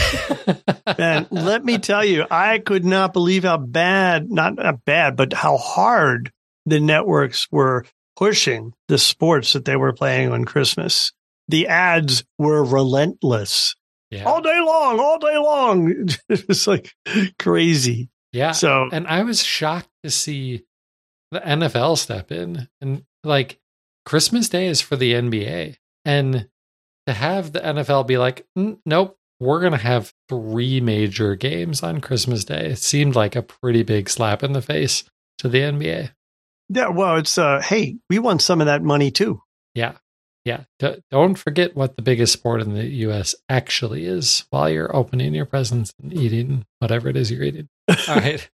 Let 0.98 1.66
me 1.66 1.80
tell 1.80 2.06
you, 2.06 2.26
I 2.32 2.60
could 2.60 2.86
not 2.86 3.12
believe 3.12 3.44
how 3.44 3.58
bad, 3.58 4.32
not, 4.32 4.56
not 4.56 4.86
bad, 4.86 5.18
but 5.18 5.34
how 5.34 5.58
hard 5.58 6.32
the 6.66 6.80
networks 6.80 7.48
were 7.52 7.86
pushing 8.16 8.74
the 8.88 8.98
sports 8.98 9.52
that 9.52 9.66
they 9.66 9.76
were 9.76 9.92
playing 9.92 10.32
on 10.32 10.46
Christmas. 10.46 11.12
The 11.50 11.68
ads 11.68 12.24
were 12.38 12.64
relentless 12.64 13.76
yeah. 14.12 14.24
all 14.26 14.41
day 14.41 14.60
long, 14.60 14.99
all 14.99 15.20
day 15.20 15.38
long. 15.38 16.10
It 16.30 16.47
was 16.47 16.68
like 16.68 16.93
crazy. 17.38 18.10
yeah. 18.32 18.51
So, 18.51 18.89
and 18.91 19.07
I 19.07 19.24
was 19.24 19.43
shocked 19.43 19.89
to 20.03 20.10
see 20.10 20.64
the 21.32 21.39
NFL 21.39 21.97
step 21.97 22.32
in 22.32 22.68
and 22.82 23.03
like 23.24 23.60
Christmas 24.05 24.49
Day 24.49 24.68
is 24.68 24.82
for 24.82 24.95
the 24.95 25.14
NBA. 25.14 25.76
And 26.05 26.47
to 27.07 27.14
have 27.14 27.51
the 27.51 27.60
NFL 27.60 28.07
be 28.07 28.18
like, 28.18 28.45
"Mm, 28.57 28.80
nope, 28.86 29.20
we're 29.39 29.60
going 29.62 29.72
to 29.72 29.78
have 29.78 30.14
three 30.28 30.82
major 30.82 31.36
games 31.36 31.82
on 31.82 32.01
Christmas 32.01 32.43
Day, 32.43 32.72
it 32.72 32.80
seemed 32.80 33.16
like 33.16 33.36
a 33.36 33.41
pretty 33.41 33.84
big 33.84 34.10
slap 34.10 34.43
in 34.43 34.53
the 34.53 34.62
face 34.62 35.03
to 35.39 35.47
the 35.47 35.60
NBA. 35.60 36.12
yeah, 36.70 36.89
well, 36.89 37.16
it's, 37.16 37.38
uh, 37.38 37.62
hey, 37.62 37.97
we 38.10 38.20
want 38.20 38.41
some 38.41 38.60
of 38.62 38.68
that 38.68 38.84
money 38.84 39.12
too. 39.12 39.41
Yeah. 39.74 39.93
Yeah. 40.50 40.64
D- 40.80 41.04
don't 41.12 41.36
forget 41.36 41.76
what 41.76 41.95
the 41.95 42.02
biggest 42.02 42.34
sport 42.34 42.60
in 42.60 42.74
the 42.74 42.88
US 43.06 43.36
actually 43.50 44.06
is 44.06 44.45
while 44.50 44.68
you're 44.68 44.95
opening 44.95 45.36
your 45.36 45.45
presents 45.45 45.93
and 46.02 46.12
eating 46.12 46.66
whatever 46.80 47.08
it 47.08 47.16
is 47.16 47.30
you're 47.30 47.43
eating. 47.43 47.70
All 47.88 47.95
right. 48.16 48.50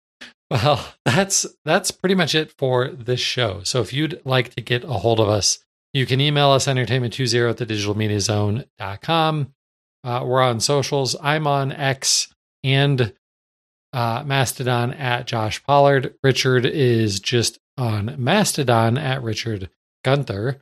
Well, 0.51 0.95
that's 1.05 1.45
that's 1.67 1.91
pretty 1.91 2.15
much 2.15 2.35
it 2.35 2.51
for 2.57 2.89
this 2.89 3.21
show. 3.21 3.63
So 3.65 3.83
if 3.83 3.93
you'd 3.93 4.23
like 4.25 4.55
to 4.55 4.63
get 4.63 4.85
a 4.85 4.95
hold 4.95 5.21
of 5.21 5.29
us, 5.29 5.59
you 5.93 6.07
can 6.07 6.19
email 6.19 6.49
us 6.51 6.67
entertainment20 6.67 7.51
at 7.51 7.57
the 7.59 7.67
digitalmediazone.com. 7.67 9.55
Uh, 10.05 10.25
we're 10.25 10.43
on 10.43 10.61
socials. 10.61 11.15
I'm 11.23 11.47
on 11.47 11.73
X 11.73 12.33
and 12.65 13.13
uh, 13.93 14.23
Mastodon 14.25 14.95
at 14.95 15.27
Josh 15.27 15.63
Pollard. 15.63 16.15
Richard 16.23 16.65
is 16.65 17.21
just 17.21 17.59
on 17.77 18.15
Mastodon 18.19 18.97
at 18.97 19.23
Richard 19.23 19.69
Gunther. 20.05 20.59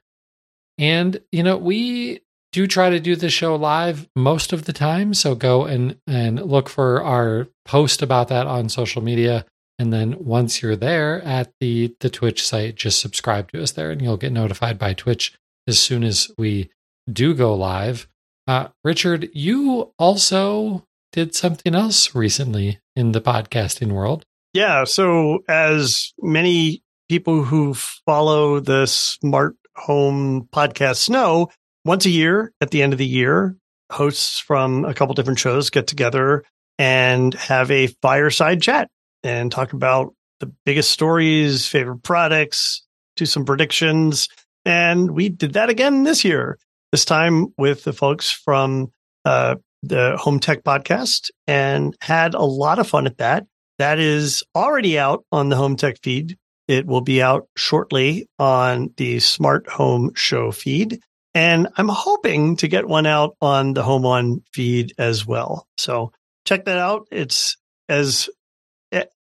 And, 0.80 1.20
you 1.30 1.42
know, 1.42 1.58
we 1.58 2.22
do 2.52 2.66
try 2.66 2.90
to 2.90 2.98
do 2.98 3.14
the 3.14 3.28
show 3.30 3.54
live 3.54 4.08
most 4.16 4.52
of 4.52 4.64
the 4.64 4.72
time. 4.72 5.14
So 5.14 5.34
go 5.34 5.66
and, 5.66 5.98
and 6.06 6.42
look 6.42 6.68
for 6.68 7.02
our 7.02 7.46
post 7.64 8.02
about 8.02 8.28
that 8.28 8.46
on 8.46 8.68
social 8.70 9.02
media. 9.02 9.44
And 9.78 9.92
then 9.92 10.16
once 10.18 10.62
you're 10.62 10.76
there 10.76 11.22
at 11.22 11.52
the, 11.60 11.94
the 12.00 12.10
Twitch 12.10 12.46
site, 12.46 12.74
just 12.74 12.98
subscribe 12.98 13.52
to 13.52 13.62
us 13.62 13.72
there 13.72 13.90
and 13.90 14.00
you'll 14.00 14.16
get 14.16 14.32
notified 14.32 14.78
by 14.78 14.94
Twitch 14.94 15.34
as 15.68 15.78
soon 15.78 16.02
as 16.02 16.30
we 16.38 16.70
do 17.10 17.34
go 17.34 17.54
live. 17.54 18.08
Uh, 18.48 18.68
Richard, 18.82 19.28
you 19.34 19.92
also 19.98 20.86
did 21.12 21.34
something 21.34 21.74
else 21.74 22.14
recently 22.14 22.80
in 22.96 23.12
the 23.12 23.20
podcasting 23.20 23.92
world. 23.92 24.24
Yeah. 24.52 24.84
So, 24.84 25.44
as 25.48 26.12
many 26.18 26.82
people 27.08 27.44
who 27.44 27.74
follow 27.74 28.60
the 28.60 28.86
smart 28.86 29.56
home 29.80 30.48
podcast 30.52 31.08
know, 31.10 31.48
once 31.84 32.06
a 32.06 32.10
year 32.10 32.52
at 32.60 32.70
the 32.70 32.82
end 32.82 32.92
of 32.92 32.98
the 32.98 33.06
year, 33.06 33.56
hosts 33.90 34.38
from 34.38 34.84
a 34.84 34.94
couple 34.94 35.14
different 35.14 35.38
shows 35.38 35.70
get 35.70 35.86
together 35.86 36.44
and 36.78 37.34
have 37.34 37.70
a 37.70 37.88
fireside 38.02 38.62
chat 38.62 38.88
and 39.22 39.52
talk 39.52 39.72
about 39.72 40.14
the 40.40 40.52
biggest 40.64 40.90
stories, 40.90 41.66
favorite 41.66 42.02
products, 42.02 42.86
do 43.16 43.26
some 43.26 43.44
predictions. 43.44 44.28
And 44.64 45.10
we 45.10 45.28
did 45.28 45.54
that 45.54 45.70
again 45.70 46.04
this 46.04 46.24
year, 46.24 46.58
this 46.92 47.04
time 47.04 47.48
with 47.58 47.84
the 47.84 47.92
folks 47.92 48.30
from 48.30 48.90
uh, 49.24 49.56
the 49.82 50.16
Home 50.18 50.40
Tech 50.40 50.62
Podcast 50.62 51.30
and 51.46 51.94
had 52.00 52.34
a 52.34 52.42
lot 52.42 52.78
of 52.78 52.88
fun 52.88 53.06
at 53.06 53.18
that. 53.18 53.46
That 53.78 53.98
is 53.98 54.42
already 54.54 54.98
out 54.98 55.24
on 55.32 55.48
the 55.48 55.56
Home 55.56 55.76
Tech 55.76 55.96
feed. 56.02 56.36
It 56.70 56.86
will 56.86 57.00
be 57.00 57.20
out 57.20 57.48
shortly 57.56 58.28
on 58.38 58.94
the 58.96 59.18
Smart 59.18 59.68
Home 59.70 60.12
Show 60.14 60.52
feed. 60.52 61.00
And 61.34 61.66
I'm 61.76 61.88
hoping 61.88 62.54
to 62.58 62.68
get 62.68 62.86
one 62.86 63.06
out 63.06 63.34
on 63.40 63.74
the 63.74 63.82
Home 63.82 64.06
On 64.06 64.44
feed 64.52 64.92
as 64.96 65.26
well. 65.26 65.66
So 65.78 66.12
check 66.44 66.66
that 66.66 66.78
out. 66.78 67.08
It's 67.10 67.56
as 67.88 68.30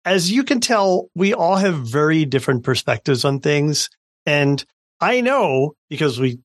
as 0.04 0.30
you 0.30 0.43
can 0.43 0.60
tell, 0.60 1.08
we 1.16 1.34
all 1.34 1.56
have 1.56 1.76
very 1.76 2.26
different 2.26 2.66
perspectives 2.66 3.24
on 3.24 3.39
things. 3.39 3.89
And 4.26 4.62
I 5.00 5.22
know 5.22 5.74
because 5.89 6.20
we 6.20 6.39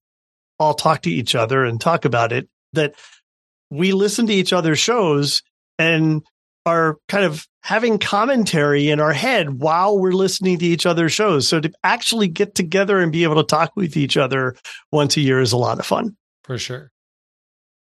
all 0.60 0.74
talk 0.74 1.02
to 1.02 1.10
each 1.10 1.34
other 1.34 1.64
and 1.64 1.80
talk 1.80 2.04
about 2.04 2.30
it 2.30 2.48
that 2.74 2.94
we 3.70 3.90
listen 3.90 4.28
to 4.28 4.32
each 4.32 4.52
other's 4.52 4.78
shows 4.78 5.42
and 5.80 6.22
are 6.66 6.98
kind 7.08 7.24
of 7.24 7.46
having 7.62 7.98
commentary 7.98 8.90
in 8.90 9.00
our 9.00 9.12
head 9.12 9.60
while 9.60 9.98
we're 9.98 10.12
listening 10.12 10.58
to 10.58 10.64
each 10.64 10.86
other's 10.86 11.12
shows. 11.12 11.48
So 11.48 11.60
to 11.60 11.72
actually 11.84 12.28
get 12.28 12.54
together 12.54 12.98
and 12.98 13.12
be 13.12 13.24
able 13.24 13.36
to 13.36 13.44
talk 13.44 13.72
with 13.76 13.96
each 13.96 14.16
other 14.16 14.56
once 14.90 15.16
a 15.16 15.20
year 15.20 15.40
is 15.40 15.52
a 15.52 15.56
lot 15.56 15.78
of 15.78 15.86
fun. 15.86 16.16
For 16.44 16.58
sure. 16.58 16.90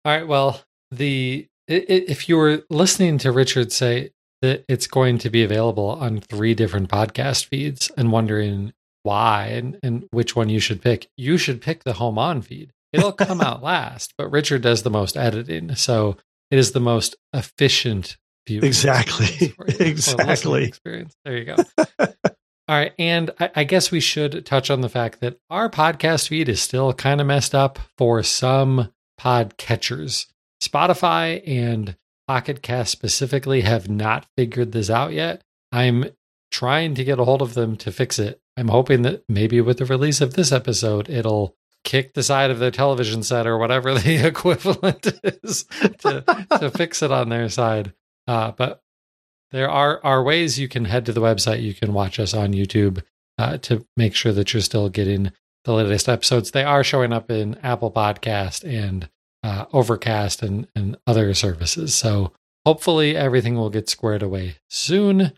All 0.05 0.17
right. 0.17 0.27
Well, 0.27 0.63
the 0.91 1.47
if 1.67 2.29
you 2.29 2.37
were 2.39 2.63
listening 2.71 3.19
to 3.19 3.31
Richard 3.31 3.73
say 3.73 4.11
that 4.41 4.65
it's 4.69 4.87
going 4.87 5.19
to 5.19 5.31
be 5.31 5.45
available 5.45 5.91
on 5.91 6.21
three 6.21 6.55
different 6.55 6.89
podcast 6.89 7.47
feeds 7.47 7.91
and 7.97 8.11
wondering 8.11 8.73
why 9.03 9.47
and, 9.47 9.79
and 9.83 10.07
which 10.11 10.35
one 10.35 10.49
you 10.49 10.61
should 10.61 10.81
pick, 10.81 11.09
you 11.17 11.37
should 11.37 11.61
pick 11.61 11.85
the 11.85 11.95
home 11.95 12.19
on 12.19 12.41
feed. 12.41 12.71
It'll 12.93 13.13
come 13.13 13.41
out 13.41 13.63
last, 13.63 14.15
but 14.17 14.31
Richard 14.31 14.63
does 14.63 14.83
the 14.83 14.91
most 14.91 15.17
editing. 15.17 15.75
So 15.75 16.17
it 16.51 16.59
is 16.59 16.73
the 16.73 16.81
most 16.81 17.17
efficient 17.33 18.17
view. 18.49 18.61
Exactly. 18.63 19.55
Exactly. 19.79 20.65
Experience. 20.65 21.15
There 21.25 21.37
you 21.37 21.45
go. 21.45 21.57
All 21.99 22.77
right. 22.77 22.93
And 22.99 23.31
I, 23.39 23.51
I 23.57 23.65
guess 23.65 23.91
we 23.93 24.01
should 24.01 24.45
touch 24.45 24.71
on 24.71 24.81
the 24.81 24.89
fact 24.89 25.21
that 25.21 25.39
our 25.51 25.71
podcast 25.71 26.29
feed 26.29 26.49
is 26.49 26.61
still 26.61 26.93
kind 26.93 27.21
of 27.21 27.27
messed 27.27 27.55
up 27.55 27.79
for 27.97 28.23
some 28.23 28.93
pod 29.17 29.57
catchers. 29.57 30.27
Spotify 30.63 31.47
and 31.47 31.97
Pocket 32.27 32.63
Cast 32.63 32.91
specifically 32.93 33.61
have 33.61 33.89
not 33.89 34.27
figured 34.37 34.73
this 34.73 34.91
out 34.91 35.13
yet. 35.13 35.43
I'm 35.71 36.07
trying 36.51 36.95
to 36.95 37.05
get 37.05 37.19
a 37.19 37.25
hold 37.25 37.43
of 37.43 37.55
them 37.55 37.77
to 37.77 37.93
fix 37.93 38.19
it. 38.19 38.41
I'm 38.57 38.69
hoping 38.69 39.03
that 39.03 39.23
maybe 39.29 39.61
with 39.61 39.79
the 39.79 39.85
release 39.87 40.21
of 40.21 40.35
this 40.35 40.51
episode, 40.51 41.09
it'll 41.09 41.55
kick 41.85 42.15
the 42.15 42.23
side 42.23 42.51
of 42.51 42.59
their 42.59 42.71
television 42.71 43.23
set 43.23 43.47
or 43.47 43.57
whatever 43.57 43.95
the 43.99 44.27
equivalent 44.27 45.07
is 45.23 45.65
to, 46.01 46.23
to 46.59 46.71
fix 46.71 47.03
it 47.03 47.11
on 47.11 47.29
their 47.29 47.49
side. 47.49 47.93
Uh, 48.29 48.53
but 48.53 48.83
there 49.51 49.71
are, 49.71 50.01
are 50.05 50.23
ways 50.23 50.59
you 50.59 50.69
can 50.69 50.85
head 50.85 51.07
to 51.07 51.13
the 51.13 51.21
website. 51.21 51.63
You 51.63 51.75
can 51.75 51.95
watch 51.95 52.21
us 52.21 52.35
on 52.35 52.53
YouTube 52.53 53.03
uh, 53.39 53.57
to 53.59 53.87
make 53.97 54.15
sure 54.15 54.33
that 54.33 54.53
you're 54.53 54.61
still 54.61 54.89
getting 54.89 55.33
the 55.65 55.73
latest 55.73 56.09
episodes. 56.09 56.51
They 56.51 56.65
are 56.65 56.85
showing 56.85 57.13
up 57.13 57.31
in 57.31 57.59
Apple 57.63 57.91
Podcast 57.91 58.69
and 58.69 59.09
uh, 59.43 59.65
Overcast 59.73 60.43
and, 60.43 60.69
and 60.75 60.97
other 61.07 61.33
services. 61.35 61.95
So 61.95 62.33
hopefully 62.67 63.17
everything 63.17 63.55
will 63.55 63.71
get 63.71 63.89
squared 63.89 64.23
away 64.23 64.57
soon. 64.69 65.33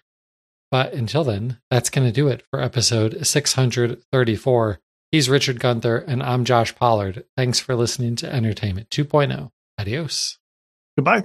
But 0.71 0.93
until 0.93 1.25
then, 1.25 1.59
that's 1.71 1.91
going 1.91 2.07
to 2.07 2.13
do 2.13 2.29
it 2.29 2.45
for 2.51 2.61
episode 2.61 3.27
634. 3.27 4.81
He's 5.11 5.29
Richard 5.29 5.59
Gunther, 5.59 5.99
and 5.99 6.23
I'm 6.23 6.45
Josh 6.45 6.75
Pollard. 6.77 7.25
Thanks 7.37 7.59
for 7.59 7.75
listening 7.75 8.15
to 8.17 8.33
Entertainment 8.33 8.91
2.0. 8.91 9.51
Adios. 9.79 10.39
Goodbye. 10.97 11.25